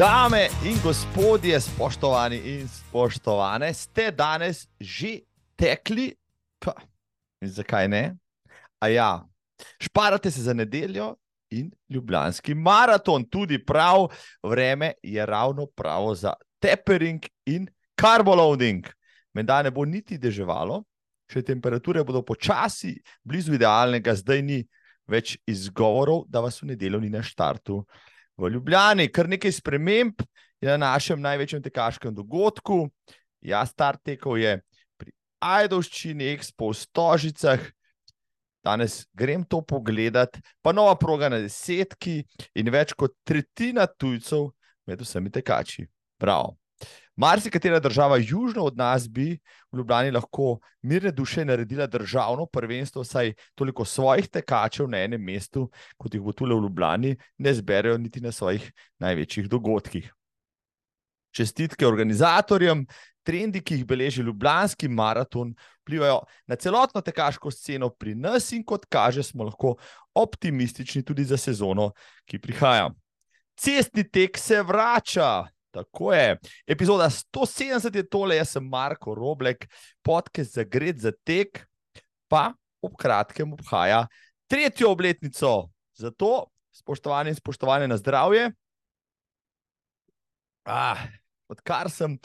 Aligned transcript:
Dame 0.00 0.48
in 0.64 0.78
gospodje, 0.82 1.60
spoštovani 1.60 2.36
in 2.36 2.68
spoštovane, 2.68 3.68
ste 3.74 4.08
danes 4.10 4.62
že 4.80 5.18
tekli? 5.60 6.14
Pa, 6.56 6.72
zakaj 7.44 7.88
ne? 7.88 8.16
A 8.80 8.88
ja, 8.88 9.10
šparate 9.76 10.30
se 10.30 10.40
za 10.42 10.54
nedeljo 10.56 11.10
in 11.52 11.68
ljubljanski 11.88 12.54
maraton, 12.54 13.26
tudi 13.28 13.58
prav, 13.64 14.08
vreme 14.42 14.92
je 15.02 15.26
ravno 15.26 15.66
pravo 15.66 16.14
za 16.14 16.32
tapering 16.58 17.20
in 17.44 17.68
carboloading. 18.00 18.88
Menda 19.34 19.62
ne 19.62 19.70
bo 19.70 19.84
niti 19.84 20.16
deževalo, 20.18 20.80
še 21.28 21.42
temperature 21.44 22.04
bodo 22.04 22.22
počasi 22.24 22.96
blizu 23.20 23.52
idealnega, 23.52 24.16
zdaj 24.16 24.42
ni 24.42 24.62
več 25.04 25.36
izgovorov, 25.44 26.24
da 26.24 26.40
vas 26.40 26.56
v 26.62 26.72
nedeljo 26.72 27.04
ni 27.04 27.12
na 27.12 27.20
štartu 27.20 27.82
v 28.40 28.50
Ljubljani, 28.54 29.08
kar 29.12 29.28
nekaj 29.28 29.52
sprememb 29.52 30.22
je 30.60 30.68
na 30.68 30.76
našem 30.76 31.20
največjem 31.20 31.62
tekaškem 31.62 32.14
dogodku. 32.14 32.88
Ja, 33.40 33.64
start 33.66 34.02
tekov 34.04 34.38
je 34.40 34.58
pri 35.00 35.12
Ajdovščini, 35.40 36.32
Expo 36.34 36.72
v 36.72 36.78
Stožicah. 36.80 37.68
Danes 38.64 39.06
grem 39.16 39.44
to 39.48 39.62
pogledat, 39.64 40.36
pa 40.60 40.72
nova 40.76 40.92
proga 41.00 41.30
na 41.32 41.40
desetki 41.40 42.20
in 42.60 42.68
več 42.68 42.92
kot 42.92 43.16
tretjina 43.24 43.86
tujcev 43.88 44.50
med 44.84 45.00
vsemi 45.00 45.32
tekači. 45.32 45.86
Prav. 46.20 46.59
Marsikatera 47.20 47.80
država 47.80 48.16
južno 48.16 48.62
od 48.64 48.76
nas 48.76 49.08
bi 49.08 49.38
v 49.72 49.76
Ljubljani 49.76 50.10
lahko 50.10 50.58
mirne 50.82 51.10
duše 51.12 51.44
naredila 51.44 51.86
državno 51.86 52.46
prvenstvo, 52.46 53.04
saj 53.04 53.34
toliko 53.54 53.84
svojih 53.84 54.28
tekačev 54.28 54.88
na 54.88 55.02
enem 55.04 55.20
mestu, 55.20 55.66
kot 55.98 56.14
jih 56.14 56.22
bo 56.24 56.32
tule 56.32 56.56
v 56.56 56.62
Ljubljani, 56.64 57.16
ne 57.38 57.54
zberejo 57.54 57.98
niti 57.98 58.20
na 58.24 58.32
svojih 58.32 58.72
največjih 58.98 59.50
dogodkih. 59.52 60.08
Čestitke 61.36 61.86
organizatorjem, 61.86 62.86
trendi, 63.22 63.60
ki 63.60 63.82
jih 63.82 63.84
beleži 63.86 64.24
Ljubljanski 64.24 64.88
maraton, 64.88 65.52
vplivajo 65.84 66.22
na 66.46 66.56
celotno 66.56 67.04
tekaško 67.04 67.50
sceno 67.50 67.90
pri 67.90 68.14
nas 68.14 68.48
in 68.52 68.64
kot 68.64 68.88
kaže, 68.88 69.22
smo 69.22 69.44
lahko 69.44 69.76
optimistični 70.14 71.04
tudi 71.04 71.28
za 71.28 71.36
sezono, 71.36 71.92
ki 72.24 72.40
prihaja. 72.40 72.90
Cestni 73.60 74.08
tek 74.08 74.38
se 74.38 74.62
vrača. 74.62 75.50
Tako 75.70 76.12
je. 76.12 76.38
Epizoda 76.66 77.06
170 77.10 77.96
je 77.96 78.08
tole, 78.08 78.36
jaz 78.36 78.56
sem 78.56 78.64
Marko 78.64 79.14
Roblek, 79.14 79.68
podcast 80.02 80.54
za 80.54 80.64
Gred 80.64 80.98
za 80.98 81.12
tek, 81.24 81.62
pa 82.28 82.50
ob 82.82 82.96
kratkem 82.98 83.52
obhaja 83.52 84.06
tretjo 84.50 84.90
obletnico. 84.90 85.70
Zato, 85.94 86.50
spoštovani 86.74 87.30
in 87.30 87.38
spoštovane 87.38 87.88
na 87.88 87.96
zdravje. 87.96 88.50
Ah, 90.64 90.98
odkar 91.48 91.90
sem 91.90 92.18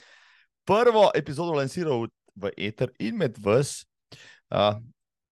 prvo 0.66 1.10
epizodo 1.16 1.54
lansiral 1.54 2.08
v 2.36 2.52
Eter 2.58 2.92
in 3.00 3.18
med 3.18 3.38
vas, 3.42 3.86
uh, 4.50 4.82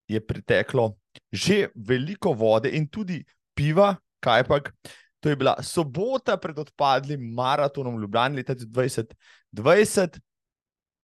je 0.08 0.22
preteklo 0.22 0.94
že 1.32 1.68
veliko 1.76 2.34
vode 2.34 2.72
in 2.74 2.88
tudi 2.90 3.20
piva, 3.54 3.94
kaj 4.22 4.44
pa. 4.50 4.58
To 5.24 5.32
je 5.32 5.40
bila 5.40 5.56
sobota 5.64 6.36
pred 6.38 6.58
odpadlim 6.60 7.22
maratonom 7.34 7.96
Ljubljana 8.02 8.36
leta 8.36 8.56
2020. 8.56 10.20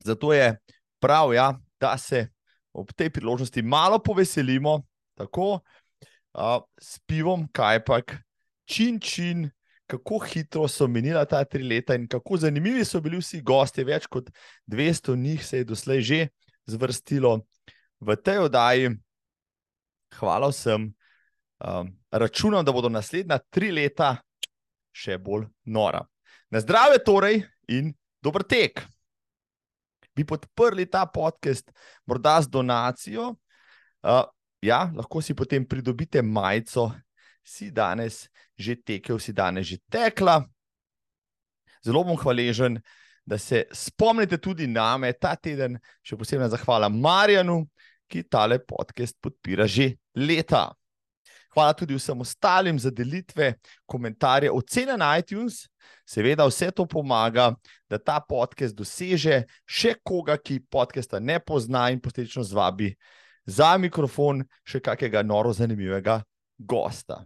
Zato 0.04 0.34
je 0.34 0.58
prav, 1.00 1.34
ja, 1.34 1.54
da 1.80 1.98
se 1.98 2.28
ob 2.74 2.92
tej 2.94 3.10
priložnosti 3.10 3.62
malo 3.62 4.00
poveselimo, 4.00 4.82
tako 5.16 5.54
uh, 5.54 6.60
s 6.82 7.00
pivom, 7.08 7.48
kaj 7.52 7.84
pa 7.86 8.02
čin 8.66 9.00
čin, 9.00 9.50
kako 9.88 10.20
hitro 10.20 10.68
so 10.68 10.88
minila 10.88 11.26
ta 11.26 11.42
tri 11.46 11.64
leta 11.64 11.96
in 11.96 12.08
kako 12.08 12.38
zanimivi 12.38 12.86
so 12.86 13.02
bili 13.02 13.18
vsi 13.18 13.42
gosti. 13.42 13.84
Več 13.84 14.06
kot 14.08 14.30
200 14.68 15.16
njih 15.16 15.46
se 15.46 15.64
je 15.64 15.70
doslej 15.72 16.02
že 16.02 16.20
zvrstilo 16.68 17.40
v 18.00 18.16
tej 18.16 18.46
oddaji. 18.46 18.92
Hvala 20.20 20.52
vsem. 20.52 20.92
Um, 21.60 21.92
računam, 22.12 22.66
da 22.66 22.72
bodo 22.72 22.90
naslednja 22.90 23.38
tri 23.52 23.72
leta 23.72 24.14
še 24.96 25.18
bolj 25.20 25.48
nora. 25.68 26.06
Na 26.50 26.62
zdravje, 26.64 27.02
torej, 27.04 27.42
in 27.68 27.92
dober 28.24 28.46
tek. 28.48 28.80
Bi 30.16 30.24
podprli 30.28 30.88
ta 30.90 31.04
podcast, 31.06 31.72
morda 32.08 32.40
z 32.42 32.52
donacijo. 32.52 33.34
Uh, 34.00 34.24
ja, 34.64 34.86
lahko 34.96 35.22
si 35.22 35.36
potem 35.36 35.68
pridobite 35.68 36.24
majico, 36.24 36.90
si 37.44 37.72
danes 37.72 38.28
že 38.60 38.76
tekel, 38.76 39.20
si 39.20 39.34
danes 39.36 39.68
že 39.68 39.80
tekla. 39.92 40.40
Zelo 41.84 42.04
bom 42.04 42.18
hvaležen, 42.20 42.80
da 43.24 43.38
se 43.38 43.66
spomnite 43.72 44.40
tudi 44.40 44.68
name 44.68 45.12
ta 45.14 45.36
teden, 45.36 45.78
še 46.04 46.18
posebej 46.20 46.52
zahvala 46.56 46.90
Marjanu, 46.90 47.62
ki 48.10 48.26
tale 48.32 48.60
podcast 48.64 49.20
podpira 49.22 49.68
že 49.68 49.94
leta. 50.16 50.70
Hvala 51.60 51.74
tudi 51.74 51.96
vsem 51.96 52.22
ostalim 52.22 52.78
za 52.80 52.88
delitve, 52.90 53.54
komentarje, 53.86 54.52
ocene 54.52 54.94
na 54.98 55.18
iTunes. 55.20 55.66
Seveda, 56.08 56.46
vse 56.48 56.70
to 56.72 56.86
pomaga, 56.88 57.50
da 57.92 58.00
ta 58.00 58.22
podcast 58.24 58.78
doseže 58.78 59.42
še 59.68 59.98
koga, 60.00 60.38
ki 60.40 60.62
podcasta 60.72 61.20
ne 61.20 61.36
pozna 61.44 61.90
in 61.92 62.00
posledično 62.00 62.46
zvabi 62.48 62.94
za 63.44 63.74
mikrofon 63.76 64.46
še 64.64 64.80
kakega 64.80 65.20
noro 65.20 65.52
zanimivega 65.52 66.22
gosta. 66.56 67.26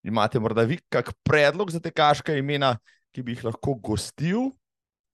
Imate 0.00 0.40
morda 0.40 0.64
vi 0.64 0.80
kak 0.88 1.12
predlog 1.20 1.76
za 1.76 1.84
tekaška 1.84 2.40
imena, 2.40 2.72
ki 3.12 3.20
bi 3.20 3.36
jih 3.36 3.44
lahko 3.50 3.76
gostil, 3.76 4.48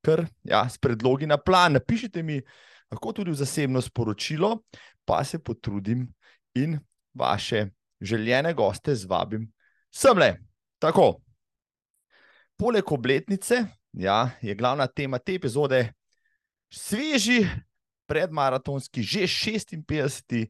ker 0.07 0.29
ja, 0.47 0.63
s 0.71 0.79
predlogi 0.79 1.27
na 1.27 1.43
plan. 1.43 1.75
Napišite 1.75 2.23
mi 2.23 2.39
lahko 2.87 3.19
tudi 3.19 3.35
v 3.35 3.43
zasebno 3.43 3.83
sporočilo, 3.83 4.61
pa 5.03 5.25
se 5.27 5.43
potrudim 5.43 6.07
in 6.55 6.79
vaše 7.19 7.73
željene 8.03 8.53
goste 8.55 8.95
zvabim 8.95 9.47
sem 9.95 10.19
le. 10.19 10.35
Tako. 10.79 11.21
Poleg 12.59 12.93
obletnice 12.93 13.65
ja, 13.93 14.31
je 14.43 14.55
glavna 14.55 14.87
tema 14.87 15.19
te 15.19 15.35
epizode 15.35 15.93
sveži 16.73 17.47
predmaratonski, 18.07 19.03
že 19.03 19.27
56. 19.27 20.47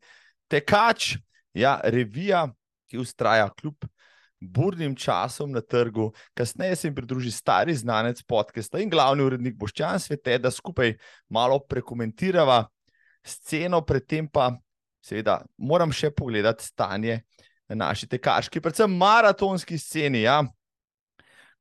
tekač, 0.49 1.17
ja, 1.55 1.81
revija, 1.85 2.47
ki 2.91 2.99
ustraja 2.99 3.49
kljub 3.57 3.85
burnim 4.43 4.97
časom 4.97 5.53
na 5.53 5.61
trgu. 5.61 6.13
Kasneje 6.35 6.77
se 6.77 6.89
jim 6.89 6.95
pridruži 6.95 7.31
stari 7.31 7.75
znanec 7.75 8.23
podcasta 8.23 8.81
in 8.83 8.91
glavni 8.91 9.23
urednik 9.23 9.57
Boščan 9.57 10.01
Svete, 10.01 10.39
da 10.39 10.51
skupaj 10.51 10.97
malo 11.29 11.61
prekomentirava 11.69 12.65
sceno, 13.25 13.81
predtem 13.87 14.29
pa 14.29 14.51
seveda 15.03 15.41
moram 15.59 15.93
še 15.93 16.11
pogledati 16.15 16.65
stanje 16.65 17.21
na 17.69 17.89
naši 17.89 18.09
tekaški, 18.11 18.61
predvsem 18.61 18.93
maratonski 18.97 19.79
sceni. 19.79 20.25
Ja. 20.27 20.43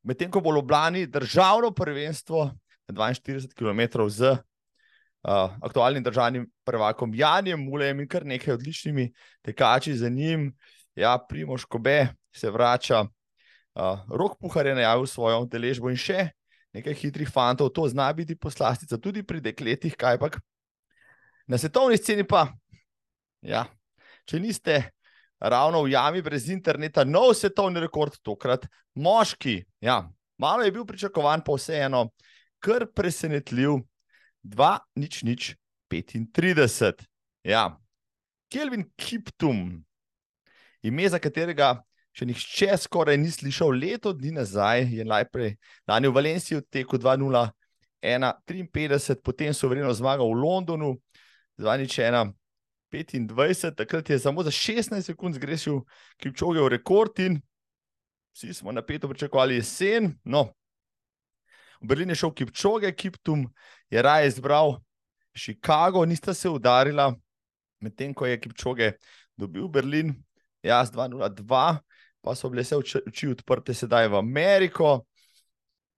Medtem 0.03 0.31
ko 0.31 0.41
bo 0.41 0.53
Ljubljani 0.55 1.05
državno 1.07 1.71
prvenstvo 1.77 2.49
na 2.87 2.93
42 2.93 3.53
km 3.55 4.07
z 4.09 4.31
uh, 4.31 5.53
aktualnim 5.61 6.03
državnim 6.03 6.47
prvakom 6.65 7.13
Janjem 7.15 7.63
Mulem 7.63 7.99
in 7.99 8.07
kar 8.07 8.25
nekaj 8.25 8.53
odličnimi 8.53 9.11
tekači 9.45 9.95
za 9.97 10.09
njim, 10.09 10.51
ja, 10.95 11.17
Primoš 11.29 11.65
Kobe 11.65 12.07
se 12.35 12.51
vrača, 12.51 13.01
uh, 13.01 13.99
Rok 14.09 14.39
Puhar 14.39 14.67
je 14.67 14.75
najavil 14.75 15.05
svojo 15.05 15.45
deležbo 15.45 15.89
in 15.89 15.97
še 15.97 16.29
nekaj 16.73 16.95
hitrih 16.95 17.29
fantov, 17.29 17.69
to 17.75 17.87
zna 17.87 18.13
biti 18.13 18.35
poslastica 18.35 18.97
tudi 18.97 19.23
pri 19.23 19.41
dekletih, 19.41 19.95
kaj 19.95 20.17
pa. 20.19 20.29
Na 21.47 21.57
svetovni 21.57 21.97
sceni 21.97 22.23
pa, 22.23 22.47
ja, 23.41 23.65
če 24.29 24.39
niste 24.41 24.77
ravno 25.41 25.83
v 25.83 25.93
jami 25.95 26.21
brez 26.21 26.47
interneta, 26.53 27.05
nov 27.05 27.33
svetovni 27.37 27.81
rekord, 27.81 28.17
tokrat 28.21 28.67
moški. 28.95 29.61
Ja, 29.81 30.03
malo 30.37 30.65
je 30.65 30.73
bil 30.75 30.85
pričakovan, 30.85 31.43
pa 31.45 31.57
vseeno, 31.57 32.09
kar 32.61 32.85
presenetljiv, 32.93 33.81
2, 34.41 34.73
nič, 34.97 35.21
nič, 35.25 35.53
35. 35.91 37.05
Ja, 37.45 37.71
Kelvin 38.51 38.85
Kiptum, 38.97 39.81
ime 40.83 41.09
za 41.09 41.19
katerega 41.21 41.79
še 42.11 42.27
nihče 42.27 42.75
skoraj 42.83 43.17
ni 43.17 43.31
slišal, 43.31 43.71
leto 43.71 44.11
dni 44.13 44.35
nazaj 44.35 44.83
je 44.97 45.05
najprej 45.07 45.55
lani 45.87 46.09
v 46.09 46.15
Valenciji 46.17 46.59
odtekel 46.59 46.99
2-0. 46.99 47.49
1,53, 48.01 49.21
potem 49.21 49.53
so 49.53 49.69
vredno 49.69 49.91
zmagal 49.93 50.25
v 50.25 50.39
Londonu, 50.41 50.95
2-1, 51.61 52.33
25, 52.91 53.75
takrat 53.75 54.09
je 54.09 54.19
samo 54.19 54.43
za 54.43 54.51
16 54.51 55.01
sekund 55.01 55.35
zgrešil 55.35 55.81
Kipčogev 56.17 56.67
rekord 56.67 57.19
in 57.19 57.41
vsi 58.33 58.53
smo 58.53 58.71
napeto 58.71 59.07
pričakovali 59.09 59.55
jesen. 59.55 60.13
No, 60.23 60.53
v 61.81 61.87
Berlin 61.87 62.09
je 62.09 62.15
šel 62.15 62.33
Kipčoge, 62.33 62.91
Kiptum 62.91 63.47
je 63.89 64.01
raje 64.01 64.27
izbral 64.27 64.79
Chicago, 65.37 66.05
nista 66.05 66.33
se 66.33 66.49
udarila, 66.49 67.15
medtem 67.79 68.13
ko 68.13 68.25
je 68.25 68.39
Kipčoge 68.39 68.91
dobil 69.37 69.67
Berlin, 69.67 70.13
jaz 70.63 70.91
2-0-2, 70.91 71.77
pa 72.21 72.35
so 72.35 72.49
bile 72.49 72.61
vse 72.61 72.77
oči 72.77 73.31
odprte 73.31 73.73
sedaj 73.73 74.11
v 74.11 74.19
Ameriko. 74.19 75.05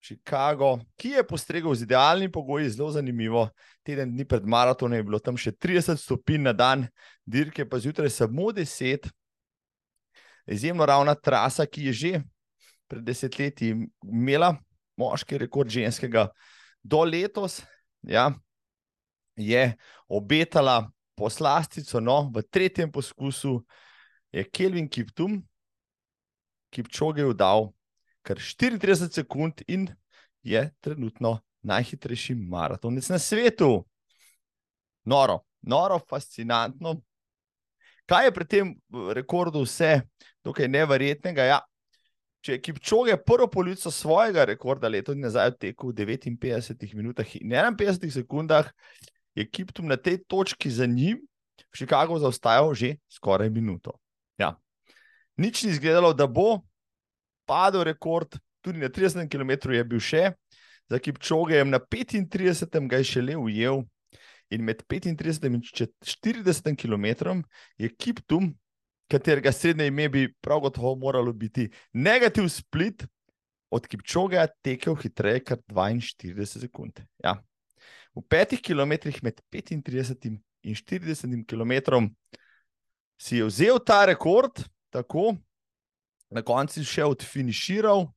Chicago, 0.04 0.80
ki 1.00 1.10
je 1.16 1.24
postregel 1.24 1.76
z 1.76 1.86
idealnimi 1.88 2.32
pogoji, 2.32 2.70
zelo 2.70 2.92
zanimivo. 2.92 3.48
Teden 3.84 4.12
dni 4.12 4.26
pred 4.28 4.44
maratonom 4.44 4.98
je 4.98 5.04
bilo 5.08 5.20
tam 5.20 5.38
še 5.40 5.54
30 5.56 5.96
stopinj 6.02 6.44
na 6.44 6.52
dan, 6.54 6.84
dirke 7.24 7.64
pa 7.64 7.80
zjutraj 7.80 8.12
samo 8.12 8.52
10. 8.52 9.08
Izjemno 10.52 10.86
ravna 10.86 11.16
trasa, 11.16 11.64
ki 11.66 11.88
je 11.88 11.94
že 11.94 12.12
pred 12.92 13.04
desetletji 13.08 13.78
imela 14.04 14.58
moški 15.00 15.40
rekord 15.40 15.72
ženskega, 15.72 16.28
do 16.84 17.00
letos 17.08 17.62
ja, 18.04 18.34
je 19.40 19.72
obetala 20.12 20.92
poslastico. 21.16 22.04
No, 22.04 22.28
v 22.28 22.44
tretjem 22.44 22.92
poskusu 22.92 23.62
je 24.36 24.44
Kelvin 24.52 24.90
Kiptum, 24.90 25.40
Kipčoge, 26.76 27.24
dal 27.38 27.72
kar 28.24 28.40
34 28.40 29.12
sekund 29.12 29.62
in 29.68 29.88
je 30.44 30.64
trenutno 30.82 31.40
najhitrejši 31.64 32.36
maratonec 32.36 33.10
na 33.10 33.20
svetu. 33.20 33.86
Noro, 35.06 35.40
noro, 35.62 36.00
fascinantno. 36.10 37.02
Kaj 38.06 38.26
je 38.26 38.34
pri 38.36 38.46
tem 38.46 38.74
rekordu 39.16 39.64
vse, 39.64 40.02
dokaj 40.44 40.68
neverjetnega? 40.68 41.46
Ja, 41.48 41.60
če 42.44 42.58
je 42.58 42.62
Kipčoge 42.64 43.16
prvo 43.24 43.48
polovico 43.48 43.92
svojega 43.92 44.44
rekorda 44.48 44.92
leto 44.92 45.16
dni 45.16 45.28
nazaj 45.28 45.54
odtekel 45.54 45.94
v 45.96 46.18
59 46.20 46.96
minutah 47.00 47.36
in 47.40 47.52
51 47.52 48.12
sekundah, 48.12 48.68
je 49.36 49.48
Kiptum 49.48 49.88
na 49.88 49.98
tej 49.98 50.20
točki 50.28 50.72
za 50.72 50.86
njim 50.86 51.24
v 51.72 51.78
Chicagu 51.78 52.20
zaostajal 52.20 52.74
že 52.76 53.00
skoraj 53.10 53.50
minuto. 53.50 53.96
Ja. 54.38 54.60
Nič 55.38 55.64
ni 55.64 55.72
izgledalo, 55.72 56.14
da 56.14 56.28
bo 56.28 56.62
padel 57.46 57.84
rekord, 57.90 58.38
tudi 58.62 58.80
na 58.80 58.90
30 58.90 59.30
km 59.30 59.74
je 59.74 59.84
bil 59.84 60.00
še, 60.00 60.32
za 60.90 61.00
Kipčoge 61.00 61.64
na 61.66 61.80
35 61.80 62.88
ga 62.88 63.02
je 63.02 63.10
šele 63.16 63.38
ujel. 63.40 63.84
In 64.54 64.62
med 64.68 64.84
35 64.86 65.48
in 65.50 65.62
40 65.64 66.76
km 66.78 67.42
je 67.80 67.90
Kiptum, 67.90 68.52
katerega 69.10 69.52
srednje 69.52 69.88
ime 69.88 70.10
bi 70.10 70.28
prav 70.42 70.60
gotovo 70.68 70.94
moralo 71.00 71.34
biti 71.34 71.70
negativ 71.94 72.50
split, 72.54 73.06
od 73.74 73.88
Kipčoga 73.88 74.46
tekel 74.62 74.96
hitreje 74.96 75.42
kot 75.48 75.64
42 75.74 76.46
sekund. 76.46 77.02
Ja. 77.24 77.40
V 78.14 78.22
petih 78.30 78.62
km 78.62 78.94
med 79.26 79.42
35 79.50 80.38
in 80.64 80.76
40 80.78 81.46
km 81.50 81.74
si 83.18 83.40
je 83.40 83.48
vzel 83.48 83.80
ta 83.82 84.04
rekord, 84.06 84.62
tako 84.94 85.34
na 86.34 86.42
koncu 86.46 86.84
še 86.86 87.06
odfiniširal 87.06 88.08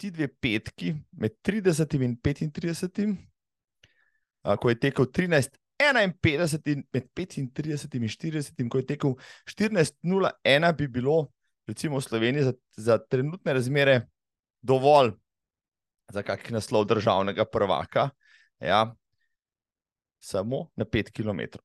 ti 0.00 0.10
dve 0.10 0.28
petki 0.28 0.94
med 1.20 1.36
30 1.44 2.00
in 2.02 2.16
35, 2.18 3.14
ko 4.60 4.72
je 4.72 4.80
tekel 4.80 5.10
13. 5.12 5.60
51 5.78 6.70
in 6.70 6.84
med 6.94 7.08
35 7.14 7.38
in 7.40 8.08
40, 8.08 8.68
ko 8.70 8.78
je 8.78 8.86
tekel 8.86 9.16
14-0-1, 9.50 10.72
bi 10.78 10.88
bilo, 10.88 11.32
recimo, 11.66 11.98
v 11.98 12.06
Sloveniji 12.06 12.44
za, 12.44 12.52
za 12.76 12.98
trenutne 12.98 13.52
razmere 13.52 14.06
dovolj 14.62 15.12
za 16.12 16.22
kakšen 16.22 16.54
naslov 16.54 16.86
državnega 16.86 17.44
prvaka. 17.44 18.10
Ja, 18.62 18.94
samo 20.22 20.68
na 20.76 20.84
5 20.84 21.10
km. 21.10 21.58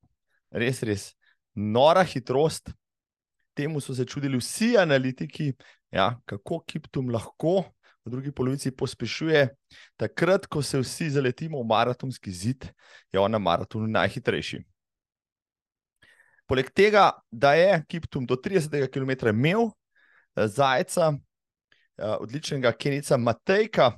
Res, 0.50 0.82
res, 0.82 1.12
nora 1.54 2.02
hitrost, 2.04 2.72
temu 3.54 3.80
so 3.80 3.94
se 3.94 4.04
čudili 4.04 4.38
vsi 4.38 4.76
analitiki, 4.78 5.52
ja, 5.90 6.20
kako 6.24 6.62
Kiptum 6.66 7.10
lahko 7.10 7.64
v 8.04 8.10
drugi 8.10 8.32
polovici 8.32 8.70
pospešuje. 8.70 9.48
Takrat, 9.96 10.46
ko 10.46 10.62
se 10.62 10.80
vsi 10.80 11.10
zaletimo 11.10 11.60
v 11.60 11.66
maratonski 11.66 12.32
zid, 12.32 12.66
je 13.12 13.20
on 13.20 13.30
na 13.30 13.38
maratonu 13.38 13.86
najhitrejši. 13.86 14.62
Poleg 16.50 16.70
tega, 16.74 17.12
da 17.30 17.54
je 17.54 17.82
Kiptum 17.88 18.26
do 18.26 18.34
30 18.34 18.88
km 18.90 19.28
imel 19.30 19.68
eh, 19.68 20.48
zajca, 20.48 21.12
eh, 21.98 22.16
odličnega 22.18 22.72
Kenica 22.72 23.16
Matejka, 23.16 23.92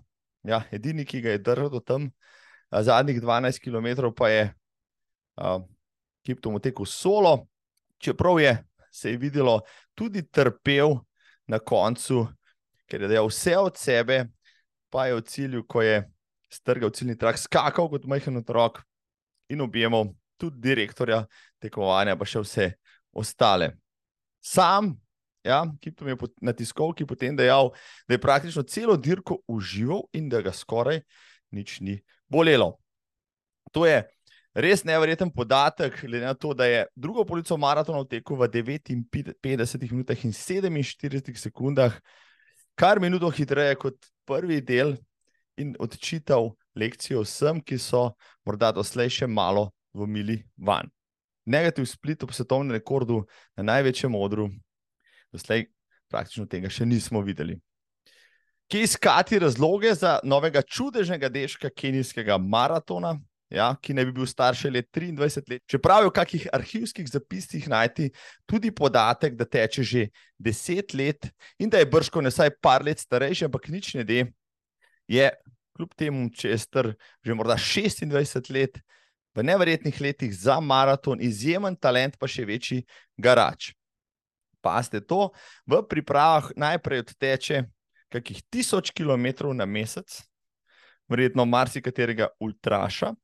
ja, 0.44 0.62
edini, 0.70 1.06
ki 1.08 1.22
ga 1.22 1.36
je 1.36 1.38
držal 1.38 1.70
do 1.70 1.80
tam, 1.80 2.10
eh, 2.10 2.82
zadnjih 2.82 3.22
12 3.22 3.62
km 3.62 4.12
pa 4.16 4.28
je 4.28 4.52
Kiptum 6.26 6.54
otekel 6.54 6.84
solo, 6.84 7.46
čeprav 7.98 8.36
je 8.40 8.52
se 8.92 9.10
je 9.10 9.18
videlo, 9.18 9.60
tudi 9.94 10.22
trpel 10.28 10.98
na 11.48 11.58
koncu, 11.58 12.26
ker 12.86 13.02
je 13.02 13.08
dejal 13.08 13.30
vse 13.30 13.56
od 13.58 13.78
sebe, 13.80 14.26
pa 14.92 15.08
je 15.08 15.16
v 15.16 15.24
cilju, 15.24 15.64
ko 15.64 15.82
je 15.82 16.02
strgal 16.52 16.92
ciljni 16.92 17.16
trak, 17.18 17.38
skakal 17.40 17.88
kot 17.88 18.04
majhen 18.04 18.36
otrok 18.36 18.82
in 19.48 19.64
objemal 19.64 20.12
tudi 20.36 20.60
direktorja 20.60 21.22
tekmovanja, 21.62 22.18
pa 22.18 22.28
še 22.28 22.42
vse 22.44 22.68
ostale. 23.16 23.72
Sam, 24.44 24.92
ja, 25.46 25.62
ki 25.80 25.94
je 25.96 26.16
na 26.42 26.52
tiskovki 26.52 27.06
potem 27.08 27.36
dejal, 27.38 27.72
da 28.08 28.16
je 28.16 28.22
praktično 28.22 28.62
celo 28.68 28.96
dirko 28.96 29.40
užival 29.48 30.04
in 30.12 30.28
da 30.28 30.42
ga 30.42 30.52
skoraj 30.52 31.00
nič 31.54 31.80
ni 31.80 32.00
bolelo. 32.28 32.76
To 33.72 33.86
je 33.86 34.02
Res 34.52 34.82
nevreten 34.84 35.30
podatek, 35.32 36.02
glede 36.04 36.26
na 36.26 36.34
to, 36.36 36.52
da 36.52 36.66
je 36.68 36.82
drugo 36.96 37.24
polico 37.24 37.56
maratona 37.56 38.04
tekel 38.04 38.36
v 38.36 38.48
59 38.52 39.92
minutah 39.92 40.24
in 40.24 40.32
47 40.36 41.32
sekundah, 41.40 41.96
kar 42.76 43.00
minuto 43.00 43.30
hitreje 43.32 43.78
kot 43.80 43.96
prvi 44.28 44.60
del, 44.60 44.96
in 45.56 45.74
odčital 45.80 46.52
lekcijo 46.74 47.22
vsem, 47.24 47.60
ki 47.60 47.78
so 47.78 48.10
morda 48.46 48.72
doslej 48.72 49.10
še 49.20 49.28
malo 49.28 49.70
vomili 49.92 50.40
van. 50.56 50.88
Negativ 51.44 51.88
split 51.90 52.22
po 52.22 52.32
svetovnem 52.32 52.76
rekordu 52.76 53.22
na 53.58 53.66
največjem 53.72 54.14
odru, 54.14 54.48
doslej 55.34 55.66
praktično 56.12 56.46
tega 56.46 56.70
še 56.70 56.86
nismo 56.86 57.22
videli. 57.24 57.58
Kje 58.70 58.86
iskati 58.86 59.40
razloge 59.42 59.92
za 59.94 60.18
novega 60.24 60.62
čudežnega 60.62 61.28
deška 61.28 61.68
kenijskega 61.76 62.38
maratona? 62.38 63.18
Ja, 63.52 63.68
ki 63.76 63.94
naj 63.96 64.06
bi 64.08 64.14
bil 64.16 64.28
star 64.28 64.56
še 64.56 64.70
let 64.72 64.88
23 64.94 65.50
let. 65.50 65.62
Čeprav 65.68 66.02
je 66.02 66.10
v 66.10 66.14
kakih 66.16 66.46
arhivskih 66.56 67.08
zapisih 67.08 67.68
najti 67.68 68.08
tudi 68.48 68.72
podatek, 68.72 69.36
da 69.36 69.44
teče 69.44 69.84
že 69.84 70.06
10 70.40 70.96
let 70.96 71.28
in 71.60 71.70
da 71.70 71.82
je 71.82 71.90
brško 71.92 72.22
ne 72.24 72.32
vsaj 72.32 72.54
par 72.60 72.84
let 72.84 73.02
starejši, 73.02 73.46
ampak 73.48 73.68
nič 73.68 73.94
ne 73.98 74.06
de, 74.08 74.24
je 75.08 75.28
kljub 75.76 75.92
temu, 75.96 76.30
če 76.32 76.54
je 76.54 76.58
star 76.58 76.92
že 77.24 77.36
morda 77.36 77.58
26 77.60 78.52
let, 78.56 78.80
v 79.32 79.44
neverjetnih 79.44 80.00
letih 80.00 80.32
za 80.36 80.60
maraton, 80.60 81.20
izjemen 81.20 81.76
talent, 81.76 82.18
pa 82.20 82.28
še 82.28 82.44
večji 82.44 82.82
garač. 83.16 83.72
Paste 84.62 85.00
to, 85.00 85.32
v 85.66 85.80
pripravah 85.88 86.52
najprej 86.54 87.02
odteče 87.02 87.64
kakih 88.12 88.42
tisoč 88.52 88.92
kilometrov 88.92 89.56
na 89.56 89.64
mesec, 89.64 90.20
verjetno 91.08 91.48
marsikaterega 91.48 92.28
ultraša, 92.40 93.14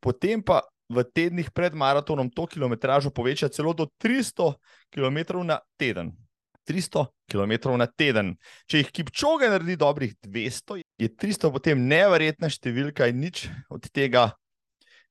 potem 0.00 0.42
pa 0.42 0.62
v 0.88 1.04
tednih 1.04 1.50
pred 1.52 1.76
maratonom 1.76 2.30
to 2.32 2.48
kilometražo 2.48 3.12
poveča 3.12 3.52
celo 3.52 3.76
do 3.76 3.84
300 4.00 4.56
km 4.88 5.44
na 5.44 5.60
teden. 5.76 6.16
300 6.64 7.08
km 7.28 7.76
na 7.76 7.88
teden. 7.88 8.36
Če 8.68 8.82
jih 8.82 8.92
Kipčoge 8.92 9.48
naredi 9.48 9.76
dobrih 9.80 10.12
200, 10.20 10.80
je 11.00 11.08
300 11.08 11.52
potem 11.52 11.80
neverjetna 11.80 12.48
številka 12.52 13.08
in 13.08 13.24
nič 13.24 13.48
od 13.72 13.88
tega 13.88 14.28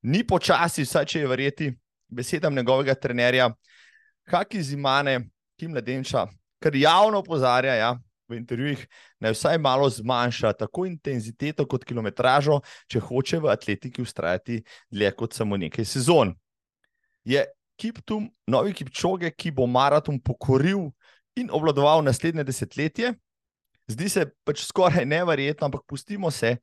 ni 0.02 0.22
počasi, 0.22 0.86
vsaj 0.86 1.06
če 1.10 1.22
je 1.22 1.30
verjeti 1.30 1.70
besedam 2.08 2.54
njegovega 2.54 2.94
trenerja, 2.94 3.50
Kaki 4.28 4.62
Zimane, 4.62 5.18
ki 5.58 5.68
mladenča, 5.68 6.26
kar 6.62 6.76
javno 6.76 7.22
opozarja, 7.24 7.74
ja, 7.74 7.90
v 8.28 8.36
intervjujih, 8.36 8.86
naj 9.20 9.32
vsaj 9.32 9.58
malo 9.58 9.88
zmanjša 9.90 10.52
tako 10.52 10.86
intenziteto 10.86 11.66
kot 11.68 11.84
kilometražo, 11.88 12.60
če 12.90 13.00
hoče 13.00 13.40
v 13.42 13.52
atletiki 13.52 14.02
ustrajati 14.04 14.60
dlje 14.90 15.12
kot 15.16 15.36
samo 15.36 15.56
nekaj 15.56 15.84
sezon. 15.84 16.34
Je 17.24 17.44
Kiptum, 17.78 18.26
novi 18.50 18.74
Kipčoge, 18.74 19.30
ki 19.30 19.52
bo 19.54 19.66
maraton 19.70 20.18
pokoril 20.18 20.88
in 21.38 21.50
obvladoval 21.54 22.02
naslednje 22.02 22.44
desetletje. 22.44 23.12
Zdi 23.88 24.08
se 24.10 24.24
pač 24.44 24.64
skoraj 24.66 25.06
neverjetno, 25.06 25.68
ampak 25.68 25.84
pustimo 25.86 26.30
se 26.30 26.56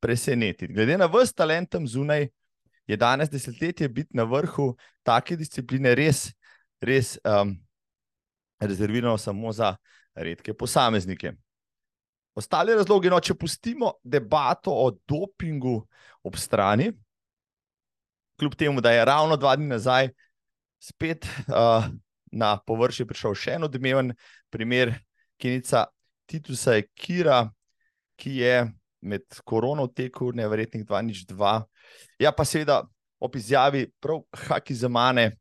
presenetiti. 0.00 0.72
Glede 0.74 0.98
na 1.00 1.08
vse 1.10 1.34
talent 1.34 1.70
tam 1.72 1.88
zunaj, 1.88 2.28
je 2.88 2.96
danes 2.96 3.30
desetletje 3.32 3.88
biti 3.88 4.16
na 4.16 4.24
vrhu 4.24 4.74
take 5.02 5.36
discipline 5.36 5.94
res, 5.94 6.28
res 6.80 7.16
um, 7.24 7.56
rezervirano 8.60 9.18
samo 9.18 9.52
za 9.52 9.74
redke 10.18 10.54
posameznike. 10.54 11.32
Ostali 12.38 12.74
razlogi, 12.74 13.10
no, 13.10 13.18
če 13.20 13.34
pustimo 13.34 13.96
debato 14.04 14.70
o 14.70 14.90
dopingu 15.10 15.80
ob 16.22 16.36
strani, 16.38 16.92
kljub 18.38 18.54
temu, 18.54 18.82
da 18.84 18.92
je 18.94 19.04
ravno 19.04 19.36
dva 19.36 19.56
dni 19.58 19.66
nazaj 19.72 20.12
spet 20.78 21.26
uh, 21.48 21.88
na 22.32 22.50
površje 22.66 23.06
prišel 23.08 23.34
še 23.34 23.56
en 23.56 23.66
odmeven 23.66 24.12
primer, 24.54 24.94
Kenica 25.38 25.86
Titusa 26.28 26.76
Kira, 26.98 27.46
ki 28.18 28.38
je 28.42 28.54
med 29.06 29.40
korono 29.46 29.86
teku, 29.86 30.32
nevrjetnih 30.34 30.84
2-2. 30.86 31.52
Ja, 32.18 32.32
pa 32.34 32.46
seveda 32.46 32.82
ob 33.22 33.36
izjavi 33.38 33.86
prav 34.02 34.24
Haki 34.46 34.74
za 34.74 34.90
mane, 34.90 35.32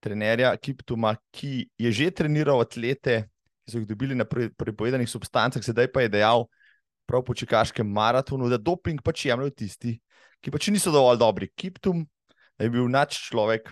trenerja 0.00 0.52
Kiptuma, 0.56 1.14
ki 1.32 1.68
je 1.80 1.92
že 1.92 2.10
treniral 2.10 2.60
atlete, 2.60 3.22
ki 3.62 3.72
so 3.72 3.80
jih 3.80 3.86
dobili 3.88 4.16
na 4.18 4.26
prepovedanih 4.26 5.08
substancah, 5.10 5.62
sedaj 5.64 5.90
pa 5.92 6.04
je 6.04 6.12
dejal 6.18 6.46
prav 7.06 7.24
po 7.26 7.34
čekaškem 7.34 7.86
maratonu, 7.86 8.48
da 8.50 8.58
doping 8.58 9.02
pač 9.02 9.26
jemljajo 9.26 9.54
tisti, 9.54 9.96
ki 10.42 10.50
pač 10.50 10.70
niso 10.74 10.92
dovolj 10.94 11.20
dobri. 11.20 11.50
Kiptum 11.54 12.04
je 12.58 12.70
bil 12.70 12.88
nač 12.90 13.18
človek, 13.28 13.70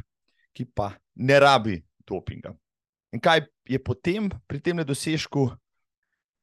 ki 0.54 0.66
pa 0.74 0.92
ne 1.14 1.38
rabi 1.42 1.78
dopinga. 2.06 2.54
In 3.14 3.22
kaj 3.22 3.44
je 3.66 3.78
potem 3.82 4.30
pri 4.46 4.60
tem 4.62 4.78
nedosežku, 4.78 5.48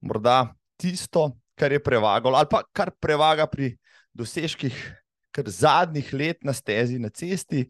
morda 0.03 0.53
tisto, 0.79 1.31
kar 1.57 1.71
je 1.71 1.81
prevagalo, 1.81 2.37
ali 2.37 2.49
pa 2.51 2.61
kar 2.75 2.91
prevaga 2.99 3.47
pri 3.49 3.75
dosežkih, 4.15 4.75
kar 5.31 5.47
zadnjih 5.47 6.11
let 6.13 6.43
na 6.45 6.53
stezi, 6.53 6.99
na 6.99 7.09
cesti, 7.09 7.65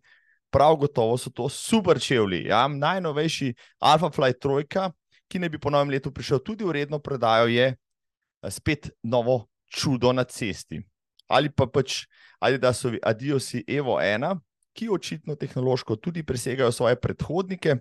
prav 0.51 0.77
gotovo 0.79 1.17
so 1.19 1.29
to 1.29 1.49
super 1.49 1.99
čevlji. 2.01 2.47
Ja? 2.49 2.67
Najnovejši 2.67 3.53
Alpha 3.79 4.09
Flight 4.11 4.41
Trojka, 4.41 4.91
ki 5.27 5.39
ne 5.39 5.49
bi 5.49 5.59
po 5.59 5.69
novem 5.69 5.91
letu 5.91 6.11
prišel 6.11 6.39
tudi 6.39 6.65
v 6.65 6.75
redno 6.79 6.99
predajo, 6.99 7.47
je 7.51 7.73
eh, 7.73 8.51
spet 8.51 8.89
novo 9.03 9.47
čudo 9.67 10.13
na 10.13 10.23
cesti. 10.23 10.81
Ali 11.27 11.51
pa 11.51 11.67
pač, 11.67 12.05
ali 12.39 12.57
da 12.57 12.71
so 12.73 12.93
Adiosi 13.03 13.63
Evo 13.67 13.99
1, 13.99 14.39
ki 14.77 14.89
očitno 14.89 15.35
tehnološko 15.35 15.95
tudi 15.95 16.23
presegajo 16.23 16.71
svoje 16.71 16.95
predhodnike, 16.95 17.75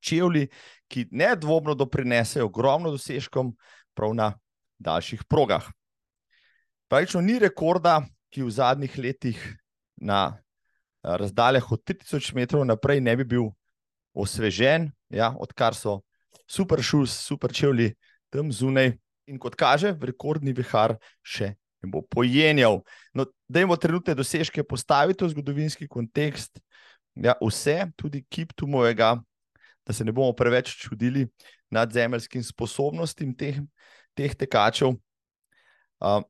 čevlji, 0.00 0.48
ki 0.88 1.06
nedvomno 1.10 1.74
doprinesejo 1.74 2.46
ogromno 2.46 2.90
dosežkom 2.90 3.52
prav 3.94 4.14
na 4.14 4.32
daljših 4.78 5.24
progah. 5.28 5.66
Pravično 6.88 7.20
ni 7.20 7.38
rekorda, 7.38 8.00
ki 8.32 8.42
v 8.42 8.50
zadnjih 8.50 8.98
letih 8.98 9.38
na 9.96 10.38
razdaljah 11.02 11.72
od 11.72 11.82
3000 11.84 12.34
metrov 12.34 12.64
naprej 12.64 13.00
ne 13.00 13.16
bi 13.16 13.24
bil 13.24 13.50
osvežen, 14.14 14.90
ja, 15.08 15.32
odkar 15.38 15.74
so 15.74 16.00
super 16.48 16.82
šus, 16.82 17.14
super 17.26 17.52
čevlji 17.54 17.94
tam 18.32 18.52
zunaj. 18.52 18.96
In 19.28 19.36
kot 19.36 19.58
kaže, 19.60 19.92
rekordni 20.00 20.54
vihar 20.56 20.94
še 21.20 21.52
ne 21.84 21.90
bo 21.92 22.02
pojenjal. 22.02 22.80
No, 23.14 23.26
da 23.48 23.60
imamo 23.60 23.76
trenutne 23.76 24.14
dosežke 24.16 24.64
postaviti 24.64 25.24
v 25.24 25.32
zgodovinski 25.34 25.88
kontekst, 25.88 26.58
ja, 27.14 27.34
vse, 27.42 27.90
tudi 27.98 28.24
kip 28.30 28.54
tumovega, 28.56 29.16
da 29.86 29.92
se 29.92 30.04
ne 30.04 30.12
bomo 30.12 30.32
preveč 30.36 30.74
čudili 30.80 31.26
nad 31.70 31.92
zemeljskim 31.92 32.42
sposobnostim 32.44 33.34
teh, 33.36 33.60
teh 34.16 34.34
tekačev. 34.34 34.96
Uh, 35.98 36.22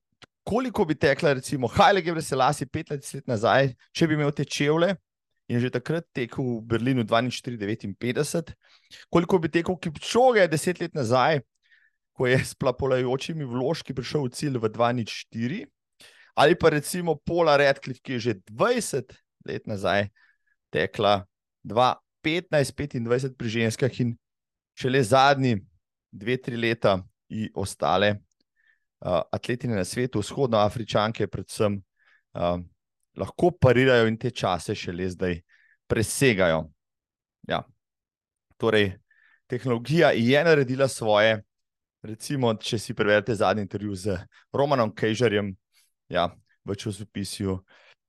koliko 0.42 0.84
bi 0.84 0.96
tekla, 0.98 1.36
recimo, 1.38 1.68
Hajle 1.68 2.02
Gebre 2.02 2.22
Selasi 2.22 2.66
15 2.66 3.14
let 3.18 3.30
nazaj, 3.30 3.74
če 3.92 4.08
bi 4.08 4.18
imel 4.18 4.32
te 4.32 4.44
čevlje 4.44 4.96
in 5.48 5.60
že 5.60 5.72
takrat 5.72 6.04
tekel 6.12 6.60
v 6.60 6.64
Berlinu 6.68 7.02
2,59, 7.08 8.52
koliko 9.08 9.38
bi 9.40 9.48
tekel 9.48 9.76
Kipčoge 9.80 10.44
10 10.44 10.80
let 10.84 10.94
nazaj, 10.94 11.40
ko 12.12 12.26
je 12.28 12.36
s 12.36 12.52
plapolajočimi 12.54 13.46
vložki 13.46 13.94
prišel 13.94 14.28
v 14.28 14.32
cilj 14.34 14.56
v 14.60 14.68
2,4, 14.68 15.64
ali 16.36 16.54
pa 16.54 16.68
recimo 16.68 17.16
Pola 17.16 17.56
Redcliffe, 17.56 18.04
ki 18.04 18.18
je 18.18 18.20
že 18.20 18.32
20 18.52 19.16
let 19.48 19.64
nazaj 19.64 20.12
tekla 20.68 21.24
2,15-25 21.64 23.34
pri 23.38 23.48
ženskah 23.48 23.92
in 24.04 24.12
šele 24.76 25.02
zadnji 25.02 25.64
dve, 26.12 26.36
tri 26.36 26.56
leta 26.56 27.00
in 27.28 27.48
ostale 27.54 28.20
uh, 29.00 29.22
atletine 29.32 29.76
na 29.76 29.84
svetu, 29.84 30.20
vzhodnoafričanke, 30.20 31.26
predvsem, 31.26 31.80
uh, 32.36 32.60
lahko 33.18 33.50
parirajo 33.50 34.06
in 34.08 34.16
te 34.18 34.30
čase 34.30 34.74
še 34.78 34.92
le 34.92 35.08
zdaj 35.10 35.36
presegajo. 35.88 36.64
Ja. 37.48 37.62
Torej, 38.58 38.92
tehnologija 39.50 40.12
je 40.16 40.44
naredila 40.44 40.88
svoje. 40.88 41.42
Recimo, 42.02 42.52
če 42.54 42.78
si 42.78 42.94
preverite 42.94 43.34
zadnji 43.34 43.64
intervju 43.66 43.94
z 43.98 44.18
Romanom 44.54 44.92
Kejžerjem, 44.94 45.50
ja, 46.14 46.28
v 46.64 46.76
časopisju 46.78 47.56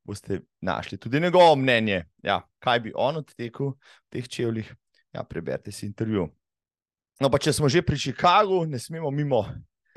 boste 0.06 0.42
našli 0.62 0.98
tudi 0.98 1.20
njegovo 1.20 1.56
mnenje, 1.56 2.04
ja, 2.24 2.42
kaj 2.60 2.80
bi 2.80 2.94
on 2.96 3.18
odtekel 3.24 3.74
v 3.74 4.14
teh 4.14 4.30
čevljih. 4.30 4.70
Ja, 5.14 5.24
preberite 5.24 5.72
si 5.72 5.88
intervju. 5.90 6.28
No, 7.20 7.30
pa 7.34 7.40
če 7.42 7.54
smo 7.54 7.70
že 7.70 7.82
pri 7.82 7.98
Chicagu, 7.98 8.62
ne 8.70 8.80
smemo 8.80 9.10
mimo 9.12 9.42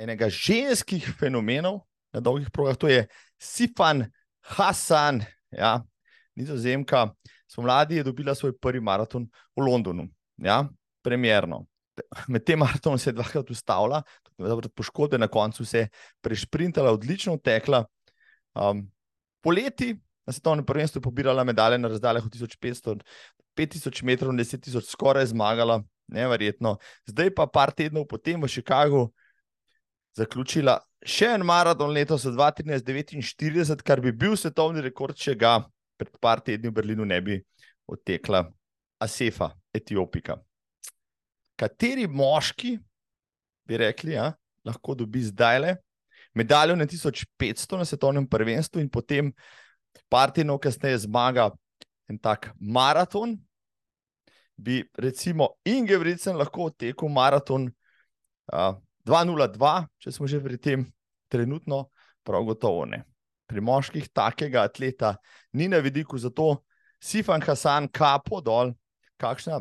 enega 0.01 0.31
ženskih 0.33 1.05
fenomenov 1.21 1.83
na 2.13 2.21
dolgih 2.21 2.49
progah, 2.51 2.77
to 2.77 2.89
je 2.89 3.05
Sifan 3.41 4.07
Hasan, 4.43 5.23
ja, 5.51 5.81
nizozemka. 6.35 7.09
Spomladi 7.49 7.97
je 8.01 8.07
dobila 8.07 8.35
svoj 8.35 8.55
prvi 8.59 8.81
maraton 8.81 9.29
v 9.57 9.65
Londonu, 9.67 10.09
ja, 10.37 10.65
premjerno. 11.03 11.67
Med 12.33 12.45
tem 12.49 12.59
maratonom 12.59 12.99
se 12.99 13.11
je 13.11 13.17
dvakrat 13.19 13.51
ustavila, 13.51 14.03
poškodbe 14.75 15.19
na 15.19 15.29
koncu 15.29 15.65
se 15.65 15.79
je 15.79 15.89
prešprintala, 16.21 16.93
odlično 16.93 17.37
tekla. 17.37 17.85
Um, 18.55 18.87
poleti 19.45 19.97
na 20.27 20.33
svetovnem 20.33 20.65
prvenstvu 20.65 20.99
je 20.99 21.03
pobirala 21.03 21.45
medalje 21.45 21.79
na 21.79 21.89
razdaljah 21.89 22.25
od 22.25 22.33
1500 22.33 22.95
do 22.95 23.05
5000 23.57 24.05
metrov, 24.05 24.33
10 24.33 24.61
tisoč, 24.61 24.89
skoraj 24.89 25.27
zmagala 25.27 25.83
neverjetno. 26.07 26.77
Zdaj 27.07 27.35
pa, 27.35 27.47
par 27.47 27.73
tednov 27.73 28.07
potem 28.09 28.41
v 28.41 28.49
Chicagu, 28.49 29.11
zaključila 30.19 30.79
še 31.03 31.33
en 31.37 31.45
maraton 31.47 31.93
letos 31.95 32.27
2049, 32.29 33.83
kar 33.83 34.01
bi 34.01 34.13
bil 34.13 34.37
svetovni 34.39 34.83
rekord, 34.85 35.17
če 35.19 35.35
ga 35.39 35.59
pred 35.99 36.15
par 36.23 36.43
tedni 36.45 36.71
v 36.71 36.77
Berlinu 36.77 37.07
ne 37.09 37.21
bi 37.21 37.39
odtekla 37.91 38.45
Asefa, 39.03 39.51
Etiopika. 39.75 40.37
Kateri 41.59 42.07
moški 42.07 42.77
bi 43.67 43.79
rekli, 43.79 44.15
ja, 44.15 44.31
lahko 44.67 44.95
dobi 44.99 45.25
zdaj 45.27 45.59
le 45.63 45.75
medaljo 46.35 46.77
na 46.77 46.87
1500 46.87 47.79
na 47.79 47.85
svetovnem 47.85 48.27
prvenstvu 48.27 48.81
in 48.81 48.89
potem 48.89 49.33
par 50.09 50.33
tednov 50.33 50.61
kasneje 50.63 51.03
zmaga 51.05 51.51
en 52.09 52.19
tak 52.19 52.51
maraton, 52.61 53.37
bi 54.57 54.83
recimo 54.99 55.49
Ingevricen 55.65 56.37
lahko 56.37 56.71
tekel 56.71 57.09
maraton 57.09 57.69
uh, 58.53 58.75
2-0-2, 59.07 59.73
če 59.99 60.13
smo 60.15 60.29
že 60.31 60.41
pri 60.43 60.59
tem, 60.59 60.87
trenutno, 61.33 61.89
prav 62.23 62.45
gotovo 62.47 62.85
ne. 62.87 63.03
Pri 63.51 63.61
moških 63.61 64.09
takega 64.15 64.63
atleta 64.69 65.17
ni 65.53 65.69
na 65.69 65.83
vidiku, 65.83 66.19
zato 66.19 66.63
Sifan 67.03 67.43
Hasan, 67.43 67.89
kapo 67.91 68.41
dol, 68.41 68.73
kakšna 69.19 69.61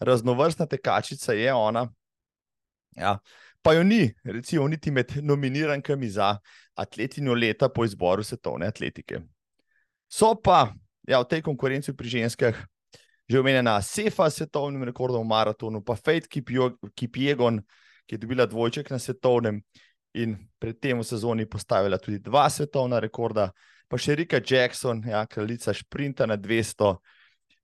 raznovrstna 0.00 0.66
tekačica 0.68 1.32
je 1.32 1.54
ona. 1.54 1.86
Ja. 2.96 3.18
Pa 3.62 3.72
jo 3.74 3.82
ni, 3.82 4.12
recimo, 4.24 4.68
niti 4.68 4.90
med 4.90 5.16
nominirankami 5.22 6.08
za 6.08 6.36
atletinjo 6.76 7.34
leta 7.34 7.68
po 7.68 7.84
izboru 7.84 8.22
svetovne 8.22 8.68
atletike. 8.68 9.24
So 10.08 10.36
pa 10.38 10.68
ja, 11.08 11.18
v 11.18 11.26
tej 11.26 11.42
konkurenci 11.42 11.96
pri 11.96 12.08
ženskah 12.08 12.66
že 13.26 13.40
omenjena 13.42 13.82
Sefa 13.82 14.30
s 14.30 14.38
svetovnim 14.38 14.86
rekordom 14.86 15.24
v 15.26 15.30
maratonu, 15.34 15.82
pa 15.82 15.96
Fate 15.98 16.30
Kipjegon, 16.30 17.58
ki 18.06 18.14
je 18.14 18.22
dobila 18.22 18.46
dvojček 18.46 18.90
na 18.90 18.98
svetovnem 18.98 19.60
in 20.16 20.36
predtem 20.58 21.00
v 21.00 21.04
sezoni 21.04 21.46
postavila 21.46 21.98
tudi 21.98 22.18
dva 22.18 22.48
svetovna 22.50 23.00
rekorda, 23.02 23.50
pa 23.88 23.98
še 24.00 24.16
Rika 24.16 24.40
Jackson, 24.40 25.02
ja, 25.04 25.26
kraljica 25.26 25.74
šprinta 25.74 26.26
na 26.26 26.38
200, 26.40 26.96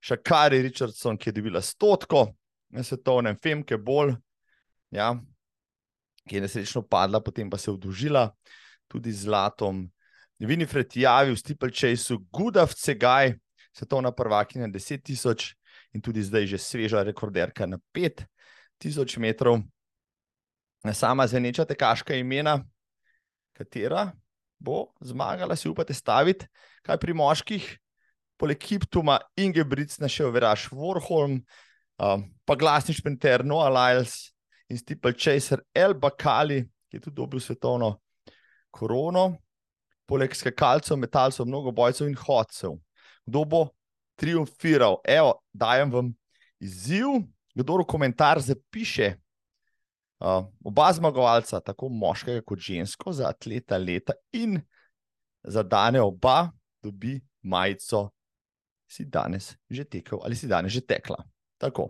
Šakari 0.02 0.62
Richardson, 0.62 1.16
ki 1.16 1.30
je 1.30 1.36
dobila 1.38 1.62
stotko 1.62 2.26
na 2.74 2.82
svetovnem, 2.82 3.38
Femke 3.38 3.78
Bol, 3.78 4.12
ja, 4.90 5.14
ki 6.28 6.36
je 6.36 6.42
nesrečno 6.42 6.82
padla, 6.82 7.22
potem 7.22 7.50
pa 7.50 7.58
se 7.58 7.70
je 7.70 7.76
vdužila 7.76 8.28
tudi 8.90 9.12
z 9.12 9.24
zlatom. 9.24 9.86
Winifred 10.42 10.90
Javi 10.96 11.36
v 11.38 11.70
Chaseu, 11.70 12.18
Gudav 12.30 12.74
Cegaj, 12.74 13.38
svetovna 13.72 14.12
prvakinja 14.12 14.66
10 14.66 15.02
tisoč 15.02 15.54
in 15.94 16.02
tudi 16.02 16.22
zdaj 16.22 16.46
že 16.46 16.58
sveža 16.58 17.02
rekorderka 17.02 17.66
na 17.66 17.78
5 17.94 18.26
tisoč 18.78 19.16
metrov. 19.16 19.62
Sama 20.90 21.26
zveneča 21.26 21.62
tekaška 21.64 22.14
imena, 22.18 22.58
katera? 23.54 24.10
Bo 24.58 24.90
zmagala, 25.00 25.54
si 25.56 25.68
upate 25.70 25.94
staviti, 25.94 26.46
kaj 26.82 26.98
pri 26.98 27.14
moških, 27.14 27.68
poleg 28.38 28.58
Kiptuma, 28.58 29.20
Ingebrigts, 29.38 30.00
našel 30.02 30.32
Veraš 30.34 30.66
Warholm, 30.74 31.38
um, 32.02 32.24
pa 32.44 32.56
glasni 32.58 32.94
šprinter 32.94 33.44
Noah 33.46 33.70
Lyles 33.70 34.32
in 34.66 34.78
Steeple 34.78 35.14
Chaser 35.14 35.62
El 35.74 35.94
Bakali, 35.94 36.64
ki 36.90 36.98
je 36.98 37.04
tudi 37.06 37.16
dobil 37.20 37.42
svetovno 37.42 37.94
korono, 38.74 39.36
poleg 40.10 40.34
skakalcev, 40.34 40.98
metalcev, 40.98 41.46
mnogo 41.46 41.70
bojcev 41.70 42.10
in 42.10 42.18
hodcev. 42.18 42.74
Kdo 43.26 43.44
bo 43.46 43.64
triumfiral. 44.18 44.98
Evo, 45.06 45.36
dajem 45.54 45.94
vam 45.94 46.10
izziv, 46.58 47.22
kdo 47.54 47.78
v 47.82 47.86
komentar 47.86 48.42
zapiše 48.42 49.14
Uh, 50.22 50.44
oba 50.62 50.86
zmagovalca, 50.94 51.58
tako 51.60 51.88
moškega 51.90 52.44
kot 52.46 52.60
žensko, 52.62 53.10
za 53.10 53.26
atleta 53.32 53.74
leta 53.78 54.14
in 54.38 54.60
za 55.42 55.64
dane 55.66 55.98
oba, 56.00 56.52
dobi 56.82 57.16
majico, 57.42 58.12
si 58.86 59.04
danes 59.04 59.56
že 59.70 59.84
tekel 59.84 60.20
ali 60.22 60.36
si 60.36 60.46
danes 60.46 60.72
že 60.72 60.80
tekla. 60.86 61.18
Tako. 61.58 61.88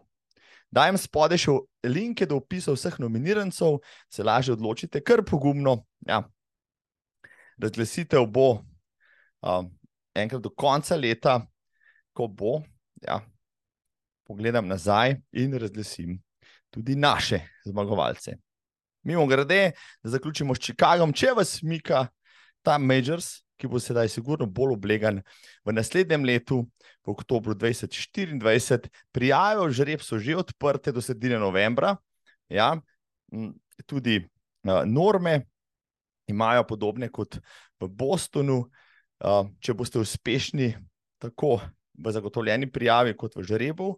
Dajem 0.73 0.97
spodaj 0.97 1.43
še 1.45 1.59
linke 1.85 2.25
do 2.25 2.39
opisa 2.41 2.73
vseh 2.73 2.97
nominirancev, 3.03 3.83
se 4.09 4.25
lažje 4.25 4.57
odločite, 4.57 5.03
kar 5.05 5.21
pogumno. 5.29 5.83
Ja. 6.09 6.23
Razglasitev 7.61 8.25
bo 8.33 8.63
um, 9.45 9.69
enkrat 10.17 10.41
do 10.41 10.49
konca 10.49 10.97
leta, 10.97 11.43
ko 12.17 12.33
bo. 12.33 12.63
Ja. 13.05 13.21
Pogledam 14.25 14.65
nazaj 14.73 15.19
in 15.37 15.53
razglasim 15.61 16.17
tudi 16.73 16.97
naše 16.97 17.43
zmagovalce. 17.69 18.37
Mimo 19.03 19.27
grede, 19.27 19.73
da 20.03 20.11
zaključimo 20.11 20.55
s 20.55 20.63
Čikagom, 20.63 21.13
če 21.13 21.35
vas 21.37 21.59
mika 21.63 22.07
ta 22.63 22.79
Majors, 22.79 23.43
ki 23.59 23.69
bo 23.71 23.79
sedaj 23.83 24.09
sigurno 24.11 24.47
bolj 24.47 24.77
oblegan 24.77 25.21
v 25.67 25.75
naslednjem 25.75 26.25
letu, 26.27 26.63
v 27.03 27.11
oktobru 27.11 27.55
2024. 27.59 28.91
Prijave 29.13 29.67
v 29.67 29.75
žreb 29.75 30.03
so 30.03 30.19
že 30.19 30.37
odprte 30.39 30.93
do 30.95 31.03
sredine 31.03 31.39
novembra. 31.39 31.97
Ja, 32.51 32.77
tudi 33.87 34.23
uh, 34.23 34.83
norme 34.87 35.43
imajo 36.31 36.65
podobne 36.67 37.11
kot 37.11 37.39
v 37.81 37.89
Bostonu. 37.89 38.65
Uh, 39.23 39.47
če 39.63 39.75
boste 39.79 40.01
uspešni 40.03 40.73
tako 41.23 41.61
v 41.95 42.11
zagotovljeni 42.11 42.67
prijavi, 42.67 43.15
kot 43.15 43.37
v 43.39 43.45
žrebu, 43.47 43.93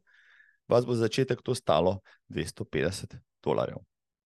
vas 0.68 0.86
bo 0.86 0.94
za 0.94 1.06
začetek 1.06 1.42
to 1.42 1.54
stalo 1.54 2.00
250 2.28 3.16
dolarjev. 3.42 3.78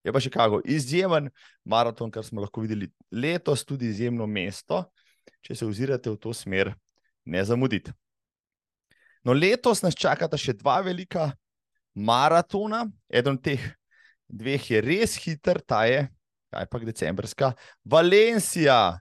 Je 0.04 0.12
pa 0.12 0.20
kako 0.32 0.60
izjemen 0.64 1.30
maraton, 1.64 2.10
kar 2.10 2.24
smo 2.24 2.40
lahko 2.40 2.60
videli 2.60 2.90
letos, 3.10 3.64
tudi 3.64 3.88
izjemno 3.88 4.26
mesto 4.26 4.84
če 5.42 5.56
se 5.56 5.66
ozirate 5.66 6.10
v 6.12 6.20
to 6.20 6.34
smer, 6.34 6.72
ne 7.28 7.42
zamudite. 7.44 7.94
No, 9.26 9.34
letos 9.36 9.82
nas 9.84 9.96
čakata 9.98 10.38
še 10.40 10.56
dva 10.58 10.78
velika 10.84 11.30
maratona. 11.94 12.84
Eden 13.10 13.36
od 13.38 13.44
teh 13.44 13.62
dveh 14.28 14.70
je 14.72 14.82
res 14.84 15.16
hiter, 15.20 15.60
ta 15.60 15.84
je, 15.88 16.06
kaj 16.54 16.68
pa 16.70 16.80
decembrska, 16.84 17.52
Valencija. 17.84 18.98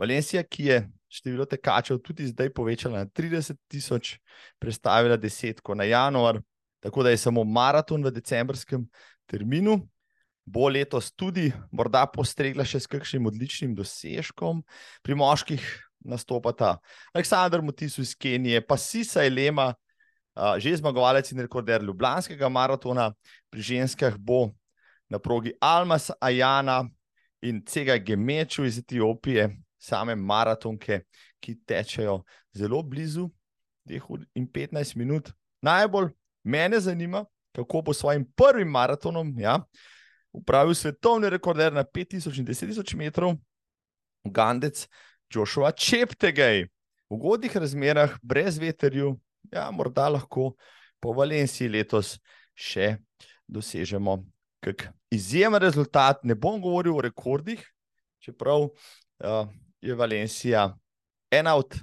Valencija, 0.00 0.42
ki 0.42 0.68
je 0.68 0.78
število 1.14 1.46
tekačev 1.46 2.00
tudi 2.02 2.26
zdaj 2.26 2.50
povečala 2.50 3.04
na 3.04 3.06
30 3.06 3.60
tisoč, 3.70 4.16
predstavila 4.58 5.16
desetko 5.20 5.76
na 5.78 5.86
januar, 5.86 6.40
tako 6.84 7.02
da 7.02 7.10
je 7.10 7.24
samo 7.24 7.44
maraton 7.48 8.04
v 8.04 8.12
decembrskem 8.12 8.84
terminu 9.26 9.80
bo 10.44 10.68
letos 10.68 11.10
tudi 11.12 11.48
morda 11.72 12.04
postregla 12.06 12.64
še 12.68 12.82
s 12.84 12.90
kakšnim 12.90 13.26
odličnim 13.30 13.72
dosežkom. 13.76 14.60
Pri 15.02 15.16
moških 15.16 15.64
nastopata 16.04 16.76
Aleksandr 17.16 17.64
Motis 17.64 17.96
iz 17.98 18.12
Kenije, 18.12 18.60
pa 18.60 18.76
Sisa 18.76 19.24
Elema, 19.24 19.72
že 20.60 20.76
zmagovalec 20.76 21.30
in 21.32 21.40
rekorder 21.46 21.82
Ljubljanskega 21.82 22.50
maratona, 22.52 23.12
pri 23.48 23.64
ženskah 23.72 24.18
bo 24.18 24.50
na 25.08 25.18
progi 25.18 25.54
Almas 25.60 26.10
Ajana 26.20 26.82
in 27.44 27.62
Cega 27.64 27.96
Gemeču 27.96 28.64
iz 28.68 28.78
Etiopije, 28.82 29.48
same 29.80 30.16
maratonke, 30.16 31.04
ki 31.40 31.56
tečejo 31.64 32.22
zelo 32.56 32.82
blizu 32.82 33.28
2 33.88 34.20
in 34.36 34.46
15 34.48 34.96
minut. 34.96 35.32
Najbolj 35.64 36.12
mene 36.44 36.80
zanima, 36.80 37.24
kako 37.52 37.82
bo 37.82 37.94
s 37.94 37.98
svojim 37.98 38.24
prvim 38.36 38.68
maratonom. 38.68 39.34
Ja, 39.38 39.58
upravil 40.32 40.74
svetovni 40.74 41.30
rekorder 41.30 41.72
na 41.72 41.84
5000 41.84 42.38
in 42.38 42.46
10000 42.46 42.96
metrov, 42.96 43.36
Ugandec 44.24 44.88
Joshua 45.30 45.72
Čeptegej. 45.72 46.64
V 47.10 47.14
ugodnih 47.14 47.56
razmerah, 47.56 48.18
brez 48.22 48.58
veterju, 48.58 49.18
ja, 49.52 49.70
morda 49.70 50.08
lahko 50.08 50.54
po 51.00 51.12
Valenciji 51.12 51.68
letos 51.68 52.16
še 52.54 52.96
dosežemo 53.46 54.22
kak 54.64 54.88
izjemen 55.12 55.60
rezultat. 55.60 56.24
Ne 56.24 56.34
bom 56.34 56.60
govoril 56.60 56.96
o 56.96 57.04
rekordih, 57.04 57.60
čeprav 58.24 58.70
uh, 58.70 59.48
je 59.84 59.94
Valencija 59.94 60.70
ena 61.30 61.54
od 61.60 61.76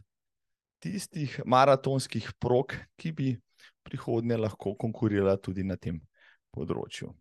tistih 0.82 1.38
maratonskih 1.46 2.32
prog, 2.40 2.74
ki 2.98 3.12
bi 3.12 3.36
prihodnje 3.84 4.38
lahko 4.38 4.76
konkurirala 4.80 5.38
tudi 5.38 5.64
na 5.64 5.78
tem 5.78 6.00
področju. 6.54 7.12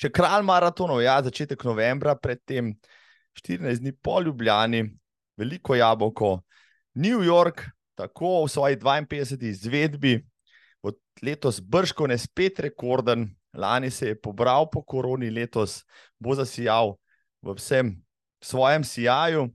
Še 0.00 0.08
kralj 0.12 0.46
maratonov, 0.48 1.02
ja, 1.04 1.18
začetek 1.20 1.64
novembra, 1.68 2.14
predtem 2.16 2.72
14 3.36 3.82
dni 3.82 3.92
po 4.00 4.20
Ljubljani, 4.24 4.86
veliko 5.40 5.76
jabolko, 5.76 6.38
New 6.94 7.20
York, 7.24 7.66
tako 8.00 8.46
v 8.46 8.52
svoji 8.52 8.78
52. 8.80 9.50
izvedbi, 9.50 10.14
od 10.82 10.96
letos 11.22 11.60
brško 11.60 12.08
ne 12.08 12.16
spet 12.18 12.60
rekorden, 12.64 13.28
lani 13.52 13.90
se 13.90 14.14
je 14.14 14.20
pobral 14.20 14.70
po 14.72 14.82
koroni, 14.82 15.30
letos 15.30 15.82
bo 16.18 16.34
zasijal 16.34 16.96
v 17.42 17.56
vsem 17.56 17.92
svojem 18.40 18.84
sijaju. 18.84 19.48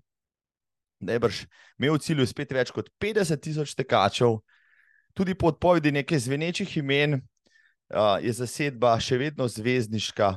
Najbrž 1.00 1.46
imel 1.80 1.98
v 1.98 2.02
cilju 2.06 2.28
spet 2.28 2.54
več 2.54 2.72
kot 2.74 2.90
50 3.02 3.42
tisoč 3.42 3.74
tekačev, 3.76 4.40
tudi 5.16 5.36
po 5.36 5.50
odpovedi 5.54 5.94
nekaj 5.96 6.20
zvenečih 6.28 6.78
imen, 6.78 7.18
uh, 7.18 8.18
je 8.22 8.34
zasedba 8.36 8.96
še 9.00 9.18
vedno 9.22 9.48
zvezdniška. 9.48 10.36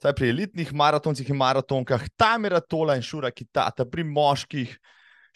Zdaj, 0.00 0.14
pri 0.16 0.30
elitnih 0.32 0.72
maratoncih 0.72 1.28
in 1.28 1.36
maratonkah, 1.36 2.06
tam 2.16 2.44
je 2.44 2.60
tola 2.68 2.96
in 2.96 3.04
šura, 3.04 3.28
ki 3.32 3.44
ta, 3.52 3.68
ta 3.68 3.84
pri 3.84 4.04
moških, 4.04 4.72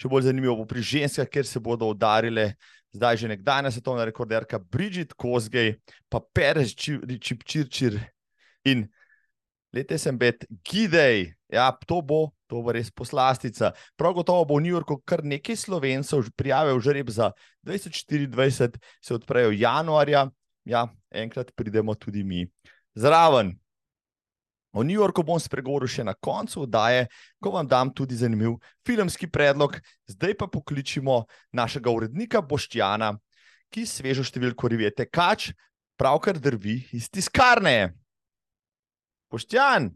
še 0.01 0.09
bolj 0.09 0.29
zanimivo 0.31 0.57
bo 0.63 0.65
pri 0.69 0.85
ženskah, 0.85 1.29
ker 1.29 1.45
se 1.49 1.61
bodo 1.61 1.91
udarile. 1.93 2.55
Zdaj 2.95 3.17
že 3.19 3.29
nekdanja 3.29 3.73
svetovna 3.75 4.05
rekorderka 4.07 4.59
Bridget 4.59 5.17
Kozgej, 5.19 5.75
pa 6.09 6.21
Perez 6.23 6.77
Čipčirčir 6.79 7.99
in 8.63 8.87
lete 9.75 9.99
sem 9.99 10.15
bet 10.15 10.47
Gidej. 10.63 11.35
Ja, 11.51 11.73
to 11.75 11.99
bo, 12.07 12.31
to 12.55 12.63
bo 12.63 12.77
res 12.77 12.93
poslastica. 12.95 13.73
Prav 13.99 14.15
gotovo 14.15 14.47
bo 14.47 14.63
v 14.63 14.69
New 14.69 14.75
Yorku 14.79 15.01
kar 15.03 15.27
nekaj 15.27 15.59
slovencev 15.67 16.31
prijavil 16.39 16.79
žreb 16.79 17.11
za 17.11 17.33
2024, 17.67 18.79
se 19.03 19.15
odprejo 19.19 19.51
januarja 19.51 20.29
ja, 20.65 20.89
enkrat 21.11 21.53
pridemo 21.55 21.95
tudi 21.95 22.25
mi 22.25 22.47
zraven. 22.95 23.59
O 24.75 24.83
New 24.83 24.97
Yorku 24.99 25.23
bom 25.23 25.39
spregovoril 25.39 25.87
še 25.87 26.03
na 26.03 26.17
koncu 26.19 26.65
oddaje, 26.65 27.07
ko 27.39 27.53
vam 27.55 27.67
dam 27.69 27.93
tudi 27.95 28.17
zanimiv 28.19 28.57
filmski 28.87 29.29
predlog. 29.31 29.77
Zdaj 30.11 30.35
pa 30.35 30.49
pokličimo 30.51 31.21
našega 31.55 31.93
urednika 31.95 32.43
Boštjana, 32.43 33.13
ki 33.71 33.87
svežo 33.87 34.27
številko 34.27 34.73
rivete 34.73 35.07
kač, 35.07 35.53
pravkar 35.95 36.41
drvi 36.43 36.81
iz 36.91 37.07
tiskarne. 37.07 37.95
Boštjan! 39.31 39.93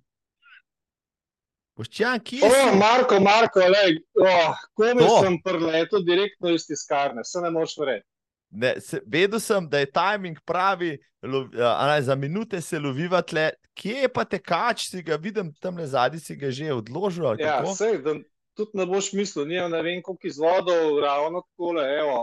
Boštjan, 1.79 2.21
kje 2.27 2.41
si? 2.43 2.63
O, 2.73 2.75
Marko, 2.75 3.21
Marko, 3.23 3.63
lej, 3.63 4.01
oh, 4.19 4.63
komi 4.75 5.05
sem 5.23 5.37
prleto 5.45 6.01
direktno 6.03 6.51
iz 6.51 6.67
tiskarne, 6.67 7.23
se 7.25 7.39
ne 7.41 7.53
moš 7.55 7.77
verjeti. 7.79 8.07
Ne, 8.51 8.73
se, 8.81 8.99
vedel 9.07 9.39
sem, 9.41 9.69
da 9.69 9.79
je 9.79 9.91
timing 9.93 10.41
pravi, 10.47 10.97
lo, 11.23 11.45
a, 11.63 12.01
za 12.03 12.17
minute 12.19 12.61
se 12.61 12.81
loviva 12.83 13.21
tle. 13.23 13.51
Kje 13.79 14.09
je 14.09 14.11
pa 14.11 14.25
tekač, 14.25 14.89
si 14.91 15.03
ga 15.07 15.21
vidim 15.23 15.53
tam 15.63 15.79
na 15.79 15.87
zadnji, 15.87 16.21
si 16.21 16.37
ga 16.37 16.51
že 16.51 16.73
odložil? 16.75 17.29
Ja, 17.39 17.61
sej, 17.77 18.01
da, 18.03 18.17
tudi 18.59 18.81
ne 18.81 18.87
boš 18.89 19.13
mislil, 19.15 19.47
ne, 19.47 19.63
ne 19.71 19.83
vem, 19.87 20.03
koliko 20.03 20.27
izvodov, 20.27 20.99
ravno 21.05 21.45
tako, 21.47 21.77
evo, 21.85 22.19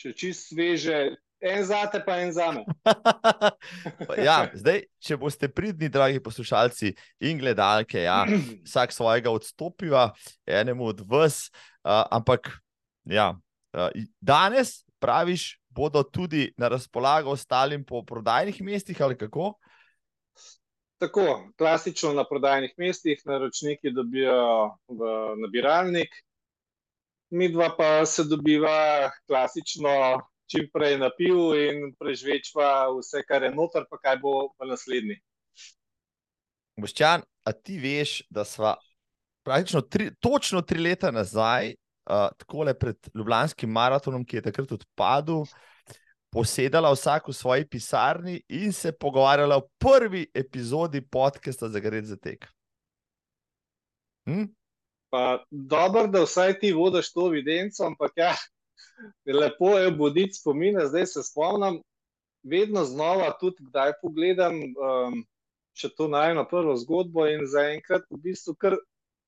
še 0.00 0.14
čist 0.16 0.54
sveže. 0.54 1.02
En 1.40 1.64
za 1.64 1.86
te, 1.88 2.02
pa 2.04 2.18
en 2.20 2.32
za 2.36 2.50
me. 2.52 2.64
ja, 4.28 4.50
zdaj, 4.52 4.82
če 5.00 5.16
boste 5.16 5.48
pridni, 5.48 5.88
dragi 5.88 6.20
poslušalci 6.20 6.92
in 7.24 7.40
gledalke, 7.40 8.02
ja, 8.04 8.26
vsak 8.68 8.92
svojega 8.92 9.32
odstopiva, 9.32 10.10
enemu 10.44 10.90
od 10.92 11.00
vas. 11.08 11.46
Uh, 11.80 12.04
ampak 12.12 12.52
ja, 13.08 13.32
uh, 13.72 13.88
danes 14.20 14.82
praviš, 15.00 15.54
bodo 15.70 16.02
tudi 16.02 16.50
na 16.60 16.68
razpolago 16.68 17.32
ostalim 17.32 17.84
po 17.88 18.02
prodajnih 18.04 18.60
mestih 18.62 19.00
ali 19.02 19.16
kako? 19.16 19.54
Tako, 21.00 21.52
klasično 21.56 22.12
na 22.12 22.26
prodajnih 22.28 22.74
mestih, 22.76 23.22
naročniki 23.24 23.94
dobijo 23.96 24.76
v 24.88 25.14
nabiralnik, 25.40 26.12
mi 27.30 27.48
dva 27.48 27.70
pa 27.78 28.04
se 28.06 28.26
dobiva 28.28 29.08
klasično 29.26 30.20
čim 30.50 30.68
prej 30.72 30.98
na 30.98 31.10
pivu 31.14 31.52
in 31.54 31.92
prežvečva 31.98 32.90
vse, 32.96 33.22
kar 33.26 33.46
je 33.46 33.52
noter, 33.54 33.86
pa 33.90 34.00
kaj 34.02 34.18
bo 34.22 34.34
v 34.58 34.70
naslednji. 34.70 35.20
Boščan, 36.80 37.22
a 37.46 37.52
ti 37.52 37.78
veš, 37.78 38.20
da 38.32 38.44
sva 38.48 38.74
praktično 39.46 39.82
tri, 39.86 40.10
točno 40.20 40.62
tri 40.62 40.80
leta 40.82 41.10
nazaj 41.14 41.74
uh, 42.10 42.28
tako 42.36 42.64
le 42.68 42.74
pred 42.78 42.96
Ljubljanskim 43.14 43.70
maratonom, 43.70 44.24
ki 44.24 44.40
je 44.40 44.46
takrat 44.48 44.72
odpadel, 44.72 45.44
posedala 46.30 46.92
vsak 46.94 47.28
v 47.28 47.34
svoji 47.34 47.66
pisarni 47.66 48.40
in 48.48 48.72
se 48.72 48.92
pogovarjala 48.92 49.58
o 49.58 49.66
prvi 49.78 50.26
epizodi 50.34 51.02
podcasta 51.02 51.68
za 51.68 51.80
Gred 51.80 52.04
za 52.04 52.16
tek. 52.16 52.46
Hm? 54.28 54.46
Pa 55.10 55.44
dobro, 55.50 56.06
da 56.06 56.22
vsaj 56.22 56.58
ti 56.58 56.72
vodiš 56.72 57.12
to 57.12 57.26
evidenco, 57.26 57.86
ampak 57.86 58.12
ja, 58.16 58.34
lepo 59.40 59.76
je 59.78 59.90
buditi 59.90 60.38
spomine, 60.38 60.86
zdaj 60.86 61.06
se 61.06 61.22
spomnim, 61.22 61.80
vedno 62.42 62.84
znova 62.84 63.32
tudi 63.40 63.64
kdaj 63.68 63.92
pogledam 64.02 64.56
um, 64.56 65.20
še 65.76 65.90
to 65.96 66.08
najno 66.08 66.46
prvo 66.48 66.76
zgodbo 66.76 67.26
in 67.28 67.46
zaenkrat 67.46 68.06
v 68.10 68.18
bistvu 68.24 68.54
kar 68.58 68.76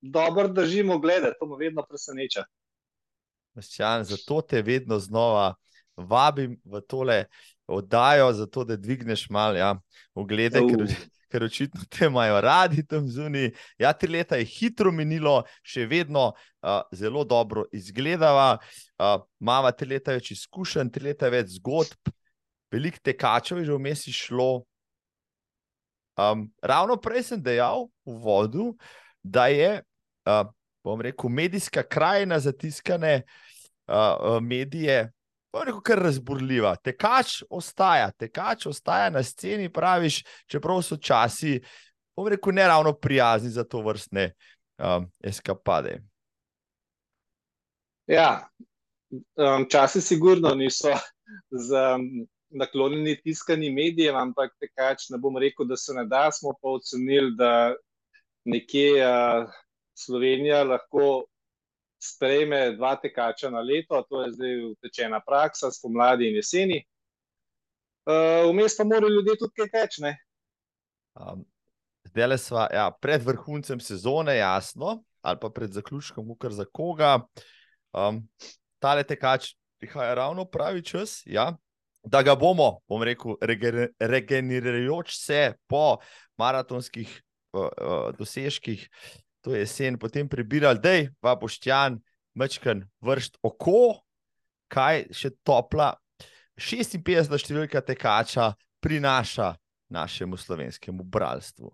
dobro 0.02 0.48
držimo 0.48 0.98
gledati, 0.98 1.36
to 1.40 1.46
me 1.46 1.58
vedno 1.60 1.84
preseneča. 1.88 2.44
Maščan, 3.54 4.04
zato 4.08 4.40
te 4.40 4.62
vedno 4.62 4.98
znova 4.98 5.54
vabim 5.96 6.56
v 6.64 6.80
tole 6.88 7.18
oddajo, 7.66 8.32
zato 8.32 8.64
da 8.64 8.76
dvigneš 8.76 9.28
malo 9.30 9.60
ja, 9.60 9.74
oglede, 10.14 10.60
uh. 10.60 10.70
ker, 10.70 10.96
ker 11.32 11.46
očitno 11.46 11.84
te 11.88 12.06
imajo 12.10 12.40
radi 12.44 12.84
tam 12.86 13.08
zunaj. 13.08 13.50
Ja, 13.80 13.92
tri 13.96 14.12
leta 14.12 14.36
je 14.36 14.48
hitro 14.48 14.92
minilo, 14.92 15.38
še 15.64 15.86
vedno 15.88 16.32
uh, 16.32 16.82
zelo 16.92 17.24
dobro 17.24 17.64
izgledava. 17.72 18.58
Uh, 19.00 19.22
mama 19.40 19.72
tri 19.72 19.94
leta 19.94 20.12
več 20.16 20.34
izkušenj, 20.36 20.92
tri 20.92 21.08
leta 21.10 21.32
več 21.32 21.56
zgodb, 21.56 22.12
veliko 22.72 23.00
tekačev 23.04 23.62
je 23.62 23.70
že 23.70 23.78
vmes 23.78 24.04
šlo. 24.12 24.50
Um, 26.20 26.50
ravno 26.60 26.98
prej 27.00 27.30
sem 27.30 27.40
dejal 27.40 27.88
v 28.04 28.18
vodu, 28.20 28.66
da 29.24 29.48
je, 29.48 29.80
uh, 30.28 30.44
bom 30.84 31.00
rekel, 31.00 31.32
medijska 31.32 31.86
krajina 31.88 32.36
za 32.42 32.52
tiskane 32.52 33.22
uh, 33.88 34.36
medije 34.44 35.08
rekel, 35.60 35.80
kar 35.84 36.00
razburljiva. 36.02 36.74
Tekač 36.84 37.42
ostaja, 37.50 38.10
tekač 38.16 38.66
ostaja 38.66 39.10
na 39.10 39.22
sceni, 39.22 39.68
praviš, 39.72 40.22
čeprav 40.48 40.80
so 40.82 40.96
časi, 40.96 41.58
bom 42.16 42.28
rekel, 42.32 42.54
ne 42.56 42.66
ravno 42.68 42.92
prijazni 42.92 43.50
za 43.50 43.64
to 43.64 43.82
vrstne 43.84 44.30
um, 44.78 45.08
eskapade. 45.20 45.98
Ja, 48.06 48.48
um, 49.12 49.68
časi 49.70 50.00
sigurno 50.00 50.54
niso 50.54 50.96
za, 51.50 51.96
um, 52.00 52.26
naklonjeni 52.52 53.16
tiskanim 53.22 53.74
medijem, 53.74 54.16
ampak 54.16 54.52
tekač 54.60 55.08
ne 55.10 55.18
bom 55.18 55.36
rekel, 55.40 55.66
da 55.68 55.76
se 55.76 55.94
ne 55.96 56.04
da, 56.08 56.28
smo 56.32 56.52
pa 56.60 56.76
ocenili, 56.76 57.34
da 57.36 57.74
nekje 58.44 59.04
uh, 59.04 59.52
Slovenija 59.98 60.62
lahko 60.64 61.24
sprejme 62.02 62.72
dva 62.76 62.96
tekača 62.96 63.50
na 63.50 63.60
leto, 63.60 64.02
to 64.08 64.22
je 64.22 64.32
zdaj 64.32 64.64
utečena 64.72 65.20
praksa, 65.20 65.70
spomladi 65.70 66.28
in 66.28 66.40
jeseni. 66.40 66.80
Eh, 68.06 68.42
vmes 68.50 68.74
uh, 68.74 68.78
pa 68.78 68.84
morajo 68.84 69.12
ljudje 69.14 69.38
tudi 69.38 69.54
kaj 69.60 69.70
teči. 69.70 70.14
Um, 71.14 71.44
zdaj 72.10 72.26
le 72.26 72.38
smo 72.38 72.66
ja, 72.74 72.90
pred 73.00 73.22
vrhuncem 73.22 73.80
sezone, 73.80 74.36
jasno, 74.36 75.02
ali 75.22 75.38
pa 75.40 75.50
pred 75.50 75.70
zaključkom, 75.70 76.34
kar 76.38 76.52
za 76.52 76.64
koga. 76.64 77.20
Um, 77.92 78.24
Ta 78.82 78.96
le 78.98 79.04
tekač 79.06 79.52
prihaja 79.78 80.14
ravno 80.18 80.42
pravi 80.44 80.82
čas, 80.82 81.20
ja, 81.26 81.52
da 82.02 82.22
ga 82.26 82.34
bomo, 82.34 82.80
bom 82.90 83.02
rekel, 83.06 83.36
regenerirajoč 84.00 85.14
se 85.14 85.52
po 85.70 86.00
maratonskih 86.38 87.12
uh, 87.52 87.62
uh, 87.62 88.08
dosežkih, 88.18 88.88
to 89.42 89.55
je 89.55 89.64
jesen, 89.64 89.98
potem 89.98 90.28
prebirali, 90.28 90.78
da 90.78 90.94
je 90.94 91.11
pa 91.20 91.35
poštjan, 91.37 91.98
mečken, 92.38 92.85
vrst 93.02 93.38
oko, 93.42 94.00
kaj 94.72 95.09
še 95.12 95.35
topla. 95.44 95.92
56 96.57 97.33
številka 97.42 97.83
tekača 97.83 98.52
prinaša 98.83 99.55
našemu 99.92 100.38
slovenskemu 100.38 101.05
bralstvu. 101.05 101.72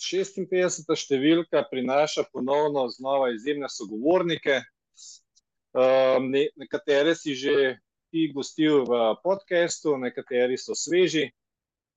56 0.00 0.88
številka 0.96 1.62
prinaša 1.70 2.26
ponovno 2.32 2.86
znova 2.92 3.30
izjemne 3.34 3.68
sogovornike. 3.68 4.60
Um, 5.70 6.30
ne, 6.32 6.48
nekatere 6.58 7.14
si 7.14 7.36
že 7.38 7.78
ti 8.10 8.30
gostil 8.34 8.82
v 8.88 9.14
podkastu, 9.22 9.94
nekateri 10.00 10.58
so 10.58 10.74
sveži. 10.74 11.28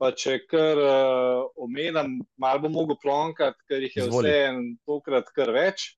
Pa 0.04 0.10
če 0.20 0.34
kar 0.52 0.80
uh, 0.84 1.46
omenjam, 1.63 2.18
malo 2.36 2.66
bom 2.66 2.74
mogel 2.76 2.98
plonkati, 3.00 3.62
ker 3.72 3.84
jih 3.86 3.94
je 3.96 4.08
vse 4.10 4.32
en 4.50 4.58
tokrat 4.84 5.30
kar 5.32 5.54
več. 5.56 5.94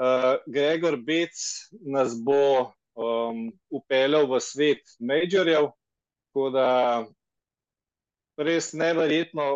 Uh, 0.00 0.38
Gregor 0.48 0.96
Bec 1.04 1.36
nas 1.84 2.14
bo 2.16 2.72
um, 2.96 3.42
upeljal 3.68 4.24
v 4.30 4.40
svet 4.40 4.94
majorjev, 5.04 5.68
tako 6.30 6.46
da 6.54 6.70
res 8.40 8.70
neverjetno, 8.72 9.50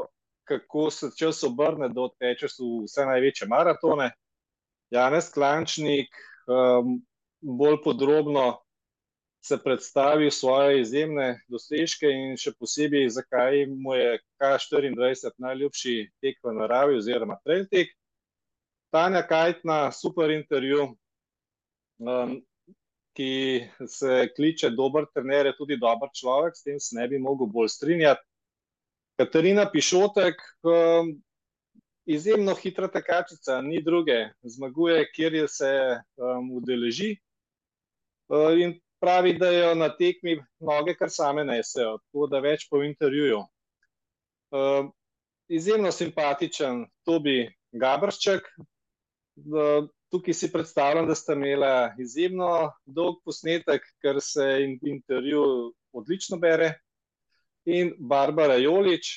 kako 0.44 0.90
se 0.92 1.09
čas 1.16 1.40
obrne, 1.48 1.88
da 1.88 2.11
tečeš 2.20 2.59
v 2.61 2.85
vse 2.85 3.09
največje 3.09 3.48
maratone. 3.48 4.11
Janez 4.92 5.33
Klančnik 5.33 6.12
um, 6.53 6.98
bolj 7.40 7.81
podrobno 7.81 8.50
se 9.44 9.59
predstavi 9.64 10.30
svoje 10.30 10.80
izjemne 10.80 11.26
dosežke 11.52 12.09
in 12.09 12.37
še 12.40 12.54
posebej, 12.57 13.11
zakaj 13.12 13.66
mu 13.68 13.92
je 13.92 14.16
K24 14.40 15.35
najljubši 15.44 15.96
tek 16.24 16.38
v 16.40 16.54
naravi 16.57 16.96
oziroma 16.96 17.37
trail 17.44 17.66
tek. 17.68 17.90
Tanja 18.94 19.20
Kajtna, 19.28 19.90
super 19.92 20.30
intervju, 20.33 20.87
um, 22.00 22.38
ki 23.12 23.35
se 23.90 24.30
kliče 24.37 24.70
dober 24.72 25.04
trener, 25.12 25.50
je 25.50 25.57
tudi 25.59 25.76
dober 25.83 26.09
človek, 26.14 26.57
s 26.57 26.64
tem 26.64 26.78
se 26.80 26.96
ne 26.96 27.04
bi 27.11 27.20
mogel 27.20 27.50
bolj 27.50 27.68
strinjati. 27.74 28.24
Katarina 29.20 29.66
Pišotek, 29.70 30.40
um, 30.64 31.11
izjemno 32.09 32.54
hitra 32.57 32.88
tekačica, 32.88 33.61
ni 33.61 33.83
druge, 33.85 34.30
zmaguje, 34.40 35.04
kjer 35.12 35.37
je 35.42 35.52
se 35.52 35.74
um, 36.16 36.48
udeleži. 36.62 37.12
Uh, 38.33 38.57
in 38.57 38.78
pravi, 39.05 39.35
da 39.38 39.51
jo 39.53 39.75
na 39.77 39.90
tekmi 39.97 40.38
noge 40.61 40.95
kar 40.97 41.11
same 41.12 41.45
nesejo, 41.45 41.99
tako 42.07 42.29
da 42.33 42.40
več 42.40 42.64
po 42.71 42.81
intervjuju. 42.83 43.43
Uh, 44.55 44.88
izjemno 45.53 45.93
simpatičen 45.93 46.87
Tobi 47.05 47.43
Gabršček. 47.73 48.49
Uh, 49.45 49.90
tukaj 50.14 50.35
si 50.38 50.53
predstavljam, 50.53 51.09
da 51.11 51.14
sta 51.19 51.37
imela 51.37 51.93
izjemno 52.01 52.71
dolg 52.87 53.19
posnetek, 53.27 53.85
ker 54.01 54.23
se 54.23 54.47
in 54.62 54.79
intervju 54.95 55.43
odlično 55.93 56.38
bere. 56.40 56.71
In 57.64 57.93
Barbara 57.99 58.57
Jolič, 58.61 59.11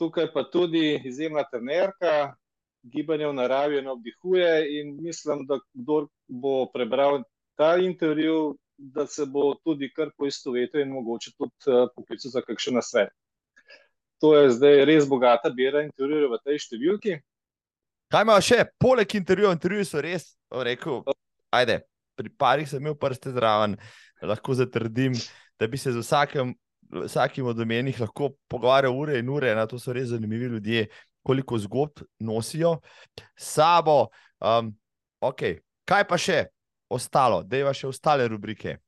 tukaj 0.00 0.32
pa 0.34 0.44
tudi 0.52 0.98
izjemna 1.04 1.46
trenerka, 1.48 2.34
gibanje 2.92 3.30
v 3.30 3.38
naravi 3.38 3.82
ne 3.82 3.90
obdihuje 3.94 4.52
in 4.80 4.96
mislim, 5.02 5.46
da 5.46 5.60
kdo 5.72 6.06
bo 6.28 6.66
prebral 6.72 7.22
ta 7.56 7.76
intervju, 7.80 8.56
da 8.78 9.06
se 9.06 9.26
bo 9.26 9.54
tudi 9.64 9.88
kar 9.92 10.10
poistovetil 10.16 10.80
in 10.80 10.92
mogoče 10.92 11.32
tudi 11.38 11.72
uh, 11.72 11.88
poklical 11.96 12.30
za 12.30 12.42
kakšen 12.44 12.76
nasvet. 12.76 13.12
To 14.20 14.32
je 14.36 14.50
zdaj 14.56 14.84
res 14.88 15.08
bogata 15.08 15.50
bera 15.52 15.82
intervjujev 15.84 16.32
v 16.32 16.38
tej 16.44 16.60
številki. 16.64 17.16
Kaj 18.12 18.24
ima 18.24 18.36
še, 18.40 18.62
poleg 18.80 19.16
intervjujev, 19.18 19.56
intervjuji 19.56 19.88
so 19.88 20.00
res, 20.04 20.28
rekel, 20.64 21.02
ajde, 21.56 21.80
pri 22.16 22.30
parih 22.38 22.68
sem 22.70 22.80
imel 22.80 22.94
prste 23.00 23.32
zraven, 23.34 23.74
lahko 24.22 24.54
zatrdim, 24.56 25.16
da 25.60 25.68
bi 25.68 25.80
se 25.80 25.92
z 25.92 26.00
vsakem, 26.04 26.54
vsakim 27.04 27.48
od 27.50 27.60
omenjenih 27.60 28.00
lahko 28.00 28.30
pogovarjal 28.48 28.96
ure 28.96 29.18
in 29.20 29.28
ure, 29.32 29.52
na 29.58 29.66
to 29.68 29.80
so 29.82 29.92
res 29.96 30.12
zanimivi 30.14 30.52
ljudje, 30.54 30.86
koliko 31.26 31.58
zgodb 31.58 32.04
nosijo 32.22 32.76
sabo. 33.34 34.06
Um, 34.40 34.70
ok, 35.20 35.58
kaj 35.88 36.06
pa 36.08 36.20
še? 36.20 36.44
Ostalo, 36.88 37.42
da 37.42 37.56
je 37.56 37.74
še 37.74 37.88
ostale 37.88 38.28
rubrike. 38.28 38.78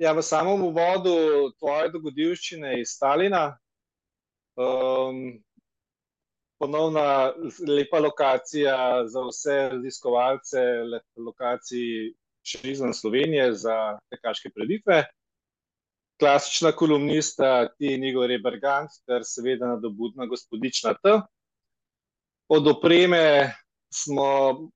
Ja, 0.00 0.14
v 0.16 0.24
samem 0.24 0.62
uvodu 0.64 1.12
tvoje 1.60 1.90
dogodivščine 1.92 2.78
iz 2.80 2.94
Stalina, 2.96 3.50
um, 4.56 5.36
ponovna 6.60 7.32
lepa 7.68 8.00
lokacija 8.00 8.76
za 9.08 9.24
vse 9.28 9.56
raziskovalce, 9.74 10.64
lokacij 11.16 12.12
še 12.44 12.60
izven 12.72 12.94
Slovenije 12.96 13.52
za 13.60 13.76
tekaške 14.12 14.52
preditve. 14.56 15.02
Klasična 16.20 16.72
kolumnista 16.76 17.68
ti 17.78 17.94
Igor 17.96 18.28
Rebergant, 18.28 18.92
ter 19.08 19.24
seveda 19.24 19.74
nadobudna 19.74 20.28
gospodična 20.28 20.94
T. 21.00 21.16
Od 22.52 22.66
opreme 22.68 23.52
smo 23.92 24.28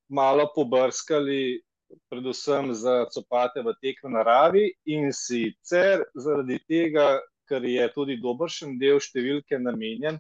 malo 0.09 0.49
pobrskali 0.55 1.61
predvsem 2.09 2.75
za 2.75 3.05
copate 3.14 3.62
v 3.62 3.75
teku 3.83 4.09
naravi 4.09 4.73
in 4.85 5.12
sicer 5.12 6.05
zaradi 6.14 6.59
tega, 6.68 7.20
ker 7.49 7.64
je 7.64 7.87
tudi 7.92 8.16
dobršen 8.20 8.79
del 8.81 9.01
številke 9.01 9.59
namenjen 9.61 10.18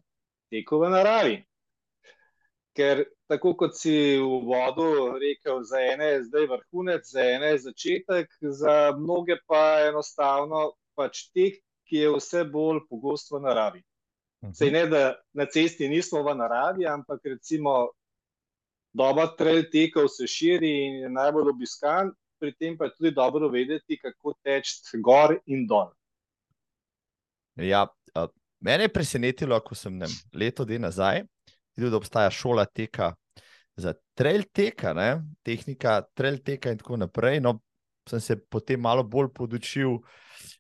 teku 0.52 0.80
v 0.82 0.92
naravi. 0.92 1.36
Ker 2.74 3.04
tako 3.30 3.54
kot 3.54 3.76
si 3.78 4.18
v 4.18 4.40
vodu 4.44 5.16
rekel, 5.22 5.62
za 5.62 5.80
ene 5.80 6.08
je 6.16 6.22
zdaj 6.28 6.48
vrhunec, 6.50 7.06
za 7.06 7.22
ene 7.22 7.54
je 7.54 7.64
začetek, 7.68 8.32
za 8.42 8.92
mnoge 8.98 9.38
pa 9.46 9.86
enostavno 9.88 10.72
pač 10.98 11.28
teh, 11.32 11.60
ki 11.84 12.00
je 12.02 12.14
vse 12.16 12.44
bolj 12.50 12.82
pogost 12.90 13.30
v 13.30 13.44
naravi. 13.44 13.82
Sej 14.52 14.72
ne, 14.74 14.86
da 14.90 15.02
na 15.32 15.46
cesti 15.46 15.88
nismo 15.88 16.20
v 16.24 16.34
naravi, 16.36 16.84
ampak 16.88 17.22
recimo 17.24 17.94
doba 18.94 19.26
trail 19.36 19.64
tekov 19.72 20.08
se 20.08 20.26
širi 20.30 20.70
in 20.86 20.94
je 21.02 21.10
najbolj 21.10 21.50
obiskan, 21.50 22.12
pri 22.38 22.54
tem 22.54 22.78
pa 22.78 22.88
je 22.88 22.96
tudi 22.96 23.10
dobro 23.14 23.48
vedeti, 23.48 23.98
kako 23.98 24.34
teči 24.42 25.00
gor 25.02 25.36
in 25.46 25.66
dol. 25.66 25.90
Ja, 27.58 27.84
uh, 28.14 28.30
mene 28.60 28.88
je 28.88 28.94
presenetilo, 28.94 29.58
ko 29.60 29.74
sem 29.74 29.98
ne, 29.98 30.10
leto 30.34 30.64
dni 30.64 30.78
nazaj 30.86 31.22
videl, 31.76 31.90
da 31.90 31.96
obstaja 31.96 32.30
šola 32.30 32.64
teka 32.64 33.14
za 33.76 33.94
trail 34.14 34.42
teka, 34.52 34.94
ne? 34.94 35.22
tehnika 35.42 36.02
trail 36.14 36.38
teka 36.38 36.70
in 36.70 36.78
tako 36.78 36.96
naprej. 36.96 37.40
No, 37.40 37.58
sem 38.08 38.20
se 38.20 38.36
potem 38.38 38.80
malo 38.80 39.02
bolj 39.02 39.32
podučil 39.34 39.98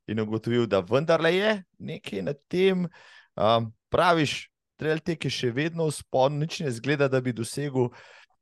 in 0.06 0.20
ugotovil, 0.20 0.66
da 0.66 0.80
vendarle 0.80 1.34
je 1.34 1.52
nekaj 1.78 2.22
na 2.22 2.34
tem. 2.48 2.88
Um, 3.36 3.70
praviš, 3.88 4.48
trail 4.80 4.98
tek 5.04 5.24
je 5.24 5.30
še 5.30 5.52
vedno 5.54 5.86
v 5.88 5.94
spodnjem, 5.94 6.44
nič 6.44 6.60
ne 6.64 6.72
zgleda, 6.74 7.08
da 7.08 7.20
bi 7.20 7.32
dosegel 7.32 7.92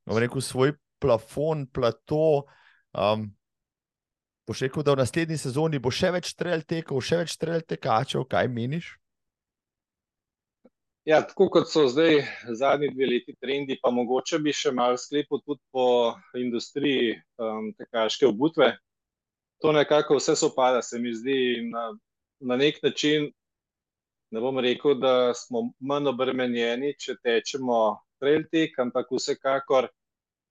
rekel, 0.06 0.40
svoj 0.40 0.74
plafon, 1.02 1.66
plato. 1.66 2.44
Um, 2.92 3.30
boš 4.46 4.64
rekel, 4.66 4.82
da 4.82 4.94
v 4.94 5.02
naslednji 5.02 5.38
sezoni 5.38 5.80
bo 5.82 5.90
še 5.90 6.12
več 6.14 6.34
trail 6.38 6.64
tekov, 6.66 7.02
še 7.04 7.22
več 7.22 7.36
trail 7.40 7.62
tekačev, 7.66 8.26
kaj 8.30 8.50
meniš? 8.50 8.96
Ja, 11.04 11.18
tako 11.26 11.48
kot 11.50 11.66
so 11.66 11.88
zdaj 11.90 12.20
zadnji 12.54 12.92
dve 12.94 13.08
leti 13.10 13.34
trendi, 13.42 13.74
pa 13.82 13.90
mogoče 13.90 14.38
bi 14.38 14.54
še 14.54 14.70
malo 14.70 14.98
sklepal 15.00 15.40
tudi 15.42 15.58
po 15.74 16.14
industriji 16.38 17.16
um, 17.42 17.72
tekaške 17.74 18.28
obutve. 18.28 18.70
To 19.62 19.72
nekako 19.74 20.20
vse 20.20 20.36
sopada, 20.38 20.82
se 20.82 20.98
mi 21.02 21.10
zdi, 21.14 21.66
na, 21.70 21.90
na 22.38 22.58
nek 22.58 22.78
način. 22.82 23.32
Ne 24.30 24.40
bom 24.40 24.58
rekel, 24.62 24.94
da 25.02 25.34
smo 25.34 25.72
manj 25.82 26.08
obremenjeni, 26.14 26.94
če 26.98 27.18
tečemo 27.18 27.98
trail 28.22 28.46
tek, 28.50 28.78
ampak 28.78 29.10
vsekakor 29.10 29.88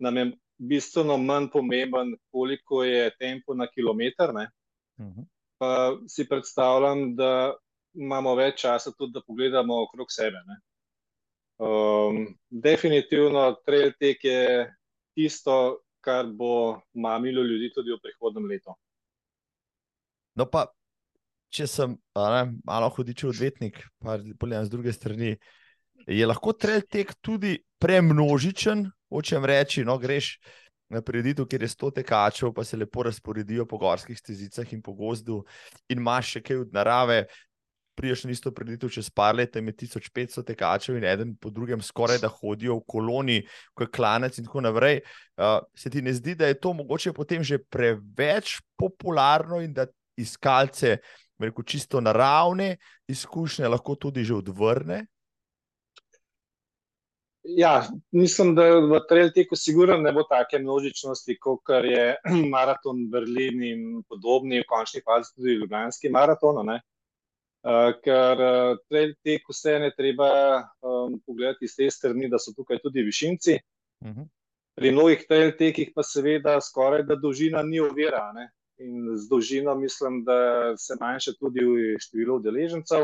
nam 0.04 0.18
je 0.18 0.26
bistveno 0.62 1.18
manj 1.18 1.50
pomemben, 1.54 2.16
koliko 2.32 2.84
je 2.84 3.10
tempo 3.20 3.56
na 3.56 3.68
kilometr. 3.68 4.30
Uh 4.30 5.06
mhm. 5.06 5.22
-huh. 5.22 5.26
Pa 5.58 5.98
si 6.08 6.28
predstavljam, 6.30 7.16
da 7.16 7.54
imamo 7.94 8.36
več 8.36 8.62
časa 8.62 8.92
tudi, 8.92 9.14
da 9.14 9.22
pogledamo 9.28 9.84
okrog 9.84 10.08
sebe. 10.10 10.38
Um, 11.62 12.38
definitivno 12.50 13.56
trail 13.66 13.92
tek 14.00 14.24
je 14.24 14.74
tisto, 15.14 15.82
kar 16.02 16.26
bo 16.26 16.82
mamilo 16.94 17.44
ljudi 17.44 17.72
tudi 17.74 17.92
v 17.92 18.00
prihodnem 18.02 18.46
letu. 18.50 18.74
No, 20.36 20.46
pa 20.46 20.66
če 21.54 21.68
sem 21.68 21.98
ne, 22.16 22.44
malo 22.66 22.90
hodičev 22.90 23.30
odvetnik, 23.30 23.84
pa 24.00 24.18
poglejam 24.40 24.66
z 24.66 24.74
druge 24.74 24.94
strani, 24.96 25.36
je 26.08 26.26
lahko 26.26 26.54
trail 26.54 26.82
tek 26.90 27.14
tudi 27.22 27.58
premnožičen, 27.82 28.86
hočem 29.12 29.46
reči, 29.46 29.86
no, 29.86 29.98
greš 30.00 30.38
na 30.92 31.02
prireditev, 31.02 31.48
kjer 31.48 31.64
je 31.64 31.72
sto 31.72 31.92
tekačev, 31.92 32.52
pa 32.54 32.64
se 32.68 32.78
lepo 32.78 33.04
razporedijo 33.08 33.66
po 33.66 33.78
gorskih 33.80 34.18
stezicah 34.20 34.74
in 34.74 34.82
po 34.84 34.94
gozdu, 34.94 35.40
in 35.90 36.02
imaš 36.04 36.36
še 36.36 36.44
kaj 36.44 36.66
od 36.66 36.76
narave. 36.76 37.24
Priješ 37.96 38.24
na 38.24 38.32
isto 38.32 38.54
preditev 38.56 38.90
čez 38.90 39.10
par 39.14 39.36
let, 39.36 39.56
ima 39.60 39.74
1500 39.76 40.44
tekačev 40.48 40.96
in 40.98 41.06
eden 41.06 41.34
po 41.36 41.52
drugem 41.52 41.82
skoraj 41.84 42.22
da 42.24 42.30
hodijo 42.32 42.80
v 42.80 42.86
koloni, 42.88 43.40
kot 43.78 43.92
klanec 43.94 44.40
in 44.40 44.48
tako 44.48 44.64
naprej. 44.64 45.02
Uh, 45.36 45.60
se 45.76 45.92
ti 45.92 46.02
ne 46.02 46.14
zdi, 46.16 46.36
da 46.40 46.48
je 46.48 46.60
to 46.60 46.72
mogoče 46.74 47.14
potem 47.14 47.44
že 47.44 47.60
preveč 47.60 48.60
popularno 48.80 49.60
in 49.62 49.76
da 49.76 49.86
iskalce, 50.18 50.98
rekel, 51.40 51.68
čisto 51.68 52.02
naravne 52.02 52.78
izkušnje 53.12 53.68
lahko 53.68 53.96
tudi 53.96 54.24
že 54.24 54.40
odvrne? 54.40 55.06
Ja, 57.44 57.88
mislim, 58.12 58.56
da 58.56 58.64
v 58.70 59.00
trail 59.10 59.32
teku 59.34 59.56
sigurno 59.56 59.98
ne 59.98 60.12
bo 60.14 60.24
take 60.30 60.60
množičnosti, 60.60 61.38
kot 61.42 61.74
je 61.84 62.16
maraton 62.54 63.08
Berlin 63.10 63.64
in 63.64 64.04
podobni, 64.10 64.62
v 64.62 64.68
končni 64.70 65.02
fazi 65.02 65.34
tudi 65.36 65.58
Ljubljanski 65.58 66.10
maraton. 66.14 66.62
Uh, 66.70 67.94
ker 68.02 68.42
uh, 68.42 68.78
trail 68.90 69.14
tek 69.26 69.50
vse 69.50 69.80
ne 69.82 69.90
treba 69.98 70.30
um, 70.82 71.18
pogledati 71.26 71.66
iz 71.66 71.76
te 71.78 71.90
strani, 71.92 72.30
da 72.30 72.40
so 72.42 72.54
tukaj 72.58 72.82
tudi 72.82 73.06
višinci. 73.06 73.58
Uh 74.02 74.08
mhm. 74.08 74.22
-huh. 74.22 74.30
Pri 74.76 74.92
mnogih 74.92 75.26
trail 75.28 75.52
tekih 75.58 75.92
pa 75.96 76.04
seveda 76.04 76.62
skoraj 76.62 77.04
da 77.04 77.16
dolžina 77.16 77.62
ni 77.64 77.80
ovira. 77.80 78.32
Ne? 78.34 78.50
In 78.78 79.18
z 79.18 79.30
dolžino 79.30 79.76
mislim, 79.76 80.24
da 80.24 80.78
se 80.78 80.96
manjša 81.00 81.32
tudi 81.40 81.60
število 82.00 82.36
udeležencev. 82.36 83.02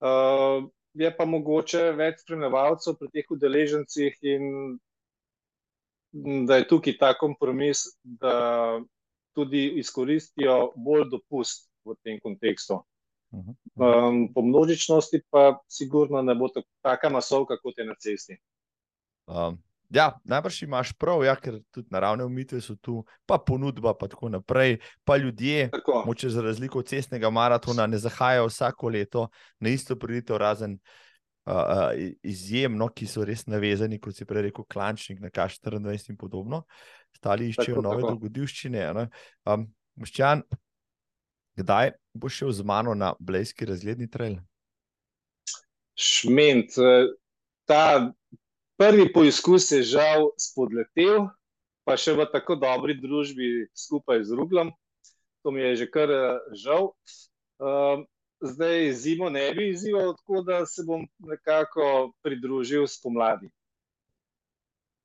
Uh, 0.00 0.70
je 0.94 1.10
pa 1.16 1.24
mogoče 1.24 1.90
več 1.98 2.24
spremljevalcev 2.24 2.96
pri 2.98 3.08
teh 3.14 3.34
udeležencih, 3.36 4.16
in 4.22 4.44
da 6.46 6.58
je 6.58 6.68
tukaj 6.68 6.96
ta 6.98 7.12
kompromis, 7.18 7.84
da 8.02 8.80
tudi 9.38 9.68
izkoristijo 9.78 10.72
bolj 10.76 11.06
dopust 11.12 11.68
v 11.86 11.94
tem 12.02 12.18
kontekstu. 12.20 12.80
Um, 13.30 14.24
po 14.34 14.42
množičnosti 14.42 15.22
pa 15.30 15.60
sigurno 15.70 16.22
ne 16.22 16.34
bo 16.34 16.48
tako 16.82 17.10
masovka, 17.14 17.60
kot 17.62 17.78
je 17.78 17.86
na 17.86 17.94
cesti. 17.94 18.40
Um, 19.30 19.60
Ja, 19.90 20.12
najbrž 20.24 20.62
imaš 20.62 20.92
prav, 20.94 21.24
ja, 21.26 21.34
ker 21.34 21.58
tudi 21.74 21.90
naravne 21.90 22.24
umitve 22.24 22.60
so 22.62 22.76
tu, 22.78 23.00
pa 23.26 23.40
ponudba, 23.42 23.90
pa 23.98 24.06
tako 24.08 24.28
naprej. 24.30 24.78
Pa 25.04 25.16
ljudje, 25.16 25.70
moče 26.06 26.30
za 26.30 26.42
razliko 26.42 26.78
od 26.78 26.88
cestnega 26.88 27.30
maratona, 27.30 27.86
ne 27.90 27.98
zahajajo 27.98 28.46
vsako 28.46 28.88
leto 28.88 29.28
na 29.58 29.68
isto 29.74 29.96
priditev, 29.98 30.38
razen 30.38 30.78
uh, 30.78 31.54
uh, 31.54 31.90
izjemno, 32.22 32.88
ki 32.94 33.08
so 33.10 33.24
res 33.26 33.46
navezani, 33.50 33.98
kot 33.98 34.16
si 34.16 34.26
prej 34.28 34.48
rekel, 34.50 34.64
klančnik 34.70 35.20
na 35.20 35.30
K24 35.30 36.10
in 36.12 36.18
podobno. 36.20 36.64
Stali 37.16 37.50
iščejo 37.50 37.80
tako, 37.80 37.86
nove 37.88 38.06
dogodivščine. 38.06 38.86
Um, 39.50 39.66
Moščan, 40.00 40.44
kdaj 41.58 41.96
boš 42.14 42.38
šel 42.42 42.54
z 42.60 42.64
mano 42.64 42.94
na 42.94 43.10
Blejski 43.18 43.66
razgledni 43.68 44.06
trail? 44.08 44.38
Šment, 46.00 46.78
eh, 46.78 47.10
ta 47.68 48.12
prvi 48.80 49.12
poizkus 49.12 49.70
je 49.70 49.82
žal 49.82 50.30
spodletel, 50.40 51.28
pa 51.84 51.98
še 52.00 52.14
v 52.16 52.24
tako 52.32 52.56
dobri 52.56 52.96
družbi 52.96 53.68
skupaj 53.76 54.24
z 54.24 54.32
Ruglom. 54.38 54.72
To 55.44 55.52
mi 55.52 55.60
je 55.60 55.84
že 55.84 55.86
kar 55.92 56.08
eh, 56.08 56.40
žal. 56.56 56.92
Uh, 57.60 58.00
zdaj 58.40 58.92
zimo 58.96 59.28
ne 59.28 59.52
bi 59.52 59.68
izzival, 59.68 60.14
tako 60.16 60.40
da 60.40 60.64
se 60.64 60.80
bom 60.88 61.04
nekako 61.28 62.12
pridružil 62.24 62.86
spomladi. 62.88 63.50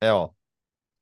Evo, 0.00 0.32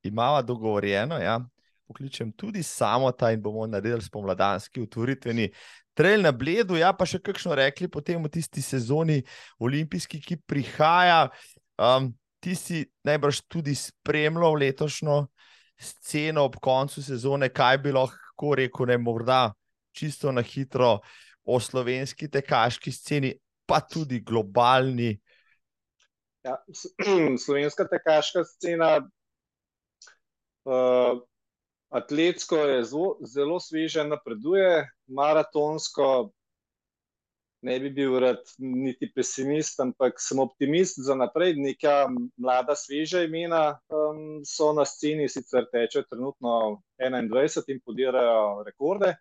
imamo 0.03 0.43
dogovorjeno, 0.43 1.19
ja. 1.23 1.39
Pokličem 1.87 2.33
tudi 2.33 2.63
samo 2.63 3.13
ta 3.13 3.31
in 3.31 3.43
bomo 3.43 3.67
naredili 3.67 4.03
spomladanski 4.03 4.83
utvoritveni 4.83 5.53
trail 5.95 6.27
na 6.27 6.33
bledu, 6.33 6.75
ja, 6.75 6.91
pa 6.91 7.07
še 7.07 7.23
kakšno 7.23 7.55
rekli 7.55 7.87
potem 7.87 8.19
v 8.19 8.33
tisti 8.35 8.63
sezoni 8.63 9.21
olimpijski, 9.63 10.19
ki 10.19 10.43
prihaja. 10.43 11.29
Um, 11.79 12.11
ti 12.45 12.53
si 12.55 12.85
najbrž 13.09 13.41
tudi 13.49 13.73
spremljal 13.75 14.59
letošnjo 14.61 15.27
sceno 15.81 16.45
ob 16.45 16.59
koncu 16.61 17.03
sezone, 17.03 17.49
kaj 17.49 17.79
bi 17.87 17.93
lahko 17.97 18.55
rekel, 18.61 18.91
ne 18.93 18.99
morda 19.01 19.55
čisto 19.97 20.33
na 20.33 20.43
hitro 20.45 20.99
o 21.45 21.61
slovenski 21.61 22.29
tekaški 22.29 22.93
sceni, 22.93 23.33
pa 23.67 23.81
tudi 23.81 24.21
globalni. 24.21 25.15
Ja, 26.45 26.59
slovenska 27.45 27.89
tekaška 27.89 28.45
scena, 28.45 28.91
uh, 30.69 31.23
atletsko 31.97 32.61
je 32.61 32.85
zelo, 32.85 33.17
zelo 33.25 33.61
sveže, 33.61 34.05
napreduje, 34.05 34.85
maratonsko 35.09 36.29
ne 37.65 37.79
bi 37.81 37.91
bil 37.91 38.19
rad 38.21 38.43
niti 38.59 39.09
pesimist, 39.15 39.81
ampak 39.81 40.21
sem 40.21 40.39
optimist 40.39 41.01
za 41.01 41.17
naprej. 41.17 41.55
Neka 41.57 42.09
mlada, 42.37 42.77
sveža 42.77 43.25
imena 43.25 43.79
um, 43.89 44.43
so 44.45 44.73
na 44.77 44.85
sceni, 44.85 45.29
sicer 45.33 45.65
teče 45.73 46.05
trenutno 46.11 46.83
21 47.01 47.73
in 47.73 47.81
podirajo 47.81 48.63
rekorde. 48.67 49.15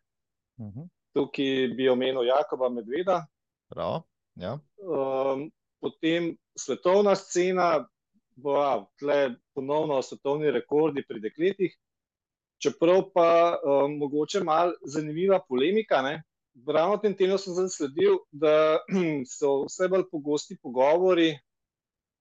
Uh 0.58 0.66
mhm. 0.66 0.80
-huh. 0.80 0.90
Tukaj 1.14 1.68
bi 1.78 1.90
omenil 1.90 2.26
Jakoba 2.26 2.70
Medveda. 2.70 3.26
Prav, 3.70 4.02
ja. 4.36 4.60
um, 4.78 5.52
potem 5.80 6.38
svetovna 6.58 7.16
scena, 7.16 7.86
bo 8.36 8.86
tle 9.00 9.36
ponovno 9.54 10.02
svetovni 10.02 10.52
rekordi 10.52 11.06
pri 11.08 11.20
dekletih. 11.20 11.78
Čeprav 12.58 13.04
pa 13.14 13.60
um, 13.64 13.98
mogoče 13.98 14.44
malo 14.44 14.74
zanimiva 14.86 15.40
polemika, 15.50 16.02
ne? 16.02 16.24
Ravno 16.68 16.98
tem 16.98 17.16
tednu 17.16 17.38
sem 17.38 17.54
zasledil, 17.54 18.20
da 18.32 18.80
so 19.38 19.64
vse 19.66 19.90
bolj 19.90 20.08
pogosti 20.12 20.58
pogovori, 20.62 21.34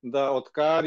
da 0.03 0.31
odkar 0.35 0.87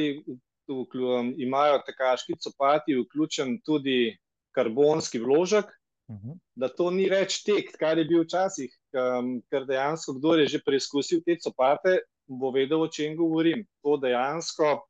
imajo 1.38 1.82
tekaški 1.86 2.40
copati 2.42 2.98
vključen 2.98 3.60
tudi 3.66 4.18
karbonski 4.56 5.20
vložek, 5.20 5.66
uh 5.66 6.16
mhm. 6.16 6.30
-huh. 6.30 6.40
da 6.56 6.70
to 6.70 6.92
ni 6.92 7.10
več 7.10 7.44
tek, 7.44 7.72
kar 7.80 7.98
je 7.98 8.06
bil 8.06 8.24
včasih, 8.24 8.72
um, 8.94 9.42
ker 9.50 9.66
dejansko 9.66 10.14
kdo 10.14 10.36
je 10.36 10.48
že 10.48 10.64
preizkusil 10.66 11.22
te 11.26 11.38
copate, 11.44 12.00
bo 12.28 12.52
vedel, 12.52 12.82
o 12.82 12.88
čem 12.88 13.16
govorim. 13.16 13.66
To 13.84 13.98
dejansko 13.98 14.82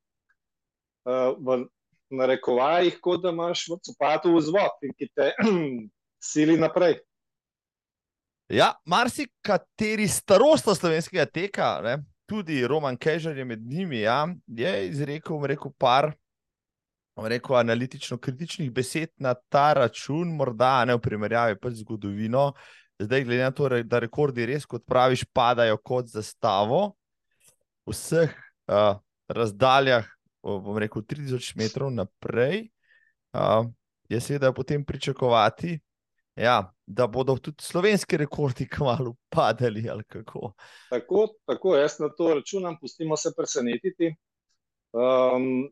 uh, 1.05 1.35
v 1.37 1.67
narekovajih, 2.09 2.99
kot 3.01 3.21
da 3.23 3.29
imaš 3.29 3.67
v 3.69 3.79
copatu 3.83 4.35
vzvod 4.35 4.71
ki 4.97 5.09
te 5.15 5.33
sili 6.31 6.57
naprej. 6.57 6.99
Ja, 8.49 8.73
marsikateri 8.85 10.05
starosta 10.07 10.75
slovenskega 10.75 11.25
teka, 11.25 11.69
ne, 11.81 11.95
tudi 12.29 12.59
Roman 12.67 12.97
Kežar 12.97 13.37
je 13.37 13.45
med 13.45 13.63
njimi, 13.65 14.03
ja, 14.03 14.27
je 14.45 14.73
izrekel 14.89 15.45
rekel, 15.49 15.71
par 15.77 16.11
rekel, 17.15 17.55
analitično-kritičnih 17.55 18.71
besed 18.71 19.09
na 19.17 19.33
ta 19.33 19.73
račun, 19.73 20.35
morda 20.35 20.85
ne 20.85 20.95
v 20.95 21.01
primerjavi 21.01 21.57
z 21.63 21.79
zgodovino. 21.81 22.51
Zdaj, 22.99 23.23
glede 23.23 23.43
na 23.43 23.51
to, 23.51 23.69
da 23.83 23.99
rekordi 23.99 24.45
res, 24.45 24.65
kot 24.65 24.85
praviš, 24.85 25.25
padajo 25.33 25.77
kot 25.77 26.07
zastavo 26.07 26.95
v 27.85 27.91
vseh 27.91 28.31
uh, 28.69 28.99
razdaljah, 29.27 30.05
bom 30.43 30.77
rekel, 30.77 31.01
3000 31.01 31.57
metrov 31.57 31.91
naprej, 31.91 32.69
uh, 33.33 33.65
je 34.09 34.21
seveda 34.21 34.53
potem 34.53 34.85
pričakovati, 34.85 35.79
ja, 36.35 36.73
da 36.85 37.07
bodo 37.07 37.37
tudi 37.37 37.63
slovenski 37.63 38.17
rekordi 38.17 38.67
kmalo 38.75 39.15
padali. 39.29 39.83
Tako, 40.89 41.27
tako, 41.45 41.75
jaz 41.75 41.99
na 41.99 42.09
to 42.09 42.33
računam, 42.33 42.77
pustimo 42.81 43.17
se 43.17 43.31
presenetiti. 43.37 44.15
Um, 44.95 45.71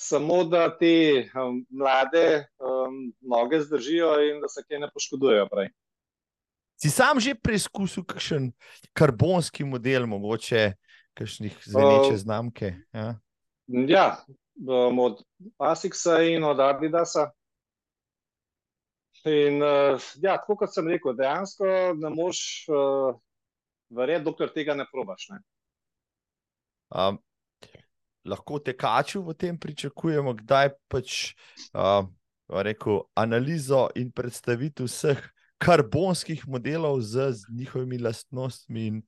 samo 0.00 0.44
da 0.44 0.78
te 0.78 1.30
um, 1.34 1.66
mlade 1.70 2.46
um, 2.58 3.12
noge 3.20 3.60
zdržijo 3.60 4.12
in 4.30 4.40
da 4.40 4.48
se 4.48 4.62
kaj 4.68 4.78
ne 4.78 4.90
poškodujejo. 4.94 5.48
Prej. 5.50 5.70
Si 6.78 6.90
sam 6.90 7.20
že 7.20 7.34
preizkusil 7.34 8.04
kakšen 8.06 8.52
karbonski 8.94 9.64
model, 9.64 10.06
mogoče 10.06 10.72
kakšnih 11.18 11.56
zveneče 11.66 12.14
uh, 12.14 12.20
znamke? 12.20 12.74
Ja, 12.92 13.18
ja 13.66 14.06
um, 14.54 14.98
od 14.98 15.24
Asixa 15.58 16.22
in 16.22 16.44
od 16.44 16.60
Adidasa. 16.60 17.30
In, 19.26 19.62
uh, 19.62 20.10
ja, 20.22 20.36
tako 20.38 20.56
kot 20.62 20.74
sem 20.74 20.86
rekel, 20.88 21.16
dejansko 21.18 21.66
ne 21.98 22.10
moš 22.14 22.40
uh, 22.70 23.16
verjeti, 23.90 24.24
dokler 24.24 24.52
tega 24.54 24.76
ne 24.78 24.86
probaš. 24.92 25.26
Ne? 25.32 25.40
Um, 26.94 27.18
lahko 28.28 28.60
tekaču 28.62 29.22
v 29.26 29.34
tem 29.34 29.58
pričakujemo, 29.58 30.36
kdaj 30.38 30.70
pač 30.92 31.16
uh, 31.72 32.06
rekel, 32.48 33.02
analizo 33.18 33.88
in 33.98 34.12
predstavitev 34.14 34.88
vseh 34.88 35.24
karbonskih 35.58 36.46
modelov 36.48 37.00
z, 37.02 37.32
z 37.32 37.54
njihovimi 37.58 37.98
lastnostmi 37.98 38.86
in 38.86 39.00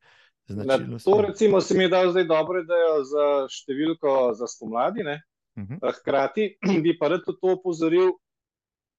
značilnostmi. 0.49 1.13
To, 1.13 1.21
recimo, 1.23 1.61
se 1.61 1.77
mi 1.79 1.85
je 1.87 1.89
dal 1.89 2.11
zdaj 2.11 2.27
dobro, 2.27 2.59
je 2.59 3.05
za 3.07 3.27
številko 3.47 4.35
za 4.35 4.51
spomladi. 4.51 5.07
Uh 5.07 5.63
mhm. 5.63 5.79
-huh. 5.79 5.95
Hkrati 6.01 6.57
bi 6.83 6.99
pa 6.99 7.09
rad 7.09 7.23
to 7.25 7.37
opozoril 7.43 8.13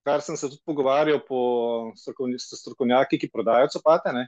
kar 0.04 0.22
sem 0.22 0.38
se 0.38 0.50
tudi 0.50 0.62
pogovarjal 0.66 1.20
po 1.28 1.92
strokovnjaki, 1.96 3.20
ki 3.20 3.30
prodajajo 3.30 3.74
copate. 3.78 4.14
Ne? 4.16 4.28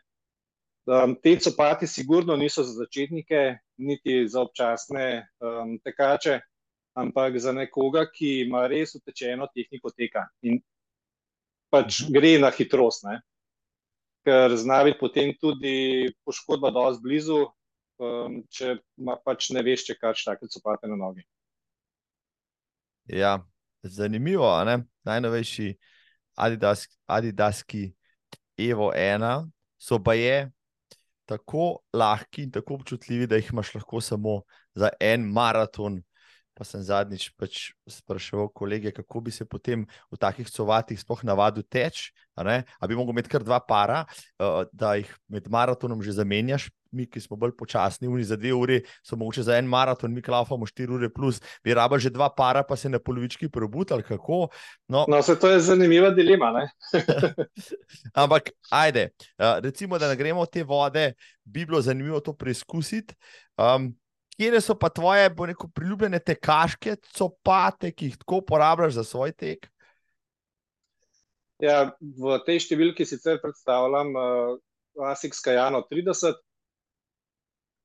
Um, 0.85 1.15
te 1.15 1.37
copate, 1.39 1.87
sigurno 1.87 2.35
niso 2.35 2.63
za 2.63 2.73
začetnike, 2.83 3.57
niti 3.77 4.27
za 4.27 4.41
občasne 4.43 5.27
um, 5.39 5.77
tekače, 5.83 6.39
ampak 6.99 7.39
za 7.39 7.53
nekoga, 7.55 8.05
ki 8.11 8.43
ima 8.43 8.67
res 8.67 8.95
utečeno 8.99 9.47
tehniko 9.55 9.93
teka 9.95 10.27
in 10.43 10.59
pač 11.73 12.03
mhm. 12.03 12.13
gre 12.13 12.33
na 12.43 12.51
hitrost. 12.53 13.07
Ne? 13.07 13.21
Ker 14.23 14.55
znavi 14.55 14.93
potem 14.99 15.33
tudi 15.39 16.11
poškodba, 16.23 16.71
da 16.71 16.87
je 16.91 16.99
blizu, 17.03 17.39
um, 17.99 18.43
če 18.51 18.77
pač 19.25 19.49
ne 19.55 19.63
veš, 19.65 19.87
če 19.89 19.97
kač 19.99 20.27
take 20.27 20.51
copate 20.51 20.87
na 20.91 20.99
nogi. 20.99 21.25
Ja, 23.11 23.41
zanimivo, 23.83 24.63
najnovejši 25.03 25.77
Adidas, 26.35 26.87
Adidaski 27.05 27.93
Evo 28.57 28.91
1 28.95 29.49
so 29.77 29.99
pa 30.03 30.13
je 30.13 30.51
tako 31.25 31.79
lahki 31.93 32.43
in 32.43 32.51
tako 32.51 32.73
občutljivi, 32.73 33.27
da 33.27 33.35
jih 33.35 33.49
imaš 33.51 33.73
lahko 33.75 34.01
samo 34.01 34.41
za 34.73 34.89
en 34.99 35.21
maraton. 35.21 36.01
Pa 36.53 36.65
sem 36.67 36.83
zadnjič 36.85 37.31
pač 37.33 37.71
spraševal 37.89 38.51
kolege, 38.53 38.91
kako 38.93 39.23
bi 39.25 39.31
se 39.33 39.45
potem 39.45 39.87
v 40.11 40.19
takih 40.21 40.49
covatih 40.49 40.99
sploh 40.99 41.23
navadil 41.25 41.65
teč. 41.65 42.11
Ali 42.37 42.61
bi 42.89 42.95
lahko 42.97 43.13
imel 43.13 43.29
kar 43.29 43.43
dva 43.45 43.59
para, 43.59 44.03
uh, 44.41 44.63
da 44.73 44.95
jih 44.97 45.09
med 45.29 45.49
maratonom 45.49 46.01
že 46.01 46.13
zamenjaš, 46.17 46.69
mi, 46.93 47.07
ki 47.09 47.21
smo 47.21 47.37
bolj 47.37 47.55
počasni, 47.57 48.07
uni 48.07 48.23
za 48.23 48.37
dve 48.37 48.53
uri, 48.53 48.79
so 49.05 49.17
mogoče 49.17 49.43
za 49.43 49.57
en 49.57 49.65
maraton, 49.69 50.13
mi 50.13 50.21
klaufamo 50.21 50.65
štiri 50.69 50.93
ure, 50.93 51.09
plus 51.09 51.41
bi 51.65 51.73
raba 51.73 51.97
že 51.97 52.13
dva 52.13 52.29
para, 52.29 52.63
pa 52.63 52.77
se 52.77 52.89
na 52.89 52.99
polovički 52.99 53.49
prebudili. 53.49 54.03
No, 54.87 55.05
no 55.07 55.21
se 55.21 55.39
to 55.39 55.49
je 55.49 55.59
zanimiva 55.59 56.09
dilema. 56.09 56.67
Ampak, 58.21 58.53
ajde, 58.69 59.09
uh, 59.37 59.59
recimo, 59.63 59.97
da 59.97 60.09
ne 60.09 60.15
gremo 60.15 60.45
te 60.45 60.63
vode, 60.63 61.13
bi 61.43 61.65
bilo 61.65 61.81
zanimivo 61.81 62.19
to 62.19 62.33
preizkusiti. 62.33 63.15
Um, 63.57 63.93
Kje 64.33 64.61
so 64.61 64.73
pa 64.79 64.89
tvoje, 64.89 65.29
bo 65.29 65.45
neko, 65.45 65.67
priljubljene 65.75 66.19
tekaške 66.19 66.95
copate, 67.13 67.91
ki 67.93 68.09
jih 68.09 68.17
tako 68.17 68.41
uporabljaš 68.41 68.97
za 68.97 69.03
svoj 69.05 69.31
tek? 69.37 69.67
Ja, 71.61 71.93
v 72.01 72.39
tej 72.47 72.63
številki 72.65 73.05
sicer 73.05 73.37
predstavljam 73.43 74.09
uh, 74.17 74.57
Asics 75.11 75.39
Kajano 75.43 75.83
30, 75.91 76.41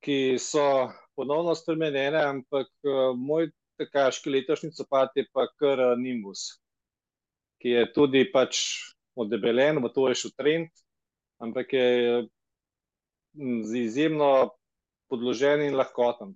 ki 0.03 0.39
so 0.41 0.89
ponovno 1.15 1.53
spremenjene, 1.55 2.23
ampak 2.33 2.71
uh, 2.87 3.13
moj 3.15 3.51
tekaški 3.79 4.33
letošnji 4.33 4.73
copat 4.75 5.15
je 5.15 5.27
pa 5.31 5.45
kar 5.53 5.79
uh, 5.91 5.95
Nimbus, 5.99 6.57
ki 7.61 7.77
je 7.77 7.85
tudi 7.93 8.25
pač 8.33 8.65
odebelen, 9.19 9.83
v 9.83 9.93
to 9.93 10.09
je 10.09 10.17
šel 10.23 10.33
trend, 10.33 10.73
ampak 11.43 11.77
je 11.77 11.87
mm, 13.37 13.61
z 13.69 13.85
izjemno 13.85 14.31
podložen 15.09 15.65
in 15.67 15.77
lahkoten. 15.77 16.35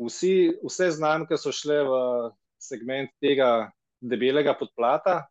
Vsi, 0.00 0.34
vse 0.64 0.90
znamke 0.96 1.36
so 1.36 1.52
šle 1.52 1.82
v 1.84 2.00
segment 2.60 3.12
tega 3.20 3.70
debelega 4.00 4.54
podplata, 4.56 5.26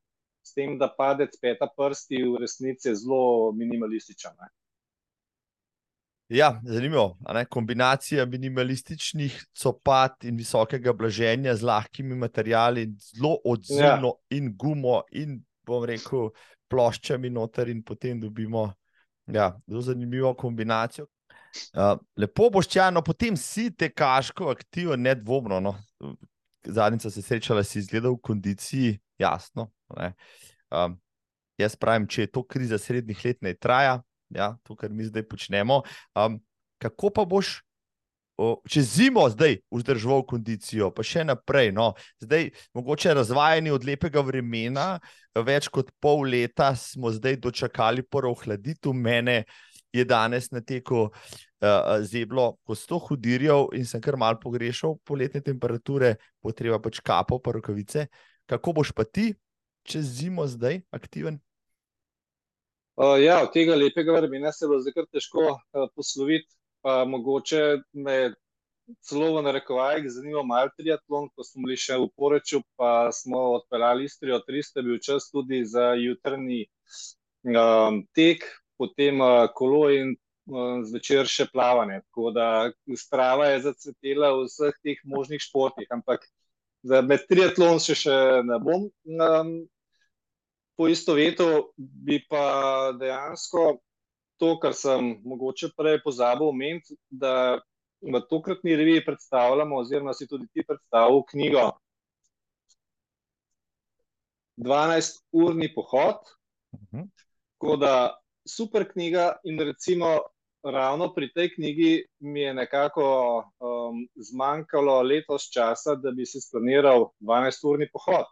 s 0.45 0.53
tem, 0.53 0.77
da 0.77 0.89
padec 0.89 1.35
peta 1.41 1.67
prsti 1.69 2.23
v 2.23 2.41
resnici 2.41 2.89
je 2.89 2.95
zelo 3.03 3.51
minimalističen. 3.57 4.33
Ne? 4.39 4.49
Ja, 6.29 6.61
zanimivo. 6.63 7.17
Kombinacija 7.49 8.25
minimalističnih 8.25 9.45
copat 9.57 10.23
in 10.29 10.37
visokega 10.37 10.93
blaženja 10.93 11.55
z 11.55 11.65
lahkimi 11.65 12.15
materiali, 12.15 12.85
zelo 13.13 13.37
odzivno 13.45 14.13
ja. 14.13 14.37
in 14.37 14.53
gumo, 14.57 15.01
in 15.11 15.39
bom 15.65 15.85
rekel, 15.85 16.29
ploščami 16.69 17.29
noter, 17.33 17.69
in 17.69 17.81
potem 17.83 18.21
dobimo 18.21 18.67
ja, 19.25 19.55
zelo 19.67 19.81
zanimivo 19.81 20.35
kombinacijo. 20.37 21.07
Uh, 21.73 21.95
lepo 22.17 22.49
boš 22.53 22.69
čajno, 22.71 23.03
potem 23.05 23.37
si 23.37 23.69
te 23.71 23.89
kaško 23.89 24.51
aktivno, 24.53 24.97
nedvomno. 24.99 25.59
No. 25.63 25.75
Zadnjič 26.65 27.07
se 27.07 27.21
srečala, 27.21 27.63
si 27.63 27.79
izgledal 27.79 28.17
v 28.17 28.23
kondiciji, 28.23 28.99
jasno. 29.19 29.69
Um, 30.69 30.99
jaz 31.57 31.75
pravim, 31.79 32.07
če 32.07 32.27
je 32.27 32.31
to 32.35 32.43
kriza 32.43 32.77
srednjih 32.77 33.25
let, 33.25 33.41
ne 33.41 33.55
traja 33.55 33.99
ja, 34.29 34.53
to, 34.63 34.75
kar 34.75 34.89
mi 34.89 35.05
zdaj 35.05 35.25
počnemo. 35.27 35.81
Um, 36.15 36.39
kako 36.81 37.09
pa 37.09 37.25
boš 37.25 37.59
o, 38.39 38.61
čez 38.69 38.93
zimo 38.95 39.25
zdaj 39.29 39.57
vzdržal 39.73 40.23
kondicijo, 40.27 40.91
pa 40.95 41.03
še 41.03 41.25
naprej? 41.27 41.73
No, 41.75 41.91
zdaj, 42.23 42.49
mogoče 42.77 43.13
razvajeni 43.17 43.73
od 43.75 43.85
lepega 43.85 44.23
vremena, 44.23 44.87
več 45.35 45.67
kot 45.73 45.91
pol 45.99 46.23
leta 46.29 46.71
smo 46.79 47.11
zdaj 47.11 47.39
dočakali 47.43 48.05
prvo 48.05 48.35
hladitev. 48.39 48.95
Mene 48.95 49.43
je 49.93 50.05
danes 50.05 50.51
na 50.51 50.61
teku 50.61 51.09
uh, 51.09 51.11
zeblo, 52.01 52.57
ko 52.63 52.75
sto 52.75 52.99
hudirjev 52.99 53.73
in 53.77 53.85
sem 53.85 54.01
kar 54.01 54.17
mal 54.17 54.39
pogrešal 54.39 54.97
poletne 55.03 55.41
temperature, 55.41 56.15
potreba 56.41 56.79
pač 56.79 57.01
kapo, 57.01 57.39
pa 57.39 57.55
rokavice. 57.57 58.07
Kako 58.49 58.73
boš 58.81 58.93
pa 58.95 59.03
ti 59.03 59.33
čez 59.83 60.05
zimo 60.21 60.47
zdaj 60.47 60.81
aktiven? 60.91 61.39
Uh, 62.99 63.15
ja, 63.21 63.39
od 63.43 63.53
tega 63.55 63.75
lepega 63.79 64.17
vremena 64.17 64.51
se 64.51 64.67
bo 64.67 64.79
zdaj 64.79 65.07
težko 65.11 65.55
uh, 65.55 65.87
posloviti. 65.95 66.51
Pa 66.79 67.03
mogoče 67.03 67.81
me 67.91 68.31
celo 69.03 69.33
v 69.35 69.43
narekovajih 69.43 70.05
zanima 70.07 70.43
malo 70.43 70.71
triatlon, 70.77 71.29
ko 71.35 71.43
smo 71.43 71.65
bili 71.65 71.77
še 71.77 71.97
v 71.99 72.07
Poreču, 72.15 72.61
pa 72.79 73.09
smo 73.13 73.41
odpeljali 73.59 74.07
Istrijo 74.07 74.39
300, 74.47 74.85
bil 74.85 74.99
čas 75.03 75.29
tudi 75.31 75.61
za 75.67 75.91
jutrni 75.99 76.63
um, 77.45 78.01
tek, 78.15 78.45
potem 78.79 79.21
uh, 79.21 79.45
kolo 79.55 79.87
in 79.93 80.15
zvečer 80.89 81.27
še 81.29 81.47
plavanje. 81.51 82.01
Tako 82.09 82.31
da 82.33 82.45
strava 82.97 83.51
je 83.51 83.63
zacvetela 83.67 84.31
v 84.37 84.45
vseh 84.47 84.77
teh 84.83 85.01
možnih 85.05 85.41
športih, 85.43 85.89
ampak 85.93 86.25
med 86.83 87.25
triatlon 87.29 87.81
še, 87.83 87.95
še 87.95 88.17
ne 88.47 88.57
bom 88.63 88.87
um, 88.87 89.51
po 90.79 90.87
isto 90.87 91.13
vetu, 91.17 91.73
bi 91.77 92.21
pa 92.29 92.95
dejansko 92.95 93.79
to, 94.39 94.53
kar 94.63 94.73
sem 94.73 95.17
mogoče 95.27 95.73
prej 95.75 95.99
pozabil 96.05 96.47
omeniti, 96.47 96.95
da 97.11 97.59
v 97.99 98.21
tokratni 98.31 98.77
reviji 98.79 99.03
predstavljamo, 99.03 99.81
oziroma 99.83 100.13
si 100.15 100.27
tudi 100.27 100.47
ti 100.55 100.63
predstavil 100.63 101.25
knjigo 101.27 101.65
12-urni 104.59 105.73
pohod. 105.75 106.23
Uh 106.71 106.79
mhm. 106.79 107.03
-huh. 107.03 107.07
Tako 107.59 107.75
da 107.75 108.19
super 108.47 108.85
knjiga 108.91 109.35
in 109.43 109.59
recimo 109.59 110.19
ravno 110.63 111.13
pri 111.13 111.31
tej 111.33 111.53
knjigi 111.55 112.05
mi 112.19 112.41
je 112.41 112.53
nekako 112.53 113.05
um, 113.37 114.07
zmanjkalo 114.15 115.01
letos 115.01 115.49
časa, 115.53 115.95
da 115.95 116.11
bi 116.11 116.25
si 116.25 116.41
splaniral 116.41 117.09
12-urni 117.19 117.87
pohod. 117.93 118.25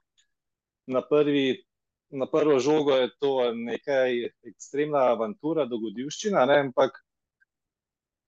Na, 0.87 1.01
prvi, 1.01 1.63
na 2.09 2.27
prvo 2.31 2.59
žogo 2.59 2.95
je 2.95 3.09
to 3.19 3.51
nekaj 3.53 4.25
ekstremna 4.47 5.07
avantura, 5.11 5.65
dogodivščina, 5.65 6.45
ne? 6.45 6.59
ampak 6.59 6.99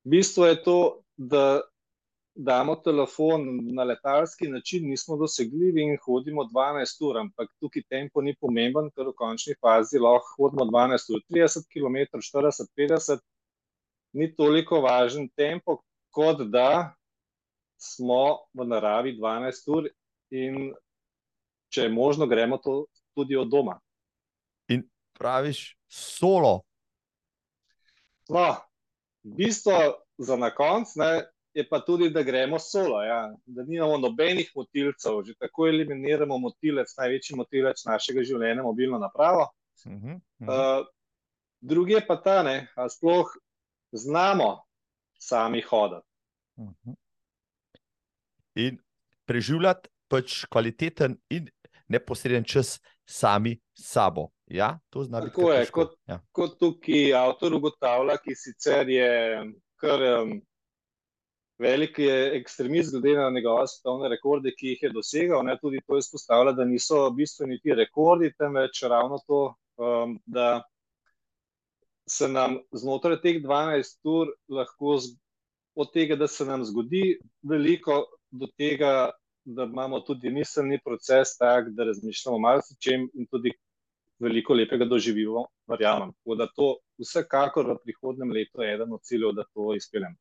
bistvo 0.04 0.48
je 0.48 0.64
to, 0.64 0.80
da 1.18 1.62
damo 2.42 2.76
telefon 2.76 3.60
na 3.76 3.84
letalski 3.84 4.48
način, 4.48 4.90
nismo 4.90 5.18
dosegljivi 5.18 5.82
in 5.82 5.98
hodimo 6.06 6.44
12 6.44 7.10
ur, 7.10 7.18
ampak 7.18 7.50
tukaj 7.60 7.84
tempo 7.90 8.22
ni 8.22 8.36
pomemben, 8.36 8.88
ker 8.96 9.10
v 9.12 9.14
končni 9.16 9.56
fazi 9.60 10.00
lahko 10.00 10.38
hodimo 10.38 10.66
12 10.72 11.12
ur, 11.16 11.24
30 11.36 11.68
km, 11.74 11.98
40, 12.16 12.70
50 12.78 13.20
ni 14.14 14.30
toliko 14.36 14.80
važen 14.82 15.28
tempo, 15.36 15.82
kot 16.16 16.46
da 16.48 16.96
smo 17.78 18.38
v 18.54 18.68
naravi 18.68 19.18
12 19.18 19.68
ur 19.76 19.90
in 20.32 20.72
če 21.70 21.90
je 21.90 21.92
možno, 21.92 22.28
gremo 22.28 22.58
to 22.58 22.86
tudi 23.16 23.36
od 23.36 23.52
doma. 23.52 23.76
In 24.72 24.86
praviš, 25.14 25.76
solo. 25.88 26.62
No, 28.30 28.56
bistvo 29.24 29.76
za 30.18 30.40
na 30.40 30.54
konc 30.56 30.96
ne, 30.96 31.12
je 31.54 31.66
pa 31.70 31.80
tudi, 31.80 32.10
da 32.10 32.24
gremo 32.24 32.60
solo, 32.60 33.02
ja. 33.04 33.36
da 33.46 33.64
nimamo 33.64 33.98
nobenih 33.98 34.52
motilcev, 34.56 35.24
že 35.26 35.34
tako 35.40 35.68
eliminiramo 35.68 36.38
motilec, 36.38 36.94
največji 36.98 37.36
motilec 37.36 37.86
našega 37.86 38.24
življenja, 38.24 38.64
mobilno 38.64 39.00
napravo. 39.00 39.48
Uh 39.86 39.92
-huh, 39.92 40.16
uh 40.16 40.48
-huh. 40.48 40.80
Uh, 40.80 40.88
drugi 41.62 41.94
je 41.94 42.08
pa 42.08 42.16
ta, 42.22 42.44
da 42.44 42.90
sploh 42.90 43.28
znamo 43.92 44.64
sami 45.20 45.62
hoditi. 45.62 46.08
Mhm. 46.60 46.94
In 48.56 48.78
preživljati 49.26 49.90
pač 50.08 50.46
kvaliteten 50.46 51.18
in 51.30 51.50
neposreden 51.88 52.44
čas 52.44 52.80
sami 53.06 53.60
sabo. 53.74 54.30
Ja, 54.46 54.80
to 54.90 55.04
zna 55.04 55.22
biti. 55.22 55.36
Tako 55.36 55.52
je, 55.52 55.66
kot, 55.66 55.96
ja. 56.08 56.20
kot 56.32 56.60
tukaj 56.60 57.14
avtor 57.14 57.54
ugotavlja, 57.54 58.18
ki 58.18 58.36
sicer 58.36 58.90
je 58.90 59.10
kar 59.80 60.02
um, 60.02 60.42
velik 61.60 62.00
ekstremist, 62.40 62.96
glede 62.96 63.18
na 63.20 63.30
njegove 63.30 63.68
svetovne 63.68 64.10
rekorde, 64.10 64.54
ki 64.56 64.74
jih 64.74 64.84
je 64.84 64.92
dosegal. 64.96 65.44
Ne, 65.46 65.58
tudi 65.62 65.82
to 65.88 65.98
izpostavlja, 65.98 66.54
da 66.56 66.66
niso 66.66 67.10
bistveni 67.12 67.60
ti 67.60 67.76
rekordi, 67.76 68.34
temveč 68.38 68.84
ravno 68.84 69.20
to, 69.28 69.42
um, 69.78 70.20
da 70.26 70.64
se 72.10 72.28
nam 72.28 72.58
znotraj 72.72 73.20
teh 73.22 73.42
12 73.44 74.00
ur 74.04 74.32
lahko, 74.50 74.98
od 75.76 75.92
tega, 75.94 76.16
da 76.16 76.28
se 76.28 76.46
nam 76.46 76.64
zgodi 76.66 77.20
veliko, 77.42 78.06
do 78.32 78.48
tega, 78.58 79.12
da 79.46 79.64
imamo 79.64 80.00
tudi 80.06 80.30
miselni 80.30 80.80
proces 80.86 81.38
tak, 81.38 81.70
da 81.70 81.84
razmišljamo 81.84 82.38
o 82.38 82.62
čem 82.80 83.08
in 83.14 83.26
tudi 83.26 83.52
veliko 84.20 84.54
lepega 84.54 84.86
doživimo, 84.86 85.46
verjamem. 85.68 86.12
Tako 86.14 86.36
da 86.36 86.48
to 86.56 86.68
vsekakor 87.00 87.72
v 87.72 87.78
prihodnem 87.84 88.32
letu 88.32 88.62
je 88.62 88.74
eden 88.74 88.94
od 88.94 89.02
ciljev, 89.02 89.32
da 89.34 89.44
to 89.54 89.74
izpeljem. 89.76 90.16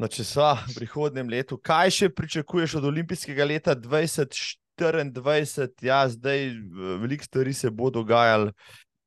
No, 0.00 0.08
če 0.08 0.24
so 0.26 0.48
v 0.66 0.74
prihodnem 0.80 1.28
letu, 1.30 1.58
kaj 1.60 1.90
še 1.90 2.08
pričakuješ 2.10 2.78
od 2.80 2.84
olimpijskega 2.90 3.44
leta 3.46 3.76
2024? 3.78 5.68
Ja, 5.84 6.08
zdaj 6.08 6.38
veliko 7.02 7.24
stvari 7.28 7.52
se 7.54 7.70
bo 7.70 7.90
dogajalo. 7.92 8.52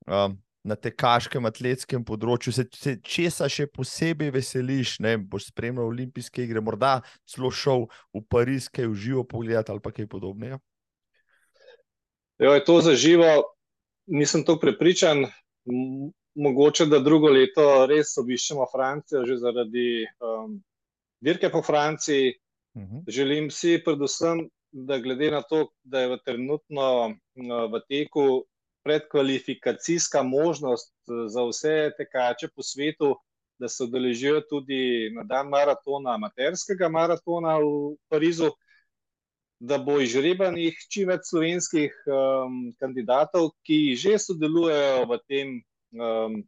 Um, 0.05 0.38
na 0.65 0.75
tekaškem, 0.79 1.45
atletskem 1.45 2.03
področju, 2.05 2.53
se, 2.55 2.65
se 2.73 2.95
česa 3.05 3.47
še 3.51 3.67
posebej 3.69 4.31
veseliš, 4.33 4.97
ne 5.05 5.15
boš 5.21 5.51
spremljal 5.51 5.91
olimpijske 5.91 6.41
igre, 6.45 6.63
morda 6.65 6.97
celo 7.29 7.51
šel 7.53 7.86
v 8.15 8.23
Pariz, 8.31 8.67
kaj 8.73 8.89
v 8.89 8.97
živo 9.03 9.25
pogledati 9.29 9.73
ali 9.73 9.83
kaj 9.86 10.09
podobnega? 10.09 10.57
Jo, 12.41 12.55
je 12.57 12.63
to 12.67 12.79
za 12.81 12.95
živo, 12.99 13.29
nisem 14.11 14.43
to 14.43 14.57
prepričan. 14.59 15.27
Mogoče, 16.36 16.89
da 16.91 16.99
drugo 16.99 17.29
leto 17.31 17.86
res 17.88 18.17
obiščemo 18.19 18.65
Francijo, 18.73 19.21
že 19.23 19.38
zaradi 19.39 20.03
um, 20.19 20.57
dirke 21.22 21.49
po 21.51 21.61
Franciji. 21.61 22.34
Uh 22.76 22.82
mhm. 22.82 22.95
-huh. 22.95 23.03
Želim 23.07 23.51
si, 23.51 23.82
predvsem, 23.86 24.49
da 24.72 24.97
glede 24.99 25.32
na 25.32 25.41
to, 25.41 25.68
da 25.84 25.99
je 25.99 26.07
v 26.07 26.18
trenutno 26.26 27.07
uh, 27.07 27.72
v 27.72 27.82
teku 27.89 28.45
predkvalifikacijska 28.86 30.24
možnost 30.24 30.93
eh, 31.09 31.28
za 31.28 31.43
vse 31.43 31.91
tekače 31.97 32.47
po 32.55 32.63
svetu, 32.63 33.16
da 33.59 33.70
se 33.70 33.84
udeležijo 33.84 34.41
tudi 34.41 35.09
na 35.16 35.24
dan 35.24 35.49
maratona, 35.49 36.13
amaterskega 36.13 36.89
maratona 36.89 37.57
v 37.57 37.95
Parizu, 38.09 38.51
da 39.59 39.78
bo 39.78 39.95
izžrebanih 40.03 40.76
čim 40.91 41.07
več 41.09 41.30
slovenskih 41.32 41.93
um, 42.05 42.57
kandidatov, 42.80 43.53
ki 43.63 43.95
že 43.95 44.20
sodelujejo 44.20 45.05
v 45.09 45.20
tem 45.32 45.53
um, 45.95 46.41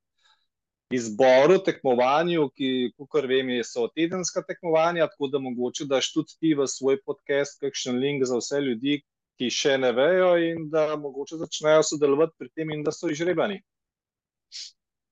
izboru, 0.94 1.58
tekmovanju, 1.64 2.48
ki, 2.56 2.72
kot 2.96 3.28
vem, 3.28 3.50
so 3.68 3.88
tedenska 3.92 4.44
tekmovanja, 4.48 5.08
tako 5.12 5.28
da 5.34 5.42
mogoče 5.44 5.88
daš 5.90 6.12
tudi 6.14 6.38
ti 6.40 6.54
v 6.56 6.68
svoj 6.68 7.02
podcast 7.06 7.60
kakšen 7.64 8.00
link 8.00 8.24
za 8.26 8.40
vse 8.40 8.62
ljudi, 8.64 9.02
ki 9.38 9.50
še 9.54 9.76
ne 9.78 9.92
vejo, 9.94 10.32
in 10.42 10.70
da 10.72 10.96
mogoče 10.98 11.42
začnejo 11.44 11.84
sodelovati 11.92 12.38
pri 12.40 12.50
tem, 12.56 12.72
in 12.74 12.86
da 12.86 12.94
so 12.96 13.12
izžrebani. 13.12 13.60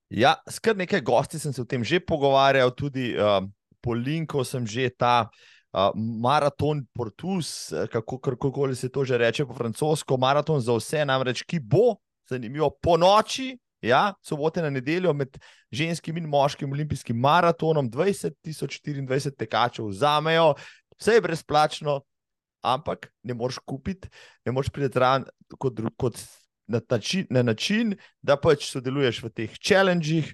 Ja, 0.09 0.35
skrb 0.49 0.79
nekaj 0.79 1.01
gosti 1.01 1.41
sem 1.41 1.53
se 1.53 1.61
o 1.61 1.67
tem 1.67 1.83
že 1.83 1.99
pogovarjal, 1.99 2.71
tudi 2.71 3.11
uh, 3.17 3.41
po 3.83 3.93
linku 3.93 4.45
sem 4.47 4.63
že 4.65 4.87
ta 4.95 5.27
uh, 5.27 5.91
maraton 5.93 6.85
Portus, 6.93 7.73
kako 7.91 8.51
koli 8.53 8.75
se 8.75 8.89
to 8.89 9.03
že 9.03 9.17
reče 9.17 9.45
po 9.45 9.53
francosko, 9.53 10.17
maraton 10.17 10.61
za 10.61 10.73
vse, 10.77 11.03
namreč 11.05 11.43
ki 11.43 11.59
bo 11.59 11.97
zanimivo 12.29 12.71
po 12.81 12.97
noči. 12.97 13.57
Ja, 13.85 14.15
sobote 14.25 14.63
na 14.65 14.71
nedeljo 14.73 15.13
med 15.13 15.37
ženskim 15.73 16.17
in 16.17 16.29
moškim 16.29 16.71
olimpijskim 16.73 17.19
maratonom, 17.21 17.89
20.024 17.91 19.35
tekačev 19.37 19.91
vzamejo, 19.91 20.53
vse 20.97 21.19
je 21.19 21.21
brezplačno, 21.21 21.99
ampak 22.65 23.11
ne 23.23 23.33
moreš 23.37 23.59
kupiti, 23.65 24.09
ne 24.45 24.51
moreš 24.51 24.71
zraven 24.93 25.27
kot, 25.59 25.81
kot 25.97 26.17
na, 26.67 26.81
način, 26.89 27.27
na 27.29 27.43
način, 27.43 27.95
da 28.21 28.37
pač 28.41 28.71
sodeluješ 28.71 29.23
v 29.23 29.29
teh 29.29 29.59
challengih. 29.61 30.33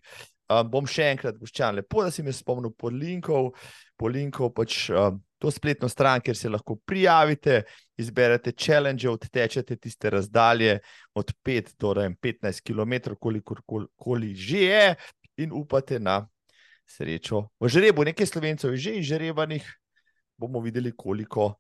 Um, 0.52 0.68
bom 0.68 0.88
še 0.88 1.06
enkrat, 1.14 1.38
boščan, 1.40 1.78
lepo, 1.80 2.02
da 2.04 2.12
si 2.12 2.24
me 2.24 2.32
spomnil 2.36 2.74
po 2.76 2.90
linkov, 2.92 3.54
po 3.96 4.10
linkov 4.12 4.50
pač 4.56 4.90
um, 4.92 5.22
to 5.42 5.52
spletno 5.52 5.90
stran, 5.90 6.22
kjer 6.22 6.38
se 6.38 6.50
lahko 6.50 6.76
prijavite, 6.86 7.64
izberete 7.98 8.52
challenge, 8.54 9.10
odtečete 9.10 9.76
tiste 9.76 10.10
razdalje 10.10 10.80
od 11.18 11.32
5 11.46 11.72
do 11.80 11.94
15 11.94 12.62
km, 12.62 13.16
kolikor 13.20 13.62
koli 13.96 14.36
že 14.36 14.58
je, 14.58 14.96
in 15.38 15.52
upate 15.52 16.00
na 16.00 16.28
srečo. 16.86 17.48
V 17.60 17.70
žrebu 17.74 18.06
nekaj 18.06 18.30
slovencev 18.30 18.76
je 18.76 18.78
že 18.78 18.96
izžrebanih, 19.00 19.66
bomo 20.38 20.62
videli, 20.62 20.94
koliko 20.96 21.56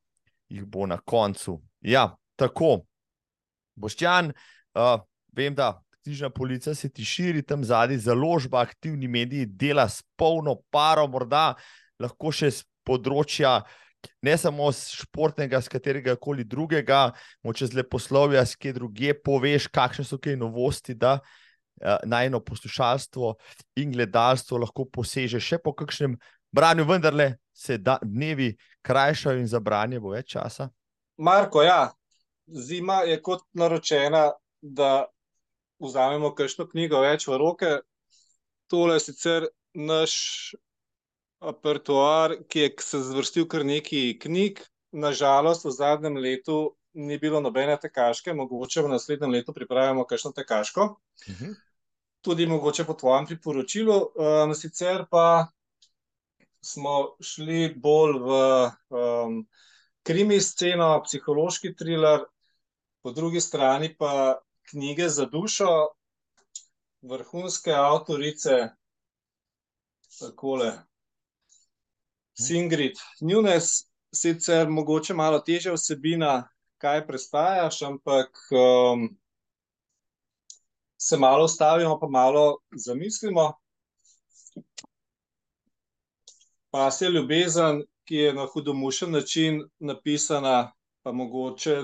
jih 0.49 0.65
bo 0.65 0.85
na 0.85 0.97
koncu. 0.97 1.61
Ja, 1.81 2.11
tako. 2.35 2.83
Boštjan, 3.75 4.33
uh, 4.75 4.99
vem, 5.33 5.55
da 5.55 5.81
knjižna 6.03 6.29
policija 6.29 6.75
se 6.75 6.89
ti 6.89 7.05
širi 7.05 7.41
tam 7.41 7.63
zadnji, 7.63 7.97
založba, 7.97 8.61
aktivni 8.61 9.07
mediji, 9.07 9.45
dela 9.45 9.89
s 9.89 10.03
polno 10.15 10.59
paro, 10.69 11.07
morda 11.07 11.55
lahko 12.01 12.33
še 12.33 12.51
z 12.51 12.70
področja. 12.87 13.61
Ne 14.25 14.33
samo 14.37 14.71
športnega, 14.73 15.59
z 15.61 15.69
katerega 15.69 16.15
koli 16.17 16.43
drugega, 16.47 17.11
moče 17.45 17.69
z 17.69 17.77
leposlovja, 17.81 18.41
s 18.41 18.57
kje 18.57 18.73
druge, 18.79 19.13
poveš, 19.13 19.69
kakšne 19.69 20.07
so 20.09 20.17
kaj 20.17 20.39
novosti, 20.41 20.95
da 20.97 21.19
uh, 21.21 21.99
najno 22.09 22.41
poslušalstvo 22.41 23.35
in 23.77 23.93
gledalstvo 23.93 24.57
lahko 24.63 24.87
poseže 24.89 25.37
še 25.37 25.61
po 25.61 25.75
kakšnem 25.77 26.17
branju, 26.51 26.87
vendarle 26.89 27.35
se 27.53 27.77
da, 27.77 27.99
dnevi 28.01 28.55
krajšajo 28.81 29.37
in 29.37 29.47
za 29.47 29.61
branje 29.61 30.01
bo 30.01 30.15
več 30.15 30.33
časa. 30.33 30.71
Marko, 31.21 31.61
ja, 31.61 31.91
zima 32.47 33.03
je 33.05 33.21
kot 33.21 33.45
naročena, 33.53 34.31
da 34.61 35.05
vzamemo 35.81 36.33
kakšno 36.37 36.67
knjigo 36.69 37.01
več 37.01 37.27
v 37.27 37.37
roke. 37.37 37.79
tole 38.67 38.95
je 38.95 38.99
sicer 38.99 39.45
naš 39.73 40.55
apertuar, 41.41 42.35
ki 42.47 42.59
je 42.59 42.75
se 42.85 43.01
zvrstil 43.01 43.47
kar 43.49 43.65
nekaj 43.65 44.13
knjig. 44.21 44.61
Nažalost, 44.91 45.65
v 45.65 45.71
zadnjem 45.71 46.17
letu 46.19 46.75
ni 46.93 47.17
bilo 47.17 47.39
nobene 47.41 47.77
tekaške, 47.79 48.33
mogoče 48.35 48.83
v 48.83 48.91
naslednjem 48.91 49.31
letu 49.31 49.53
pripravimo 49.53 50.05
kakšno 50.05 50.31
tekaško. 50.35 50.87
Uh 51.27 51.35
-huh. 51.35 51.55
Tudi 52.21 52.45
mogoče 52.45 52.85
po 52.85 52.93
tvojem 52.93 53.25
priporočilu. 53.25 54.11
Um, 54.15 54.55
sicer 54.55 55.05
pa 55.11 55.47
smo 56.61 57.15
šli 57.21 57.73
bolj 57.75 58.19
v 58.19 58.29
um, 58.89 59.47
krimi 60.03 60.41
sceno, 60.41 61.01
psihološki 61.03 61.75
thriller, 61.75 62.25
po 63.01 63.11
drugi 63.11 63.41
strani 63.41 63.95
pa 63.97 64.41
knjige 64.69 65.09
za 65.09 65.25
dušo, 65.25 65.87
vrhunske 67.01 67.73
avtorice, 67.73 68.69
takole. 70.19 70.90
Singrid, 72.47 72.99
Nunes, 73.21 73.71
sicer 74.13 74.69
mogoče 74.69 75.13
malo 75.13 75.39
težja 75.39 75.73
vsebina, 75.73 76.49
kaj 76.81 77.05
prestajaš, 77.07 77.81
ampak 77.81 78.39
um, 78.51 79.07
se 80.97 81.17
malo 81.17 81.45
ustavimo, 81.45 81.99
pa 81.99 82.07
malo 82.07 82.57
zamislimo. 82.71 83.53
Pa 86.71 86.91
se 86.91 87.09
ljubezen, 87.09 87.83
ki 88.05 88.15
je 88.15 88.33
na 88.33 88.45
hudomušen 88.53 89.11
način 89.11 89.63
napisana, 89.79 90.71
pa 91.03 91.11
mogoče 91.11 91.81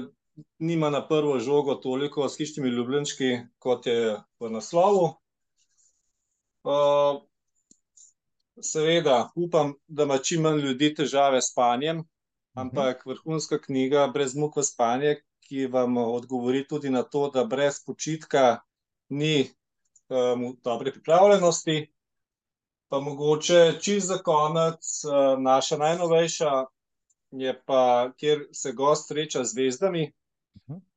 nima 0.59 0.89
na 0.89 1.07
prvo 1.07 1.39
žogo 1.39 1.75
toliko 1.75 2.29
s 2.29 2.37
hišnimi 2.37 2.69
ljubljenčki, 2.69 3.37
kot 3.59 3.85
je 3.85 4.17
v 4.39 4.49
naslovu. 4.49 5.13
Uh, 6.63 7.21
seveda, 8.61 9.31
upam, 9.35 9.73
da 9.87 10.03
ima 10.03 10.17
čim 10.17 10.41
manj 10.41 10.61
ljudi 10.61 10.93
težave 10.95 11.41
s 11.41 11.51
spanjem, 11.51 12.03
ampak 12.53 13.05
vrhunska 13.05 13.59
knjiga 13.61 14.07
Brez 14.13 14.35
muk 14.35 14.57
v 14.57 14.63
spanje, 14.63 15.15
ki 15.47 15.67
vam 15.71 15.97
odgovori 15.97 16.65
tudi 16.67 16.89
na 16.89 17.03
to, 17.03 17.29
da 17.29 17.45
brez 17.45 17.79
počitka 17.85 18.59
ni 19.09 19.49
um, 20.09 20.57
dobre 20.63 20.91
pripravljenosti. 20.91 21.87
Pa 22.87 22.99
mogoče 22.99 23.79
čist 23.81 24.07
za 24.07 24.17
konec, 24.17 25.03
uh, 25.05 25.39
naša 25.39 25.77
najnovejša 25.77 26.51
je 27.31 27.53
pa, 27.65 28.11
kjer 28.17 28.47
se 28.51 28.71
gost 28.71 29.07
sreča 29.07 29.43
z 29.43 29.53
zvezdami. 29.53 30.11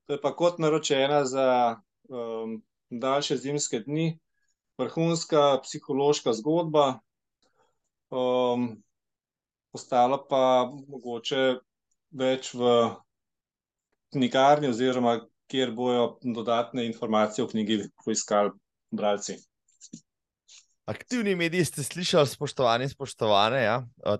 To 0.06 0.12
je 0.12 0.20
pa 0.20 0.34
kot 0.36 0.58
naročena 0.58 1.24
za 1.24 1.76
um, 2.08 2.62
daljše 2.90 3.36
zimske 3.36 3.80
dni, 3.80 4.18
vrhunska 4.78 5.60
psihološka 5.62 6.32
zgodba. 6.32 7.00
Um, 8.10 8.72
ostalo 9.72 10.18
pa 10.26 10.66
mogoče 10.66 11.60
več 12.10 12.50
v 12.58 12.72
knjigarni, 14.10 14.70
oziroma 14.70 15.20
kjer 15.50 15.70
bojo 15.74 16.18
dodatne 16.22 16.86
informacije 16.86 17.44
o 17.44 17.48
knjigi 17.50 17.84
poiskali 18.04 18.50
bralci. 18.90 19.38
Aktivni 20.90 21.36
mediji 21.38 21.64
ste 21.64 21.82
slišali, 21.86 22.26
spoštovani 22.26 22.88
in 22.88 22.90
spoštovane, 22.90 23.62
ja? 23.62 23.76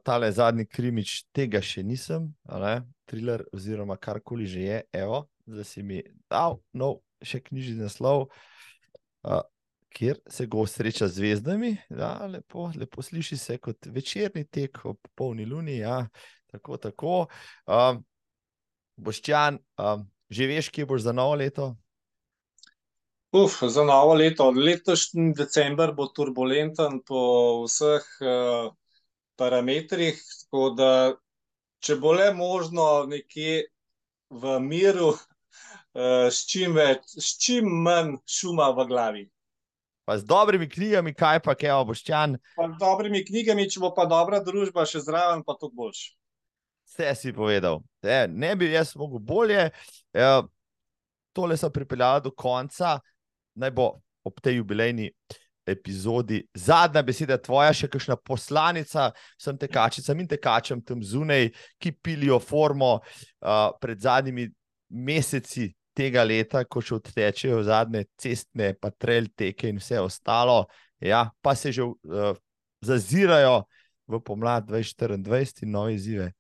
tale 0.07 0.31
zadnji 0.33 0.69
krimič, 0.71 1.25
tega 1.35 1.59
še 1.59 1.83
nisem, 1.83 2.29
thriller 3.11 3.43
oziroma 3.51 3.97
karkoli 3.99 4.47
že 4.47 4.61
je, 4.63 4.83
evo, 5.03 5.25
da 5.47 5.67
si 5.67 5.83
mi 5.83 5.99
dal 6.31 6.61
nov, 6.73 7.01
še 7.27 7.43
knjižni 7.43 7.83
naslov 7.83 8.29
kjer 9.91 10.19
se 10.29 10.47
gost 10.47 10.77
sreča 10.77 11.09
z 11.09 11.15
zvezdami. 11.15 11.77
Ja, 11.91 12.27
lepo, 12.27 12.71
lepo 12.77 13.03
sliši 13.03 13.37
se 13.37 13.59
kot 13.59 13.87
večerni 13.87 14.47
tek 14.47 14.85
ob 14.85 15.09
polni 15.15 15.47
luni. 15.47 15.79
Ja, 15.79 16.07
tako, 16.51 16.77
tako. 16.77 17.27
Um, 17.67 18.05
Boščan, 19.01 19.59
um, 19.81 20.05
že 20.31 20.47
veš, 20.47 20.69
kje 20.75 20.87
boš 20.87 21.07
za 21.09 21.15
novo 21.17 21.39
leto? 21.41 21.73
Uf, 23.33 23.61
za 23.63 23.85
novo 23.87 24.15
leto. 24.19 24.51
Letošnji 24.51 25.33
decembr 25.39 25.95
bo 25.97 26.11
turbulenten 26.15 27.01
po 27.07 27.23
vseh 27.65 28.07
uh, 28.21 28.71
parametrih. 29.41 30.21
Da, 30.77 30.93
če 31.81 31.97
bo 31.97 32.15
le 32.19 32.33
možno 32.37 33.07
nekje 33.09 33.65
v 34.31 34.59
miru, 34.63 35.15
uh, 35.15 36.27
s, 36.29 36.45
čim 36.51 36.75
več, 36.77 37.07
s 37.17 37.39
čim 37.41 37.71
manj 37.87 38.19
šuma 38.29 38.71
v 38.77 38.89
glavi 38.91 39.29
pa 40.11 40.19
z 40.19 40.27
dobrimi 40.27 40.67
knjigami, 40.69 41.13
kaj 41.15 41.39
pa 41.39 41.55
je, 41.55 41.71
oboščan. 41.71 42.33
Z 42.59 42.79
dobrimi 42.83 43.21
knjigami, 43.23 43.69
če 43.71 43.79
bo 43.79 43.93
pa 43.95 44.09
dobra 44.11 44.41
družba 44.43 44.83
še 44.83 45.05
zraven, 45.07 45.45
pa 45.47 45.55
to 45.55 45.71
boš. 45.71 46.17
Vse 46.91 47.13
si 47.15 47.31
povedal. 47.31 47.79
E, 48.03 48.25
ne 48.27 48.51
bi 48.59 48.73
jaz 48.73 48.91
mogel 48.99 49.23
bolje. 49.23 49.69
E, 50.11 50.31
tole 51.31 51.55
sem 51.55 51.71
pripeljal 51.71 52.19
do 52.25 52.35
konca, 52.35 52.97
naj 53.55 53.71
bo 53.71 53.87
ob 54.27 54.43
tej 54.43 54.59
jubilejni 54.59 55.13
epizodi. 55.71 56.43
Zadnja 56.59 57.07
beseda 57.07 57.39
tvoja, 57.39 57.71
še 57.71 57.87
kakšna 57.95 58.19
poslanica 58.19 59.13
vsem 59.39 59.63
tekačicam 59.63 60.19
in 60.19 60.35
tekačem 60.35 60.83
tam 60.83 61.07
zunaj, 61.07 61.53
ki 61.79 61.95
pilijo 62.03 62.43
formo 62.43 62.97
uh, 62.99 63.71
pred 63.79 64.03
zadnjimi 64.03 64.51
meseci 64.91 65.71
tega 66.01 66.25
leta, 66.25 66.65
ko 66.65 66.81
še 66.85 66.97
odtečejo 66.97 67.61
zadnje 67.67 68.07
cestne, 68.21 68.73
pa 68.81 68.91
trail 68.91 69.29
teke 69.37 69.69
in 69.69 69.81
vse 69.83 70.01
ostalo, 70.01 70.65
ja, 71.01 71.27
pa 71.45 71.55
se 71.55 71.73
že 71.77 71.85
uh, 71.85 72.37
zazirajo 72.81 73.65
v 74.09 74.21
pomlad 74.25 74.69
2024 74.69 75.67
in 75.67 75.75
nove 75.77 75.95
izzive. 75.95 76.31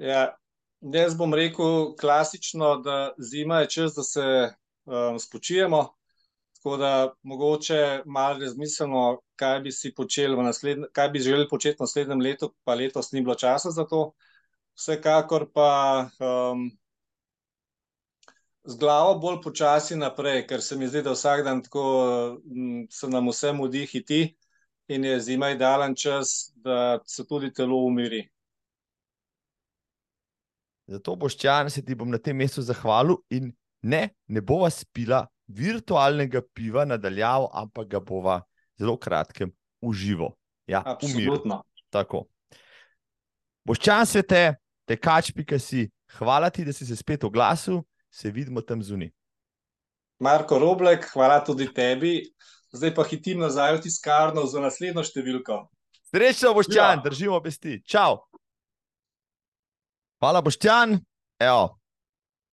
Ja, 0.00 0.32
jaz 0.80 1.14
bom 1.14 1.34
rekel 1.36 1.92
klasično, 2.00 2.76
da 2.82 3.12
zima 3.20 3.62
je 3.62 3.70
čas, 3.76 3.94
da 3.94 4.02
se 4.02 4.24
um, 4.84 5.18
spočijemo. 5.20 5.88
Tako 6.56 6.76
da 6.78 7.12
mogoče 7.26 8.02
malo 8.06 8.38
razmislimo, 8.38 9.20
kaj 9.36 9.60
bi 9.60 9.72
si 9.74 9.90
počeli 9.94 10.36
v 10.38 10.44
naslednjem, 10.46 10.90
kaj 10.94 11.08
bi 11.10 11.18
želeli 11.18 11.48
početi 11.50 11.76
v 11.80 11.82
naslednjem 11.82 12.20
letu, 12.22 12.52
pa 12.64 12.74
letos 12.78 13.12
ni 13.12 13.20
bilo 13.20 13.34
časa 13.34 13.70
za 13.70 13.84
to. 13.86 14.12
Vsekakor 14.78 15.48
pa 15.52 15.70
um, 16.22 16.70
z 18.64 18.78
glavo 18.78 19.18
bolj 19.18 19.40
počasi 19.42 19.96
naprej, 19.96 20.44
ker 20.46 20.62
se 20.62 20.76
mi 20.78 20.86
zdi, 20.86 21.02
da 21.02 21.14
vsak 21.16 21.44
dan 21.44 21.62
tako 21.62 21.84
mm, 22.44 22.86
se 22.90 23.08
nam 23.10 23.28
vse 23.28 23.52
mudi 23.52 23.86
hiti 23.86 24.22
in 24.88 25.04
je 25.04 25.20
zima 25.20 25.50
idealen 25.50 25.94
čas, 25.94 26.52
da 26.54 26.98
se 27.06 27.26
tudi 27.26 27.52
telo 27.52 27.76
umiri. 27.86 28.28
Zato 30.86 31.16
boš 31.16 31.36
čan, 31.38 31.70
se 31.70 31.84
ti 31.84 31.94
bom 31.94 32.10
na 32.10 32.18
tem 32.18 32.36
mestu 32.36 32.62
zahvalil 32.62 33.16
in 33.30 33.52
ne, 33.82 34.08
ne 34.26 34.40
bova 34.40 34.70
spila 34.70 35.24
virtualnega 35.46 36.42
piva 36.54 36.84
nadaljavo, 36.84 37.50
ampak 37.52 37.88
ga 37.88 38.00
bova 38.00 38.40
zelo 38.78 38.96
kratkem 38.96 39.52
uživo. 39.80 40.36
Ja, 40.66 40.82
Absolutno. 40.86 41.62
Tako. 41.90 42.26
Boš 43.64 43.78
čan 43.78 44.06
svete, 44.06 44.54
tekač, 44.86 45.32
pika 45.34 45.58
si, 45.58 45.88
hvala 46.18 46.50
ti, 46.50 46.64
da 46.64 46.72
si 46.72 46.86
se 46.86 46.96
spet 46.96 47.24
oglasil 47.24 47.82
se 48.12 48.30
vidimo 48.30 48.60
tam 48.60 48.82
zunaj. 48.82 49.10
Marko 50.22 50.58
Roblek, 50.58 51.08
hvala 51.12 51.40
tudi 51.44 51.66
tebi. 51.74 52.20
Zdaj 52.72 52.94
pa 52.94 53.04
hitim 53.04 53.40
nazaj 53.42 53.76
v 53.76 53.82
tiskarno 53.84 54.44
za 54.48 54.60
naslednjo 54.62 55.02
številko. 55.04 55.58
Srečno, 56.12 56.52
Boštjan, 56.56 57.00
ja. 57.00 57.02
držimo 57.04 57.36
obesti. 57.36 57.80
Čau. 57.88 58.20
Hvala, 60.22 60.40
Boštjan. 60.44 60.94
Evo, 61.42 61.64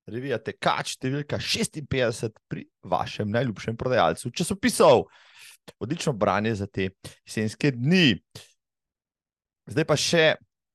revijate 0.10 0.56
kač, 0.58 0.96
številka 0.98 1.40
56 1.40 2.40
pri 2.50 2.66
vašem 2.90 3.30
najljubšem 3.32 3.78
prodajalcu 3.80 4.32
časopisov. 4.32 5.06
Odlično 5.80 6.16
branje 6.18 6.56
za 6.58 6.68
te 6.68 6.90
jesenske 7.28 7.72
dni. 7.76 8.18
Zdaj 9.70 9.86
pa 9.86 10.00
še 10.00 10.26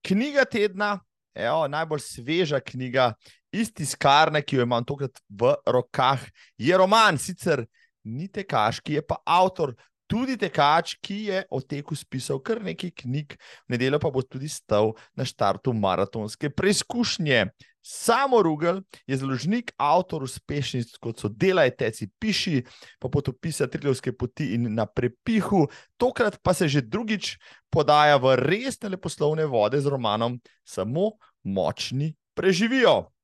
knjiga 0.07 0.45
tedna, 0.47 0.95
Evo, 1.35 1.67
najbolj 1.69 2.01
sveža 2.01 2.61
knjiga 2.63 3.13
iz 3.53 3.73
tiskarne, 3.75 4.43
ki 4.43 4.61
jo 4.61 4.67
imam 4.67 4.85
tokrat 4.87 5.19
v 5.29 5.51
rokah, 5.67 6.23
je 6.59 6.79
roman, 6.79 7.19
sicer 7.19 7.65
ni 8.05 8.29
tekaš, 8.31 8.79
ki 8.81 9.01
je 9.01 9.03
pa 9.03 9.19
avtor. 9.27 9.75
Tudi 10.07 10.37
tekač, 10.39 10.99
ki 11.03 11.17
je 11.31 11.39
o 11.51 11.59
teku 11.65 11.97
spisal 11.97 12.39
kar 12.45 12.61
nekaj 12.63 12.93
knjig, 13.03 13.35
v 13.65 13.73
nedeljo 13.73 13.99
pa 14.03 14.11
bo 14.13 14.23
tudi 14.23 14.51
stal 14.53 14.93
na 15.17 15.25
štartu 15.27 15.73
maratonske 15.73 16.53
preizkušnje. 16.53 17.47
Samo 17.85 18.41
Rugel 18.43 18.81
je 19.07 19.17
založnik, 19.21 19.75
avtor 19.77 20.23
uspešnic, 20.25 20.95
kot 21.05 21.21
so 21.21 21.29
Delaj, 21.29 21.75
Teci, 21.77 22.09
Piši, 22.09 22.63
pa 22.99 23.11
potopisa 23.13 23.69
Trilovske 23.69 24.15
poti 24.17 24.55
in 24.57 24.71
na 24.73 24.87
prepihu. 24.87 25.67
Tokrat 26.01 26.39
pa 26.43 26.55
se 26.55 26.69
že 26.69 26.81
drugič 26.81 27.37
podaja 27.69 28.17
v 28.17 28.37
resne 28.41 28.89
leposlovne 28.89 29.45
vode 29.45 29.81
z 29.81 29.93
romanom 29.93 30.41
Samo 30.65 31.11
močni 31.45 32.15
preživijo 32.35 33.15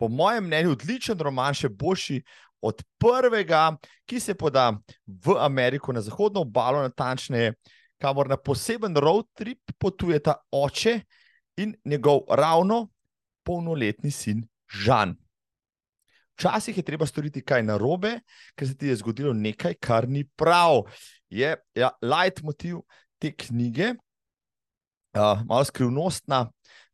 po 0.00 0.08
mojem 0.08 0.44
mnenju, 0.44 0.72
odličen 0.72 1.18
roman, 1.20 1.52
še 1.54 1.68
boljši 1.68 2.22
od 2.64 2.80
prvega, 3.00 3.74
ki 4.08 4.20
se 4.20 4.32
poda 4.34 4.70
v 5.04 5.36
Ameriko 5.36 5.92
na 5.92 6.00
zahodno 6.00 6.40
obalo, 6.46 6.80
natančneje, 6.80 7.52
kamor 8.00 8.30
na 8.32 8.38
poseben 8.40 8.96
road 8.96 9.28
trip 9.36 9.74
potujeta 9.76 10.38
oče 10.56 11.02
in 11.60 11.74
njegov 11.84 12.24
ravno 12.32 12.86
polnoletni 13.50 14.14
sin 14.14 14.44
Žan. 14.70 15.16
Včasih 16.38 16.76
je 16.78 16.84
treba 16.86 17.06
storiti 17.06 17.42
kaj 17.44 17.64
narobe, 17.66 18.14
ker 18.56 18.68
se 18.68 18.76
ti 18.78 18.88
je 18.88 19.00
zgodilo 19.02 19.34
nekaj, 19.36 19.74
kar 19.82 20.06
ni 20.08 20.22
prav. 20.24 20.86
Je 21.28 21.50
ja, 21.76 21.90
leitmotiv 22.00 22.80
te 23.20 23.32
knjige, 23.34 23.92
uh, 25.18 25.42
malo 25.44 25.66
skrivnostna, 25.68 26.46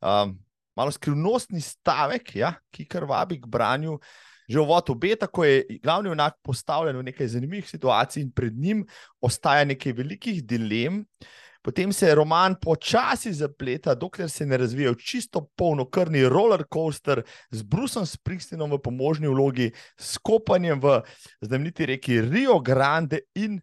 uh, 0.03 0.33
malo 0.77 0.95
skrivnostni 0.97 1.63
stavek, 1.63 2.35
ja, 2.41 2.57
ki 2.75 2.89
kar 2.91 3.07
vabi 3.07 3.39
k 3.41 3.47
branju. 3.47 4.01
Že 4.47 4.63
v 4.63 4.67
vodu 4.71 4.95
obeta, 4.95 5.27
ko 5.27 5.43
je 5.43 5.79
glavni 5.83 6.11
unak 6.11 6.37
postavljen 6.43 6.97
v 7.01 7.09
nekaj 7.09 7.33
zanimivih 7.35 7.67
situacij 7.67 8.23
in 8.23 8.29
pred 8.31 8.55
njim 8.55 8.85
ostaja 9.21 9.65
nekaj 9.67 9.95
velikih 9.99 10.39
dilem, 10.47 11.01
uh, 11.03 11.46
Potem 11.67 11.93
se 11.93 12.15
roman 12.15 12.55
počasi 12.63 13.33
zapleta, 13.35 13.95
dokler 13.95 14.31
se 14.31 14.47
ne 14.47 14.57
razvije 14.57 14.93
v 14.93 14.97
čisto 15.03 15.41
polnokrvni 15.59 16.23
roller 16.31 16.63
coaster 16.71 17.25
z 17.51 17.63
Brusom 17.67 18.07
Springsteenom 18.07 18.71
v 18.71 18.79
pomožni 18.79 19.27
vlogi, 19.27 19.73
s 19.99 20.15
kopanjem 20.23 20.79
v 20.79 21.01
znameniti 21.43 21.87
reki 21.87 22.21
Rio 22.23 22.61
Grande 22.63 23.19
in 23.35 23.59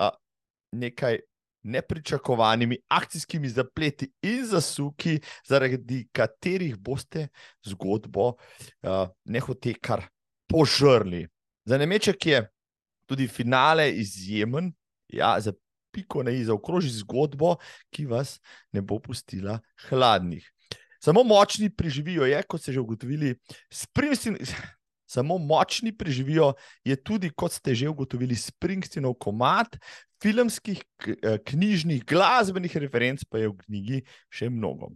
a, 0.00 0.08
nekaj 0.72 1.18
nepričakovanimi 1.68 2.78
akcijskimi 2.88 3.48
zapleti 3.48 4.08
in 4.22 4.46
zasuki, 4.48 5.20
zaradi 5.44 6.08
katerih 6.12 6.78
boste 6.80 7.28
zgodbo 7.60 8.38
nehote 9.24 9.74
kar 9.80 10.06
požrli. 10.48 11.26
Za 11.64 11.76
nemeček 11.78 12.26
je 12.26 12.40
tudi 13.04 13.28
finale 13.28 13.90
izjemen. 13.92 14.72
Ja, 15.12 15.36
za 15.40 15.52
piko 15.94 16.24
na 16.26 16.34
i, 16.34 16.42
zaokroži 16.44 16.90
zgodbo, 16.98 17.54
ki 17.94 18.08
vas 18.10 18.36
ne 18.74 18.82
bo 18.82 18.98
pustila 18.98 19.60
hladnih. 19.88 20.44
Samo 21.04 21.22
močni 21.24 21.68
preživijo, 21.70 22.24
je, 22.26 22.40
kot 22.48 22.62
ste 22.62 22.72
že 22.72 22.80
ugotovili, 22.80 23.34
Springsteen. 23.70 24.40
Samo 25.14 25.36
močni 25.38 25.92
preživijo, 25.92 26.54
je 26.84 26.96
tudi, 26.96 27.28
kot 27.30 27.52
ste 27.52 27.74
že 27.74 27.88
ugotovili, 27.88 28.34
Springsteenov 28.34 29.14
komat, 29.20 29.76
filmskih, 30.22 30.80
eh, 31.06 31.38
knjižnih, 31.44 32.04
glasbenih 32.08 32.76
referenc 32.76 33.24
pa 33.28 33.38
je 33.38 33.48
v 33.52 33.58
knjigi 33.66 34.00
še 34.32 34.48
mnogo. 34.50 34.90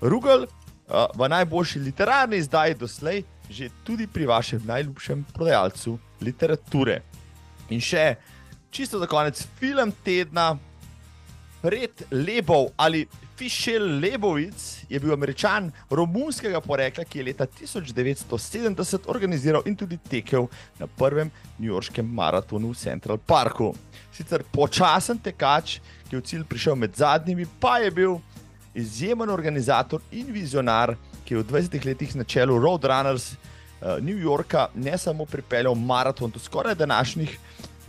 Rugel 0.00 0.44
eh, 0.44 1.06
v 1.16 1.28
najboljši 1.32 1.80
literarni 1.80 2.36
izdaji 2.36 2.76
doslej, 2.78 3.24
že 3.50 3.72
tudi 3.84 4.06
pri 4.06 4.28
vašem 4.28 4.62
najljubšem 4.68 5.24
prodajalcu 5.32 5.96
literature. 6.20 7.00
In 7.72 7.80
še 7.80 8.16
čisto 8.72 8.98
za 8.98 9.06
konec, 9.06 9.46
film 9.58 9.92
tedna, 10.04 10.56
Red 11.62 12.02
Lebov 12.10 12.72
ali 12.76 13.06
Fischel 13.36 13.98
Lebovic 14.00 14.84
je 14.88 15.00
bil 15.00 15.12
američan 15.12 15.70
romunskega 15.90 16.60
porekla, 16.60 17.04
ki 17.04 17.18
je 17.18 17.24
leta 17.24 17.46
1970 17.46 19.06
organiziral 19.06 19.62
in 19.66 19.76
tudi 19.76 19.98
tekel 20.10 20.48
na 20.78 20.86
prvem 20.86 21.30
newyorškem 21.58 22.06
maratonu 22.06 22.72
v 22.72 22.78
Central 22.78 23.18
Parku. 23.18 23.72
Sicer 24.12 24.42
počasen 24.52 25.18
tekač, 25.18 25.78
ki 26.08 26.16
je 26.16 26.20
v 26.20 26.26
cilj 26.26 26.44
prišel 26.50 26.76
med 26.76 26.98
zadnjimi, 26.98 27.46
pa 27.60 27.78
je 27.78 27.90
bil 27.90 28.18
izjemen 28.74 29.30
organizator 29.30 30.02
in 30.10 30.32
vizionar, 30.32 30.96
ki 31.24 31.34
je 31.34 31.42
v 31.42 31.46
20 31.46 31.86
letih 31.86 32.16
na 32.16 32.24
čelu 32.24 32.58
Roadrunners 32.58 33.32
uh, 33.32 33.98
New 34.02 34.18
Yorka 34.18 34.68
ne 34.74 34.98
samo 34.98 35.26
pripeljal 35.26 35.74
maraton 35.74 36.30
do 36.30 36.38
skoraj 36.38 36.74
današnjih 36.74 37.38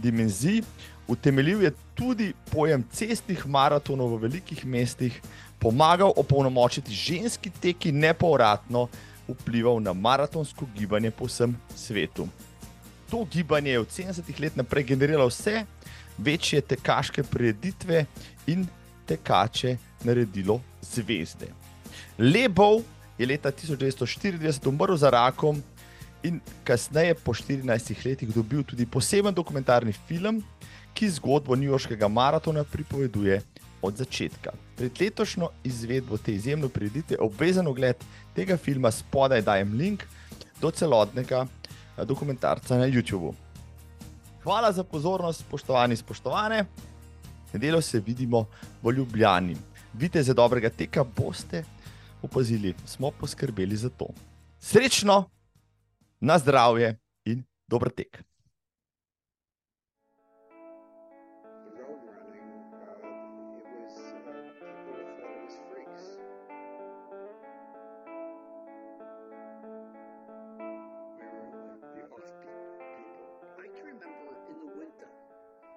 dimenzij. 0.04 0.62
Utemeljil 1.08 1.64
je 1.64 1.72
tudi 1.96 2.34
pojem 2.52 2.84
cestnih 2.92 3.46
maratonov 3.48 4.16
v 4.16 4.28
velikih 4.28 4.66
mestih, 4.66 5.16
pomagal 5.60 6.14
opolnomočiti 6.16 6.96
ženski 6.96 7.52
tek 7.62 7.86
in 7.92 8.00
nepovratno 8.04 8.88
vplival 9.28 9.80
na 9.84 9.94
maratonsko 9.94 10.68
gibanje 10.76 11.12
po 11.12 11.28
vsem 11.28 11.56
svetu. 11.76 12.28
To 13.10 13.26
gibanje 13.32 13.72
je 13.72 13.80
v 13.80 13.88
70-ih 13.88 14.40
letih 14.40 14.58
naprej 14.58 14.84
generiralo 14.84 15.30
vse 15.30 15.66
večje 16.18 16.62
tekaške 16.62 17.24
prireditve 17.24 18.06
in 18.48 18.66
tekače 19.06 19.78
naredilo 20.04 20.62
zvezde. 20.82 21.48
Lebov 22.18 22.82
je 23.18 23.28
leta 23.28 23.52
1994 23.52 24.68
umrl 24.68 24.96
za 24.96 25.10
rakom 25.10 25.62
in 26.24 26.40
kasneje, 26.64 27.16
po 27.16 27.34
14 27.34 28.06
letih, 28.06 28.34
dobil 28.34 28.64
tudi 28.64 28.86
poseben 28.86 29.34
dokumentarni 29.34 29.94
film, 30.08 30.42
ki 30.94 31.10
zgodbo 31.10 31.56
Newyorškega 31.56 32.08
maratona 32.08 32.64
pripoveduje 32.64 33.42
od 33.82 33.98
začetka. 33.98 34.54
Pred 34.78 35.02
letošnjo 35.02 35.50
izvedbo 35.64 36.18
te 36.18 36.34
izjemne 36.34 36.70
prireditve, 36.70 37.18
obvezen 37.20 37.68
ogled 37.68 38.00
tega 38.36 38.58
filma, 38.58 38.92
spodaj 38.92 39.42
dajem 39.42 39.74
link 39.78 40.06
do 40.62 40.72
celotnega 40.72 41.46
eh, 41.46 42.06
dokumentarca 42.06 42.78
na 42.78 42.88
YouTubu. 42.88 43.34
Hvala 44.44 44.72
za 44.72 44.84
pozornost, 44.84 45.40
spoštovani 45.40 45.94
in 45.94 45.98
spoštovane. 45.98 46.66
Nedeljo 47.54 47.82
se 47.82 48.00
vidimo 48.00 48.46
v 48.84 48.92
Ljubljani. 48.92 49.56
Vidite, 49.94 50.24
za 50.24 50.34
dobrega 50.34 50.70
teka 50.70 51.04
boste 51.04 51.64
opazili, 52.22 52.74
smo 52.86 53.12
poskrbeli 53.12 53.76
za 53.76 53.90
to. 53.90 54.08
Srečno! 54.60 55.33
Na 56.24 56.40
zdravje 56.40 56.96
in 57.28 57.44
dober 57.68 57.92
tek. 57.92 58.24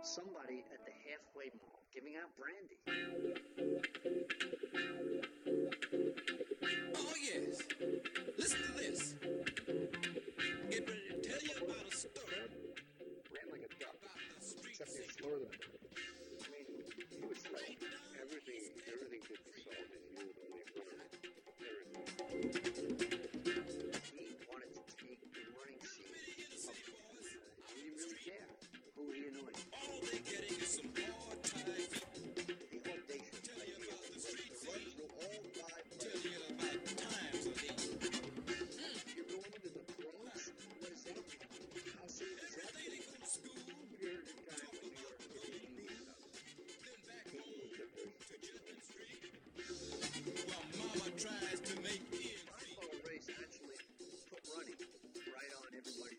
Somebody 0.07 0.63
at 0.73 0.81
the 0.87 0.95
halfway 1.05 1.51
mall 1.59 1.83
giving 1.93 2.15
out 2.17 2.31
brandy. 2.39 2.79
further. 15.27 15.76
everybody. 55.79 56.16